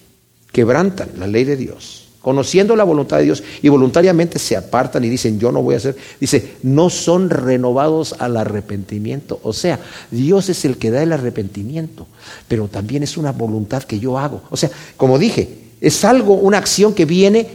quebrantan 0.53 1.09
la 1.19 1.27
ley 1.27 1.45
de 1.45 1.57
Dios, 1.57 2.04
conociendo 2.25 2.75
la 2.75 2.85
voluntad 2.85 3.19
de 3.19 3.25
Dios 3.25 3.43
y 3.61 3.69
voluntariamente 3.69 4.39
se 4.39 4.57
apartan 4.57 5.05
y 5.05 5.11
dicen, 5.11 5.39
yo 5.39 5.53
no 5.53 5.63
voy 5.63 5.75
a 5.75 5.77
hacer, 5.77 5.95
dice, 6.19 6.55
no 6.63 6.89
son 6.89 7.29
renovados 7.29 8.15
al 8.19 8.39
arrepentimiento. 8.39 9.41
O 9.43 9.53
sea, 9.53 9.79
Dios 10.11 10.49
es 10.49 10.65
el 10.65 10.79
que 10.79 10.91
da 10.91 11.03
el 11.03 11.13
arrepentimiento, 11.13 12.07
pero 12.49 12.67
también 12.67 13.03
es 13.03 13.19
una 13.19 13.33
voluntad 13.33 13.83
que 13.83 14.01
yo 14.01 14.19
hago. 14.19 14.41
O 14.51 14.57
sea, 14.57 14.71
como 14.97 15.19
dije, 15.19 15.51
es 15.83 16.03
algo, 16.07 16.33
una 16.37 16.57
acción 16.57 16.95
que 16.95 17.05
viene 17.05 17.47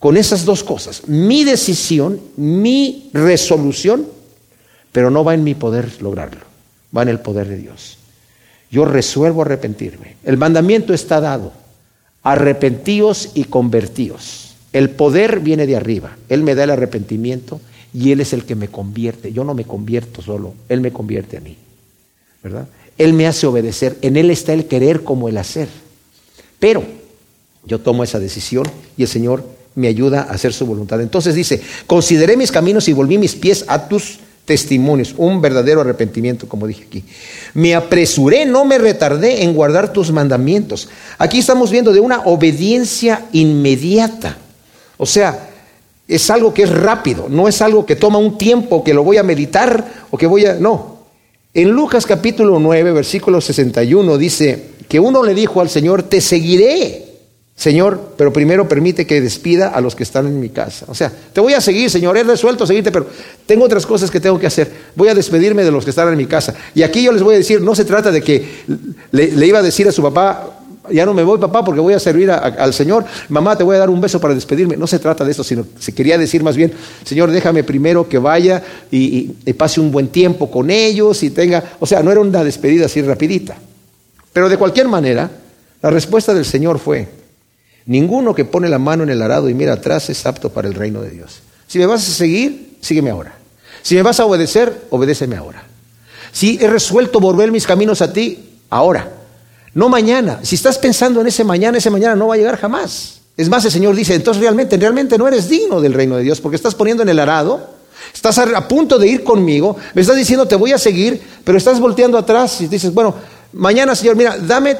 con 0.00 0.16
esas 0.16 0.44
dos 0.44 0.64
cosas, 0.64 1.06
mi 1.06 1.44
decisión, 1.44 2.20
mi 2.36 3.08
resolución, 3.12 4.04
pero 4.90 5.10
no 5.10 5.22
va 5.22 5.34
en 5.34 5.44
mi 5.44 5.54
poder 5.54 6.02
lograrlo, 6.02 6.40
va 6.94 7.02
en 7.02 7.08
el 7.08 7.20
poder 7.20 7.46
de 7.46 7.58
Dios. 7.58 7.98
Yo 8.68 8.84
resuelvo 8.84 9.42
arrepentirme. 9.42 10.16
El 10.24 10.38
mandamiento 10.38 10.92
está 10.92 11.20
dado 11.20 11.61
arrepentíos 12.22 13.30
y 13.34 13.44
convertíos. 13.44 14.54
El 14.72 14.90
poder 14.90 15.40
viene 15.40 15.66
de 15.66 15.76
arriba. 15.76 16.16
Él 16.28 16.42
me 16.42 16.54
da 16.54 16.64
el 16.64 16.70
arrepentimiento 16.70 17.60
y 17.92 18.12
Él 18.12 18.20
es 18.20 18.32
el 18.32 18.44
que 18.44 18.54
me 18.54 18.68
convierte. 18.68 19.32
Yo 19.32 19.44
no 19.44 19.54
me 19.54 19.64
convierto 19.64 20.22
solo, 20.22 20.54
Él 20.68 20.80
me 20.80 20.92
convierte 20.92 21.36
a 21.36 21.40
mí. 21.40 21.56
¿Verdad? 22.42 22.68
Él 22.98 23.12
me 23.12 23.26
hace 23.26 23.46
obedecer. 23.46 23.98
En 24.02 24.16
Él 24.16 24.30
está 24.30 24.52
el 24.52 24.66
querer 24.66 25.02
como 25.02 25.28
el 25.28 25.36
hacer. 25.36 25.68
Pero 26.58 26.84
yo 27.64 27.80
tomo 27.80 28.04
esa 28.04 28.18
decisión 28.18 28.66
y 28.96 29.02
el 29.02 29.08
Señor 29.08 29.44
me 29.74 29.88
ayuda 29.88 30.22
a 30.22 30.32
hacer 30.32 30.52
su 30.52 30.66
voluntad. 30.66 31.00
Entonces 31.00 31.34
dice, 31.34 31.60
consideré 31.86 32.36
mis 32.36 32.52
caminos 32.52 32.88
y 32.88 32.92
volví 32.92 33.18
mis 33.18 33.34
pies 33.34 33.64
a 33.68 33.88
tus 33.88 34.18
testimonios, 34.44 35.14
un 35.16 35.40
verdadero 35.40 35.80
arrepentimiento, 35.80 36.48
como 36.48 36.66
dije 36.66 36.84
aquí. 36.86 37.04
Me 37.54 37.74
apresuré, 37.74 38.44
no 38.44 38.64
me 38.64 38.78
retardé 38.78 39.42
en 39.42 39.54
guardar 39.54 39.92
tus 39.92 40.10
mandamientos. 40.10 40.88
Aquí 41.18 41.38
estamos 41.38 41.70
viendo 41.70 41.92
de 41.92 42.00
una 42.00 42.22
obediencia 42.22 43.26
inmediata. 43.32 44.36
O 44.96 45.06
sea, 45.06 45.50
es 46.08 46.30
algo 46.30 46.52
que 46.52 46.64
es 46.64 46.70
rápido, 46.70 47.26
no 47.28 47.48
es 47.48 47.62
algo 47.62 47.86
que 47.86 47.96
toma 47.96 48.18
un 48.18 48.36
tiempo, 48.36 48.82
que 48.82 48.94
lo 48.94 49.04
voy 49.04 49.16
a 49.16 49.22
meditar 49.22 50.06
o 50.10 50.18
que 50.18 50.26
voy 50.26 50.46
a... 50.46 50.54
No. 50.54 50.92
En 51.54 51.70
Lucas 51.70 52.06
capítulo 52.06 52.58
9, 52.58 52.92
versículo 52.92 53.40
61 53.40 54.16
dice 54.16 54.70
que 54.88 54.98
uno 54.98 55.22
le 55.22 55.34
dijo 55.34 55.60
al 55.60 55.68
Señor, 55.68 56.02
te 56.02 56.20
seguiré 56.20 57.11
Señor, 57.54 58.14
pero 58.16 58.32
primero 58.32 58.66
permite 58.66 59.06
que 59.06 59.20
despida 59.20 59.68
a 59.68 59.80
los 59.80 59.94
que 59.94 60.02
están 60.02 60.26
en 60.26 60.40
mi 60.40 60.48
casa. 60.48 60.86
O 60.88 60.94
sea, 60.94 61.12
te 61.32 61.40
voy 61.40 61.52
a 61.52 61.60
seguir, 61.60 61.90
Señor, 61.90 62.16
he 62.16 62.24
resuelto 62.24 62.66
seguirte, 62.66 62.90
pero 62.90 63.06
tengo 63.46 63.64
otras 63.64 63.86
cosas 63.86 64.10
que 64.10 64.20
tengo 64.20 64.38
que 64.38 64.46
hacer. 64.46 64.72
Voy 64.96 65.08
a 65.08 65.14
despedirme 65.14 65.62
de 65.62 65.70
los 65.70 65.84
que 65.84 65.90
están 65.90 66.08
en 66.08 66.16
mi 66.16 66.26
casa. 66.26 66.54
Y 66.74 66.82
aquí 66.82 67.04
yo 67.04 67.12
les 67.12 67.22
voy 67.22 67.34
a 67.34 67.38
decir, 67.38 67.60
no 67.60 67.74
se 67.74 67.84
trata 67.84 68.10
de 68.10 68.22
que 68.22 68.44
le, 69.12 69.46
iba 69.46 69.58
a 69.58 69.62
decir 69.62 69.86
a 69.86 69.92
su 69.92 70.02
papá, 70.02 70.58
ya 70.90 71.06
no 71.06 71.14
me 71.14 71.22
voy, 71.22 71.38
papá, 71.38 71.64
porque 71.64 71.80
voy 71.80 71.94
a 71.94 72.00
servir 72.00 72.30
al 72.30 72.74
Señor. 72.74 73.04
Mamá, 73.28 73.56
te 73.56 73.62
voy 73.62 73.76
a 73.76 73.80
dar 73.80 73.90
un 73.90 74.00
beso 74.00 74.20
para 74.20 74.34
despedirme. 74.34 74.76
No 74.76 74.88
se 74.88 74.98
trata 74.98 75.24
de 75.24 75.30
eso, 75.30 75.44
sino 75.44 75.64
se 75.78 75.94
quería 75.94 76.18
decir 76.18 76.42
más 76.42 76.56
bien, 76.56 76.72
Señor, 77.04 77.30
déjame 77.30 77.62
primero 77.62 78.08
que 78.08 78.18
vaya 78.18 78.62
y, 78.90 79.28
pase 79.52 79.80
un 79.80 79.92
buen 79.92 80.08
tiempo 80.08 80.50
con 80.50 80.70
ellos 80.70 81.22
y 81.22 81.30
tenga, 81.30 81.62
o 81.78 81.86
sea, 81.86 82.02
no 82.02 82.10
era 82.10 82.20
una 82.20 82.42
despedida 82.42 82.86
así 82.86 83.02
rapidita. 83.02 83.56
Pero 84.32 84.48
de 84.48 84.56
cualquier 84.56 84.88
manera, 84.88 85.30
la 85.80 85.90
respuesta 85.90 86.34
del 86.34 86.44
Señor 86.44 86.80
fue, 86.80 87.21
ninguno 87.86 88.34
que 88.34 88.44
pone 88.44 88.68
la 88.68 88.78
mano 88.78 89.02
en 89.02 89.10
el 89.10 89.22
arado 89.22 89.48
y 89.48 89.54
mira 89.54 89.74
atrás 89.74 90.10
es 90.10 90.24
apto 90.26 90.50
para 90.50 90.68
el 90.68 90.74
reino 90.74 91.02
de 91.02 91.10
Dios. 91.10 91.40
Si 91.66 91.78
me 91.78 91.86
vas 91.86 92.08
a 92.08 92.12
seguir, 92.12 92.76
sígueme 92.80 93.10
ahora. 93.10 93.34
Si 93.82 93.94
me 93.94 94.02
vas 94.02 94.20
a 94.20 94.26
obedecer, 94.26 94.86
obedéceme 94.90 95.36
ahora. 95.36 95.64
Si 96.32 96.58
he 96.60 96.66
resuelto 96.66 97.20
volver 97.20 97.50
mis 97.50 97.66
caminos 97.66 98.00
a 98.02 98.12
ti, 98.12 98.58
ahora. 98.70 99.10
No 99.74 99.88
mañana. 99.88 100.40
Si 100.42 100.54
estás 100.54 100.78
pensando 100.78 101.20
en 101.20 101.26
ese 101.26 101.44
mañana, 101.44 101.78
ese 101.78 101.90
mañana 101.90 102.14
no 102.14 102.28
va 102.28 102.34
a 102.34 102.38
llegar 102.38 102.58
jamás. 102.58 103.20
Es 103.36 103.48
más, 103.48 103.64
el 103.64 103.70
Señor 103.70 103.94
dice, 103.96 104.14
entonces 104.14 104.42
realmente, 104.42 104.76
realmente 104.76 105.16
no 105.16 105.26
eres 105.26 105.48
digno 105.48 105.80
del 105.80 105.94
reino 105.94 106.16
de 106.16 106.22
Dios 106.22 106.40
porque 106.40 106.56
estás 106.56 106.74
poniendo 106.74 107.02
en 107.02 107.08
el 107.08 107.18
arado, 107.18 107.70
estás 108.14 108.38
a 108.38 108.68
punto 108.68 108.98
de 108.98 109.08
ir 109.08 109.24
conmigo, 109.24 109.76
me 109.94 110.02
estás 110.02 110.16
diciendo 110.16 110.46
te 110.46 110.56
voy 110.56 110.72
a 110.72 110.78
seguir, 110.78 111.20
pero 111.42 111.56
estás 111.56 111.80
volteando 111.80 112.18
atrás 112.18 112.60
y 112.60 112.66
dices, 112.66 112.92
bueno, 112.92 113.14
mañana 113.54 113.94
Señor, 113.94 114.16
mira, 114.16 114.36
dame, 114.36 114.76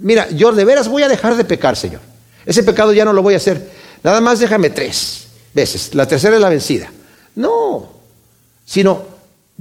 mira, 0.00 0.30
yo 0.30 0.52
de 0.52 0.64
veras 0.64 0.88
voy 0.88 1.02
a 1.02 1.08
dejar 1.08 1.36
de 1.36 1.44
pecar, 1.44 1.76
Señor. 1.76 2.00
Ese 2.46 2.62
pecado 2.62 2.92
ya 2.92 3.04
no 3.04 3.12
lo 3.12 3.22
voy 3.22 3.34
a 3.34 3.38
hacer. 3.38 3.68
Nada 4.02 4.20
más 4.20 4.38
déjame 4.38 4.70
tres 4.70 5.26
veces. 5.52 5.94
La 5.94 6.06
tercera 6.06 6.36
es 6.36 6.40
la 6.40 6.48
vencida. 6.48 6.90
No, 7.34 7.90
sino 8.64 9.02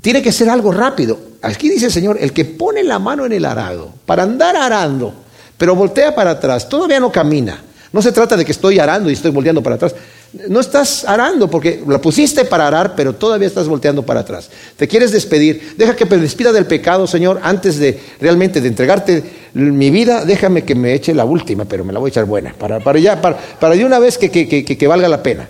tiene 0.02 0.22
que 0.22 0.32
ser 0.32 0.50
algo 0.50 0.72
rápido. 0.72 1.20
Aquí 1.42 1.70
dice 1.70 1.88
el 1.88 1.92
Señor, 1.92 2.18
el 2.20 2.32
que 2.32 2.46
pone 2.46 2.84
la 2.84 3.00
mano 3.00 3.26
en 3.26 3.34
el 3.34 3.44
arado 3.44 3.92
para 4.06 4.24
andar 4.24 4.56
arando, 4.56 5.14
pero 5.58 5.76
voltea 5.76 6.14
para 6.14 6.32
atrás, 6.32 6.70
todavía 6.70 7.00
no 7.00 7.12
camina. 7.12 7.62
No 7.92 8.02
se 8.02 8.12
trata 8.12 8.36
de 8.36 8.46
que 8.46 8.52
estoy 8.52 8.78
arando 8.78 9.10
y 9.10 9.14
estoy 9.14 9.32
volteando 9.32 9.64
para 9.64 9.78
atrás. 9.78 9.96
No 10.50 10.60
estás 10.60 11.06
arando 11.06 11.50
porque 11.50 11.82
la 11.88 12.02
pusiste 12.02 12.46
para 12.46 12.68
arar, 12.68 12.94
pero 12.96 13.14
todavía 13.14 13.48
estás 13.48 13.68
volteando 13.68 14.04
para 14.04 14.22
atrás. 14.22 14.50
Te 14.76 14.88
quieres 14.88 15.12
despedir. 15.12 15.76
Deja 15.78 15.96
que 15.96 16.06
me 16.06 16.18
despida 16.18 16.52
del 16.52 16.66
pecado, 16.66 17.08
Señor, 17.08 17.40
antes 17.42 17.78
de 17.78 18.00
realmente 18.20 18.60
de 18.60 18.68
entregarte 18.68 19.24
mi 19.54 19.90
vida. 19.90 20.26
Déjame 20.26 20.64
que 20.64 20.76
me 20.76 20.94
eche 20.94 21.14
la 21.14 21.26
última, 21.26 21.66
pero 21.66 21.86
me 21.86 21.94
la 21.94 22.00
voy 22.00 22.10
a 22.10 22.12
echar 22.12 22.26
buena. 22.26 22.54
Para, 22.54 22.80
para 22.80 23.00
ya, 23.00 23.22
para, 23.22 23.38
para 23.38 23.76
de 23.76 23.86
una 23.86 24.00
vez 24.00 24.18
que, 24.18 24.30
que 24.30 24.88
valga 24.88 25.08
la 25.08 25.24
pena. 25.24 25.48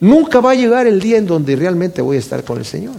Nunca 0.00 0.40
va 0.40 0.52
a 0.52 0.54
llegar 0.54 0.86
el 0.86 1.00
día 1.00 1.18
en 1.18 1.26
donde 1.26 1.54
realmente 1.56 2.00
voy 2.00 2.16
a 2.16 2.20
estar 2.20 2.42
con 2.42 2.58
el 2.58 2.64
Señor. 2.64 2.96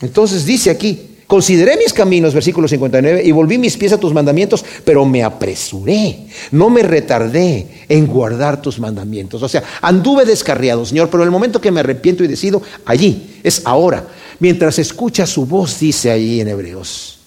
Entonces 0.00 0.46
dice 0.46 0.70
aquí, 0.70 1.15
Consideré 1.26 1.76
mis 1.76 1.92
caminos, 1.92 2.34
versículo 2.34 2.68
59, 2.68 3.22
y 3.24 3.32
volví 3.32 3.58
mis 3.58 3.76
pies 3.76 3.92
a 3.92 3.98
tus 3.98 4.14
mandamientos, 4.14 4.64
pero 4.84 5.04
me 5.04 5.24
apresuré, 5.24 6.28
no 6.52 6.70
me 6.70 6.84
retardé 6.84 7.84
en 7.88 8.06
guardar 8.06 8.62
tus 8.62 8.78
mandamientos. 8.78 9.42
O 9.42 9.48
sea, 9.48 9.64
anduve 9.82 10.24
descarriado, 10.24 10.86
Señor, 10.86 11.10
pero 11.10 11.24
el 11.24 11.32
momento 11.32 11.60
que 11.60 11.72
me 11.72 11.80
arrepiento 11.80 12.22
y 12.22 12.28
decido, 12.28 12.62
allí, 12.84 13.40
es 13.42 13.62
ahora. 13.64 14.06
Mientras 14.38 14.78
escucha 14.78 15.26
su 15.26 15.46
voz, 15.46 15.80
dice 15.80 16.12
ahí 16.12 16.40
en 16.40 16.48
Hebreos, 16.48 17.18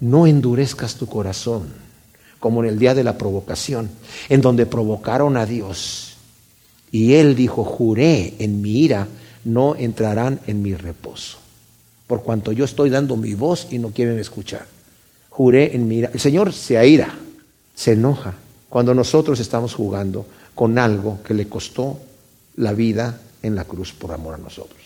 no 0.00 0.26
endurezcas 0.26 0.94
tu 0.94 1.06
corazón, 1.06 1.68
como 2.40 2.62
en 2.62 2.70
el 2.70 2.78
día 2.78 2.94
de 2.94 3.04
la 3.04 3.18
provocación, 3.18 3.90
en 4.30 4.40
donde 4.40 4.64
provocaron 4.64 5.36
a 5.36 5.44
Dios. 5.44 6.16
Y 6.90 7.14
él 7.14 7.36
dijo, 7.36 7.62
juré 7.62 8.34
en 8.38 8.62
mi 8.62 8.84
ira, 8.84 9.06
no 9.44 9.76
entrarán 9.76 10.40
en 10.46 10.62
mi 10.62 10.74
reposo 10.74 11.37
por 12.08 12.22
cuanto 12.22 12.50
yo 12.50 12.64
estoy 12.64 12.90
dando 12.90 13.16
mi 13.16 13.34
voz 13.34 13.68
y 13.70 13.78
no 13.78 13.90
quieren 13.90 14.18
escuchar. 14.18 14.66
Juré 15.28 15.76
en 15.76 15.86
mi 15.86 15.98
ira. 15.98 16.10
El 16.12 16.18
Señor 16.18 16.52
se 16.52 16.76
aira, 16.76 17.14
se 17.76 17.92
enoja 17.92 18.34
cuando 18.68 18.94
nosotros 18.94 19.38
estamos 19.38 19.74
jugando 19.74 20.26
con 20.54 20.78
algo 20.78 21.20
que 21.22 21.34
le 21.34 21.48
costó 21.48 22.00
la 22.56 22.72
vida 22.72 23.20
en 23.42 23.54
la 23.54 23.64
cruz 23.64 23.92
por 23.92 24.10
amor 24.10 24.34
a 24.34 24.38
nosotros. 24.38 24.80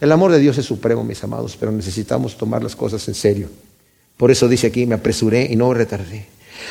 El 0.00 0.12
amor 0.12 0.32
de 0.32 0.38
Dios 0.38 0.56
es 0.56 0.64
supremo, 0.64 1.04
mis 1.04 1.22
amados, 1.22 1.56
pero 1.58 1.72
necesitamos 1.72 2.38
tomar 2.38 2.62
las 2.62 2.74
cosas 2.74 3.06
en 3.08 3.14
serio. 3.14 3.48
Por 4.16 4.30
eso 4.30 4.48
dice 4.48 4.68
aquí, 4.68 4.86
me 4.86 4.94
apresuré 4.94 5.48
y 5.50 5.56
no 5.56 5.74
retardé. 5.74 6.26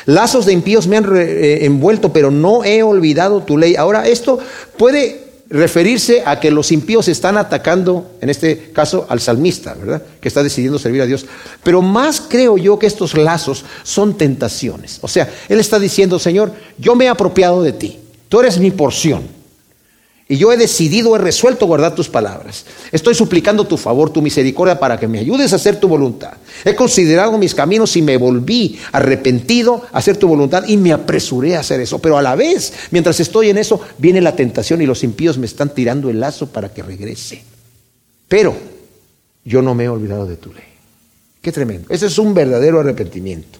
Lazos 0.06 0.46
de 0.46 0.52
impíos 0.52 0.88
me 0.88 0.96
han 0.96 1.16
eh, 1.16 1.64
envuelto, 1.64 2.12
pero 2.12 2.30
no 2.30 2.64
he 2.64 2.82
olvidado 2.82 3.42
tu 3.42 3.58
ley. 3.58 3.76
Ahora, 3.76 4.08
esto 4.08 4.38
puede 4.76 5.29
referirse 5.50 6.22
a 6.24 6.38
que 6.38 6.50
los 6.50 6.70
impíos 6.70 7.08
están 7.08 7.36
atacando, 7.36 8.12
en 8.20 8.30
este 8.30 8.70
caso, 8.72 9.06
al 9.08 9.20
salmista, 9.20 9.74
¿verdad? 9.74 10.02
Que 10.20 10.28
está 10.28 10.44
decidiendo 10.44 10.78
servir 10.78 11.02
a 11.02 11.06
Dios. 11.06 11.26
Pero 11.64 11.82
más 11.82 12.20
creo 12.20 12.56
yo 12.56 12.78
que 12.78 12.86
estos 12.86 13.14
lazos 13.14 13.64
son 13.82 14.16
tentaciones. 14.16 14.98
O 15.02 15.08
sea, 15.08 15.28
Él 15.48 15.58
está 15.58 15.80
diciendo, 15.80 16.18
Señor, 16.20 16.52
yo 16.78 16.94
me 16.94 17.06
he 17.06 17.08
apropiado 17.08 17.62
de 17.62 17.72
ti, 17.72 17.98
tú 18.28 18.40
eres 18.40 18.58
mi 18.58 18.70
porción. 18.70 19.39
Y 20.30 20.36
yo 20.36 20.52
he 20.52 20.56
decidido, 20.56 21.16
he 21.16 21.18
resuelto 21.18 21.66
guardar 21.66 21.96
tus 21.96 22.08
palabras. 22.08 22.64
Estoy 22.92 23.16
suplicando 23.16 23.66
tu 23.66 23.76
favor, 23.76 24.10
tu 24.10 24.22
misericordia 24.22 24.78
para 24.78 24.96
que 24.96 25.08
me 25.08 25.18
ayudes 25.18 25.52
a 25.52 25.56
hacer 25.56 25.80
tu 25.80 25.88
voluntad. 25.88 26.34
He 26.64 26.76
considerado 26.76 27.36
mis 27.36 27.52
caminos 27.52 27.96
y 27.96 28.02
me 28.02 28.16
volví 28.16 28.78
arrepentido 28.92 29.82
a 29.90 29.98
hacer 29.98 30.18
tu 30.18 30.28
voluntad 30.28 30.62
y 30.68 30.76
me 30.76 30.92
apresuré 30.92 31.56
a 31.56 31.60
hacer 31.60 31.80
eso. 31.80 31.98
Pero 31.98 32.16
a 32.16 32.22
la 32.22 32.36
vez, 32.36 32.72
mientras 32.92 33.18
estoy 33.18 33.50
en 33.50 33.58
eso, 33.58 33.80
viene 33.98 34.20
la 34.20 34.36
tentación 34.36 34.80
y 34.80 34.86
los 34.86 35.02
impíos 35.02 35.36
me 35.36 35.46
están 35.46 35.74
tirando 35.74 36.08
el 36.08 36.20
lazo 36.20 36.46
para 36.46 36.72
que 36.72 36.84
regrese. 36.84 37.42
Pero 38.28 38.54
yo 39.44 39.62
no 39.62 39.74
me 39.74 39.86
he 39.86 39.88
olvidado 39.88 40.26
de 40.26 40.36
tu 40.36 40.52
ley. 40.52 40.62
Qué 41.42 41.50
tremendo. 41.50 41.88
Ese 41.90 42.06
es 42.06 42.16
un 42.18 42.34
verdadero 42.34 42.78
arrepentimiento. 42.78 43.58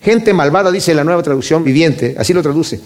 Gente 0.00 0.32
malvada, 0.32 0.70
dice 0.70 0.94
la 0.94 1.02
nueva 1.02 1.24
traducción 1.24 1.64
viviente, 1.64 2.14
así 2.16 2.32
lo 2.32 2.40
traduce. 2.40 2.80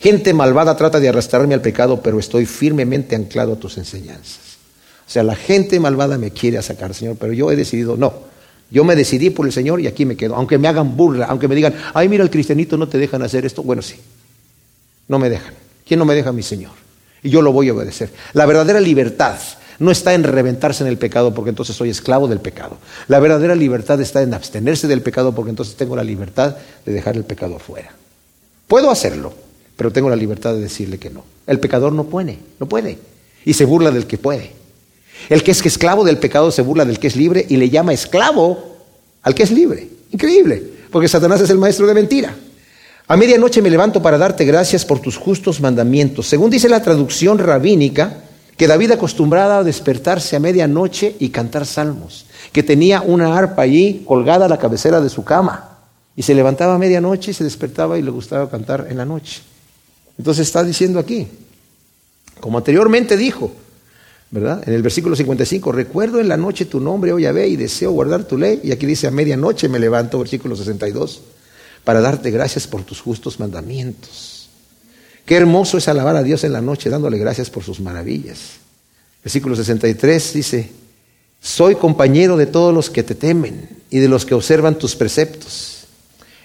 Gente 0.00 0.34
malvada 0.34 0.76
trata 0.76 1.00
de 1.00 1.08
arrastrarme 1.08 1.54
al 1.54 1.62
pecado, 1.62 2.00
pero 2.02 2.18
estoy 2.18 2.46
firmemente 2.46 3.16
anclado 3.16 3.54
a 3.54 3.56
tus 3.56 3.78
enseñanzas. 3.78 4.58
O 5.06 5.10
sea, 5.10 5.22
la 5.22 5.36
gente 5.36 5.78
malvada 5.80 6.18
me 6.18 6.30
quiere 6.30 6.60
sacar, 6.62 6.92
Señor, 6.94 7.16
pero 7.18 7.32
yo 7.32 7.50
he 7.50 7.56
decidido, 7.56 7.96
no. 7.96 8.26
Yo 8.70 8.84
me 8.84 8.96
decidí 8.96 9.30
por 9.30 9.46
el 9.46 9.52
Señor 9.52 9.80
y 9.80 9.86
aquí 9.86 10.04
me 10.04 10.16
quedo. 10.16 10.34
Aunque 10.34 10.58
me 10.58 10.66
hagan 10.66 10.96
burla, 10.96 11.26
aunque 11.26 11.46
me 11.46 11.54
digan, 11.54 11.74
ay, 11.94 12.08
mira, 12.08 12.24
el 12.24 12.30
cristianito 12.30 12.76
no 12.76 12.88
te 12.88 12.98
dejan 12.98 13.22
hacer 13.22 13.46
esto. 13.46 13.62
Bueno, 13.62 13.80
sí, 13.80 13.96
no 15.06 15.18
me 15.18 15.30
dejan. 15.30 15.54
¿Quién 15.86 15.98
no 15.98 16.04
me 16.04 16.14
deja? 16.14 16.32
Mi 16.32 16.42
Señor. 16.42 16.72
Y 17.22 17.30
yo 17.30 17.42
lo 17.42 17.52
voy 17.52 17.68
a 17.68 17.74
obedecer. 17.74 18.10
La 18.32 18.44
verdadera 18.44 18.80
libertad 18.80 19.38
no 19.78 19.90
está 19.90 20.14
en 20.14 20.24
reventarse 20.24 20.82
en 20.82 20.88
el 20.88 20.98
pecado 20.98 21.32
porque 21.32 21.50
entonces 21.50 21.76
soy 21.76 21.90
esclavo 21.90 22.26
del 22.26 22.40
pecado. 22.40 22.78
La 23.08 23.20
verdadera 23.20 23.54
libertad 23.54 24.00
está 24.00 24.22
en 24.22 24.34
abstenerse 24.34 24.88
del 24.88 25.02
pecado 25.02 25.34
porque 25.34 25.50
entonces 25.50 25.76
tengo 25.76 25.94
la 25.94 26.04
libertad 26.04 26.56
de 26.84 26.92
dejar 26.92 27.16
el 27.16 27.24
pecado 27.24 27.56
afuera. 27.56 27.92
Puedo 28.66 28.90
hacerlo, 28.90 29.32
pero 29.76 29.92
tengo 29.92 30.08
la 30.08 30.16
libertad 30.16 30.54
de 30.54 30.60
decirle 30.60 30.98
que 30.98 31.10
no. 31.10 31.24
El 31.46 31.60
pecador 31.60 31.92
no 31.92 32.04
puede, 32.04 32.38
no 32.58 32.66
puede. 32.66 32.98
Y 33.44 33.54
se 33.54 33.64
burla 33.64 33.90
del 33.90 34.06
que 34.06 34.18
puede. 34.18 34.52
El 35.28 35.42
que 35.42 35.50
es 35.50 35.64
esclavo 35.64 36.04
del 36.04 36.18
pecado 36.18 36.50
se 36.50 36.62
burla 36.62 36.84
del 36.84 36.98
que 36.98 37.06
es 37.06 37.16
libre 37.16 37.44
y 37.48 37.56
le 37.56 37.70
llama 37.70 37.92
esclavo 37.92 38.76
al 39.22 39.34
que 39.34 39.42
es 39.42 39.50
libre. 39.50 39.88
Increíble, 40.12 40.62
porque 40.90 41.08
Satanás 41.08 41.40
es 41.40 41.50
el 41.50 41.58
maestro 41.58 41.86
de 41.86 41.94
mentira. 41.94 42.34
A 43.08 43.16
medianoche 43.16 43.62
me 43.62 43.70
levanto 43.70 44.02
para 44.02 44.18
darte 44.18 44.44
gracias 44.44 44.84
por 44.84 45.00
tus 45.00 45.16
justos 45.16 45.60
mandamientos. 45.60 46.26
Según 46.26 46.50
dice 46.50 46.68
la 46.68 46.82
traducción 46.82 47.38
rabínica, 47.38 48.22
que 48.56 48.66
David 48.66 48.92
acostumbraba 48.92 49.58
a 49.58 49.64
despertarse 49.64 50.34
a 50.34 50.40
medianoche 50.40 51.14
y 51.18 51.28
cantar 51.28 51.66
salmos, 51.66 52.26
que 52.52 52.62
tenía 52.62 53.02
una 53.02 53.36
arpa 53.36 53.62
allí 53.62 54.02
colgada 54.06 54.46
a 54.46 54.48
la 54.48 54.58
cabecera 54.58 55.00
de 55.00 55.10
su 55.10 55.24
cama, 55.24 55.78
y 56.16 56.22
se 56.22 56.34
levantaba 56.34 56.74
a 56.74 56.78
medianoche 56.78 57.32
y 57.32 57.34
se 57.34 57.44
despertaba 57.44 57.98
y 57.98 58.02
le 58.02 58.10
gustaba 58.10 58.48
cantar 58.48 58.86
en 58.88 58.96
la 58.96 59.04
noche. 59.04 59.42
Entonces 60.18 60.46
está 60.46 60.64
diciendo 60.64 60.98
aquí, 60.98 61.28
como 62.40 62.58
anteriormente 62.58 63.16
dijo, 63.16 63.52
¿verdad? 64.30 64.62
En 64.66 64.74
el 64.74 64.82
versículo 64.82 65.16
55, 65.16 65.72
recuerdo 65.72 66.20
en 66.20 66.28
la 66.28 66.36
noche 66.36 66.64
tu 66.64 66.80
nombre, 66.80 67.12
oh 67.12 67.18
Yahvé, 67.18 67.48
y 67.48 67.56
deseo 67.56 67.92
guardar 67.92 68.24
tu 68.24 68.36
ley. 68.36 68.60
Y 68.62 68.72
aquí 68.72 68.86
dice, 68.86 69.06
a 69.06 69.10
medianoche 69.10 69.68
me 69.68 69.78
levanto, 69.78 70.18
versículo 70.18 70.56
62, 70.56 71.22
para 71.84 72.00
darte 72.00 72.30
gracias 72.30 72.66
por 72.66 72.82
tus 72.82 73.00
justos 73.00 73.38
mandamientos. 73.38 74.48
Qué 75.24 75.36
hermoso 75.36 75.78
es 75.78 75.88
alabar 75.88 76.16
a 76.16 76.22
Dios 76.22 76.44
en 76.44 76.52
la 76.52 76.60
noche, 76.60 76.88
dándole 76.88 77.18
gracias 77.18 77.50
por 77.50 77.64
sus 77.64 77.80
maravillas. 77.80 78.38
Versículo 79.22 79.56
63 79.56 80.32
dice, 80.34 80.70
soy 81.40 81.74
compañero 81.74 82.36
de 82.36 82.46
todos 82.46 82.72
los 82.72 82.90
que 82.90 83.02
te 83.02 83.14
temen 83.14 83.68
y 83.90 83.98
de 83.98 84.08
los 84.08 84.24
que 84.24 84.34
observan 84.34 84.78
tus 84.78 84.94
preceptos. 84.94 85.75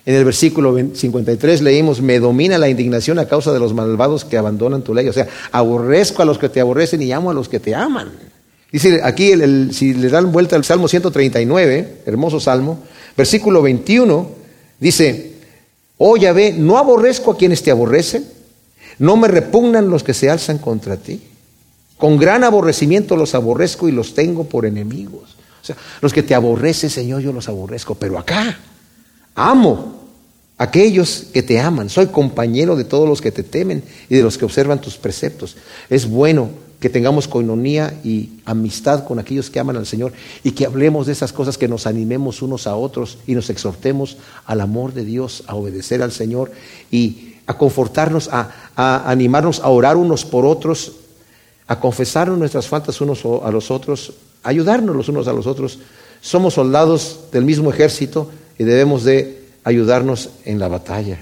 En 0.05 0.15
el 0.15 0.25
versículo 0.25 0.75
53 0.75 1.61
leímos, 1.61 2.01
me 2.01 2.19
domina 2.19 2.57
la 2.57 2.69
indignación 2.69 3.19
a 3.19 3.27
causa 3.27 3.53
de 3.53 3.59
los 3.59 3.73
malvados 3.73 4.25
que 4.25 4.37
abandonan 4.37 4.81
tu 4.81 4.95
ley. 4.95 5.07
O 5.07 5.13
sea, 5.13 5.27
aborrezco 5.51 6.23
a 6.23 6.25
los 6.25 6.39
que 6.39 6.49
te 6.49 6.59
aborrecen 6.59 7.01
y 7.03 7.11
amo 7.11 7.29
a 7.29 7.33
los 7.33 7.47
que 7.47 7.59
te 7.59 7.75
aman. 7.75 8.11
Dice 8.71 9.01
aquí, 9.03 9.33
si 9.73 9.93
le 9.93 10.09
dan 10.09 10.31
vuelta 10.31 10.55
al 10.55 10.63
Salmo 10.63 10.87
139, 10.87 12.03
hermoso 12.05 12.39
Salmo, 12.39 12.79
versículo 13.15 13.61
21, 13.61 14.29
dice, 14.79 15.33
oh 15.97 16.17
Yahvé, 16.17 16.53
no 16.53 16.77
aborrezco 16.77 17.31
a 17.31 17.37
quienes 17.37 17.61
te 17.61 17.69
aborrecen, 17.69 18.25
no 18.97 19.17
me 19.17 19.27
repugnan 19.27 19.89
los 19.89 20.03
que 20.03 20.13
se 20.13 20.29
alzan 20.29 20.57
contra 20.57 20.97
ti. 20.97 21.21
Con 21.97 22.17
gran 22.17 22.43
aborrecimiento 22.43 23.15
los 23.15 23.35
aborrezco 23.35 23.87
y 23.87 23.91
los 23.91 24.15
tengo 24.15 24.45
por 24.45 24.65
enemigos. 24.65 25.35
O 25.61 25.65
sea, 25.65 25.75
los 26.01 26.11
que 26.11 26.23
te 26.23 26.33
aborrecen, 26.33 26.89
Señor, 26.89 27.21
yo 27.21 27.31
los 27.33 27.47
aborrezco, 27.49 27.93
pero 27.93 28.17
acá 28.17 28.57
amo 29.35 30.01
aquellos 30.57 31.25
que 31.33 31.41
te 31.41 31.59
aman. 31.59 31.89
Soy 31.89 32.07
compañero 32.07 32.75
de 32.75 32.83
todos 32.83 33.09
los 33.09 33.21
que 33.21 33.31
te 33.31 33.43
temen 33.43 33.83
y 34.09 34.15
de 34.15 34.23
los 34.23 34.37
que 34.37 34.45
observan 34.45 34.79
tus 34.79 34.97
preceptos. 34.97 35.57
Es 35.89 36.07
bueno 36.07 36.49
que 36.79 36.89
tengamos 36.89 37.27
coinonía 37.27 37.99
y 38.03 38.41
amistad 38.45 39.05
con 39.05 39.19
aquellos 39.19 39.49
que 39.49 39.59
aman 39.59 39.77
al 39.77 39.85
Señor 39.85 40.13
y 40.43 40.51
que 40.51 40.65
hablemos 40.65 41.05
de 41.05 41.13
esas 41.13 41.33
cosas, 41.33 41.57
que 41.57 41.67
nos 41.67 41.87
animemos 41.87 42.41
unos 42.41 42.67
a 42.67 42.75
otros 42.75 43.17
y 43.27 43.35
nos 43.35 43.49
exhortemos 43.49 44.17
al 44.45 44.61
amor 44.61 44.93
de 44.93 45.05
Dios, 45.05 45.43
a 45.47 45.55
obedecer 45.55 46.01
al 46.01 46.11
Señor 46.11 46.51
y 46.91 47.35
a 47.45 47.57
confortarnos, 47.57 48.29
a, 48.31 48.51
a 48.75 49.09
animarnos 49.09 49.59
a 49.61 49.69
orar 49.69 49.97
unos 49.97 50.25
por 50.25 50.45
otros, 50.45 50.93
a 51.67 51.79
confesar 51.79 52.29
nuestras 52.29 52.67
faltas 52.67 52.99
unos 53.01 53.23
a 53.25 53.51
los 53.51 53.71
otros, 53.71 54.13
a 54.43 54.49
ayudarnos 54.49 54.95
los 54.95 55.09
unos 55.09 55.27
a 55.27 55.33
los 55.33 55.47
otros. 55.47 55.79
Somos 56.19 56.55
soldados 56.55 57.21
del 57.31 57.45
mismo 57.45 57.71
ejército 57.71 58.29
y 58.57 58.63
debemos 58.63 59.03
de 59.03 59.41
ayudarnos 59.63 60.29
en 60.45 60.59
la 60.59 60.67
batalla. 60.67 61.19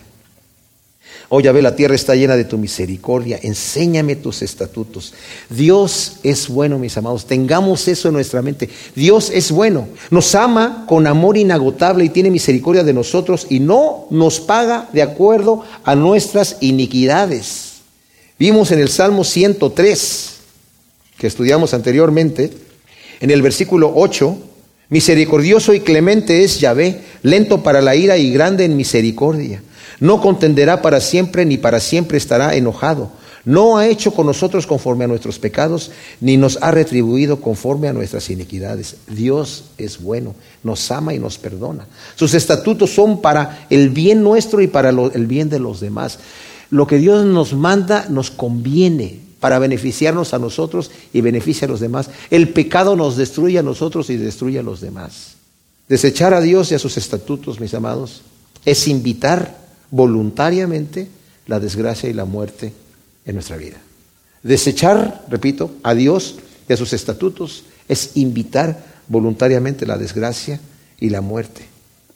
Oh 1.31 1.41
ve 1.41 1.61
la 1.61 1.75
tierra 1.75 1.93
está 1.93 2.15
llena 2.15 2.35
de 2.35 2.43
tu 2.43 2.57
misericordia. 2.57 3.39
Enséñame 3.43 4.15
tus 4.15 4.41
estatutos. 4.41 5.13
Dios 5.49 6.17
es 6.23 6.47
bueno, 6.47 6.79
mis 6.79 6.97
amados. 6.97 7.25
Tengamos 7.25 7.87
eso 7.87 8.07
en 8.07 8.15
nuestra 8.15 8.41
mente. 8.41 8.67
Dios 8.95 9.29
es 9.31 9.51
bueno. 9.51 9.87
Nos 10.09 10.33
ama 10.33 10.85
con 10.87 11.05
amor 11.05 11.37
inagotable 11.37 12.03
y 12.03 12.09
tiene 12.09 12.31
misericordia 12.31 12.83
de 12.83 12.93
nosotros 12.93 13.45
y 13.47 13.59
no 13.59 14.07
nos 14.09 14.39
paga 14.39 14.89
de 14.91 15.03
acuerdo 15.03 15.63
a 15.83 15.93
nuestras 15.95 16.57
iniquidades. 16.61 17.73
Vimos 18.39 18.71
en 18.71 18.79
el 18.79 18.89
Salmo 18.89 19.23
103, 19.23 20.29
que 21.17 21.27
estudiamos 21.27 21.75
anteriormente, 21.75 22.51
en 23.19 23.29
el 23.29 23.43
versículo 23.43 23.91
8, 23.95 24.37
misericordioso 24.89 25.73
y 25.73 25.79
clemente 25.79 26.43
es 26.43 26.59
Yahvé, 26.59 27.01
lento 27.23 27.63
para 27.63 27.81
la 27.81 27.95
ira 27.95 28.17
y 28.17 28.31
grande 28.31 28.65
en 28.65 28.75
misericordia 28.75 29.61
no 29.99 30.21
contenderá 30.21 30.81
para 30.81 31.01
siempre, 31.01 31.45
ni 31.45 31.57
para 31.57 31.79
siempre 31.79 32.17
estará 32.17 32.55
enojado. 32.55 33.11
No 33.45 33.77
ha 33.77 33.87
hecho 33.87 34.11
con 34.11 34.25
nosotros 34.25 34.67
conforme 34.67 35.05
a 35.05 35.07
nuestros 35.07 35.39
pecados, 35.39 35.91
ni 36.19 36.37
nos 36.37 36.59
ha 36.61 36.71
retribuido 36.71 37.41
conforme 37.41 37.87
a 37.87 37.93
nuestras 37.93 38.29
iniquidades. 38.29 38.97
Dios 39.07 39.65
es 39.77 40.01
bueno, 40.01 40.35
nos 40.63 40.91
ama 40.91 41.13
y 41.13 41.19
nos 41.19 41.37
perdona. 41.37 41.87
Sus 42.15 42.33
estatutos 42.33 42.93
son 42.93 43.21
para 43.21 43.65
el 43.69 43.89
bien 43.89 44.23
nuestro 44.23 44.61
y 44.61 44.67
para 44.67 44.89
el 44.89 45.27
bien 45.27 45.49
de 45.49 45.59
los 45.59 45.79
demás. 45.79 46.19
Lo 46.69 46.85
que 46.85 46.97
Dios 46.97 47.25
nos 47.25 47.53
manda 47.53 48.05
nos 48.09 48.29
conviene 48.29 49.28
para 49.39 49.59
beneficiarnos 49.59 50.33
a 50.33 50.39
nosotros 50.39 50.91
y 51.13 51.21
beneficia 51.21 51.67
a 51.67 51.71
los 51.71 51.79
demás. 51.79 52.09
El 52.29 52.49
pecado 52.49 52.95
nos 52.95 53.17
destruye 53.17 53.59
a 53.59 53.63
nosotros 53.63 54.09
y 54.09 54.17
destruye 54.17 54.59
a 54.59 54.63
los 54.63 54.81
demás. 54.81 55.35
Desechar 55.87 56.33
a 56.33 56.41
Dios 56.41 56.71
y 56.71 56.75
a 56.75 56.79
sus 56.79 56.97
estatutos, 56.97 57.59
mis 57.59 57.73
amados, 57.73 58.21
es 58.65 58.87
invitar 58.87 59.57
voluntariamente 59.91 61.07
la 61.47 61.59
desgracia 61.59 62.09
y 62.09 62.13
la 62.13 62.25
muerte 62.25 62.73
en 63.25 63.35
nuestra 63.35 63.57
vida. 63.57 63.77
Desechar, 64.43 65.25
repito, 65.29 65.71
a 65.83 65.93
Dios 65.95 66.35
y 66.67 66.73
a 66.73 66.77
sus 66.77 66.93
estatutos 66.93 67.63
es 67.87 68.11
invitar 68.15 68.85
voluntariamente 69.07 69.85
la 69.85 69.97
desgracia 69.97 70.59
y 70.99 71.09
la 71.09 71.21
muerte. 71.21 71.65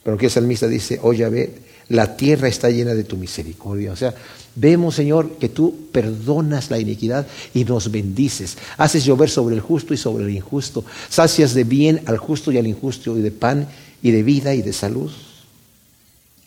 Pero 0.02 0.16
aquí 0.16 0.26
el 0.26 0.30
salmista 0.30 0.68
dice, 0.68 1.00
oye, 1.02 1.28
ve, 1.28 1.54
la 1.88 2.16
tierra 2.16 2.48
está 2.48 2.70
llena 2.70 2.94
de 2.94 3.04
tu 3.04 3.16
misericordia. 3.16 3.92
O 3.92 3.96
sea, 3.96 4.14
vemos, 4.54 4.94
Señor, 4.94 5.38
que 5.38 5.48
tú 5.48 5.88
perdonas 5.92 6.70
la 6.70 6.78
iniquidad 6.78 7.26
y 7.52 7.64
nos 7.64 7.90
bendices. 7.90 8.56
Haces 8.78 9.04
llover 9.04 9.30
sobre 9.30 9.54
el 9.54 9.60
justo 9.60 9.92
y 9.94 9.96
sobre 9.96 10.24
el 10.24 10.30
injusto. 10.30 10.84
Sacias 11.08 11.54
de 11.54 11.64
bien 11.64 12.02
al 12.06 12.18
justo 12.18 12.50
y 12.52 12.58
al 12.58 12.66
injusto 12.66 13.16
y 13.18 13.22
de 13.22 13.30
pan 13.30 13.68
y 14.02 14.10
de 14.10 14.22
vida 14.22 14.54
y 14.54 14.62
de 14.62 14.72
salud. 14.72 15.10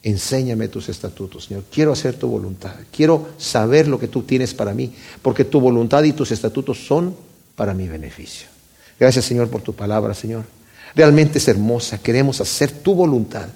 Enséñame 0.03 0.69
tus 0.69 0.89
estatutos, 0.89 1.45
Señor. 1.45 1.63
Quiero 1.71 1.91
hacer 1.91 2.15
tu 2.15 2.27
voluntad. 2.27 2.75
Quiero 2.95 3.29
saber 3.37 3.87
lo 3.87 3.99
que 3.99 4.07
tú 4.07 4.23
tienes 4.23 4.53
para 4.53 4.73
mí, 4.73 4.93
porque 5.21 5.43
tu 5.43 5.59
voluntad 5.59 6.03
y 6.03 6.13
tus 6.13 6.31
estatutos 6.31 6.85
son 6.85 7.15
para 7.55 7.73
mi 7.73 7.87
beneficio. 7.87 8.47
Gracias, 8.99 9.25
Señor, 9.25 9.49
por 9.49 9.61
tu 9.61 9.73
palabra, 9.73 10.13
Señor. 10.13 10.45
Realmente 10.95 11.39
es 11.39 11.47
hermosa. 11.47 11.97
Queremos 11.97 12.39
hacer 12.41 12.71
tu 12.71 12.95
voluntad. 12.95 13.47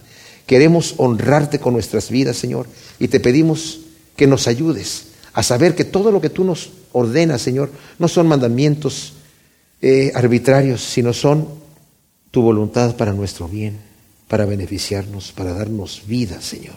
Queremos 0.51 0.95
honrarte 0.97 1.59
con 1.59 1.75
nuestras 1.75 2.09
vidas, 2.09 2.35
Señor. 2.35 2.67
Y 2.99 3.07
te 3.07 3.21
pedimos 3.21 3.79
que 4.17 4.27
nos 4.27 4.49
ayudes 4.49 5.05
a 5.31 5.43
saber 5.43 5.75
que 5.75 5.85
todo 5.85 6.11
lo 6.11 6.19
que 6.19 6.29
tú 6.29 6.43
nos 6.43 6.71
ordenas, 6.91 7.41
Señor, 7.41 7.71
no 7.99 8.09
son 8.09 8.27
mandamientos 8.27 9.13
eh, 9.81 10.11
arbitrarios, 10.13 10.83
sino 10.83 11.13
son 11.13 11.47
tu 12.31 12.41
voluntad 12.41 12.97
para 12.97 13.13
nuestro 13.13 13.47
bien 13.47 13.79
para 14.27 14.45
beneficiarnos, 14.45 15.31
para 15.31 15.53
darnos 15.53 16.03
vida, 16.05 16.41
Señor, 16.41 16.75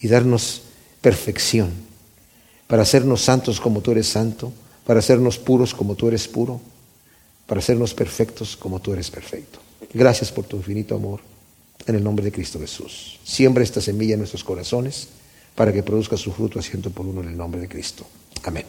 y 0.00 0.06
darnos 0.06 0.62
perfección, 1.00 1.70
para 2.68 2.82
hacernos 2.82 3.22
santos 3.22 3.60
como 3.60 3.80
tú 3.80 3.90
eres 3.90 4.06
santo, 4.06 4.52
para 4.86 5.00
hacernos 5.00 5.38
puros 5.38 5.74
como 5.74 5.96
tú 5.96 6.06
eres 6.06 6.28
puro, 6.28 6.60
para 7.48 7.58
hacernos 7.58 7.94
perfectos 7.94 8.56
como 8.56 8.78
tú 8.78 8.92
eres 8.92 9.10
perfecto. 9.10 9.58
Gracias 9.92 10.30
por 10.30 10.44
tu 10.44 10.56
infinito 10.56 10.94
amor, 10.94 11.20
en 11.86 11.94
el 11.94 12.04
nombre 12.04 12.24
de 12.24 12.32
Cristo 12.32 12.58
Jesús. 12.60 13.18
Siembra 13.24 13.64
esta 13.64 13.80
semilla 13.80 14.14
en 14.14 14.20
nuestros 14.20 14.44
corazones 14.44 15.08
para 15.54 15.72
que 15.72 15.82
produzca 15.82 16.16
su 16.16 16.32
fruto 16.32 16.58
a 16.58 16.62
por 16.90 17.06
uno 17.06 17.20
en 17.22 17.28
el 17.28 17.36
nombre 17.36 17.60
de 17.60 17.68
Cristo. 17.68 18.06
Amén. 18.44 18.64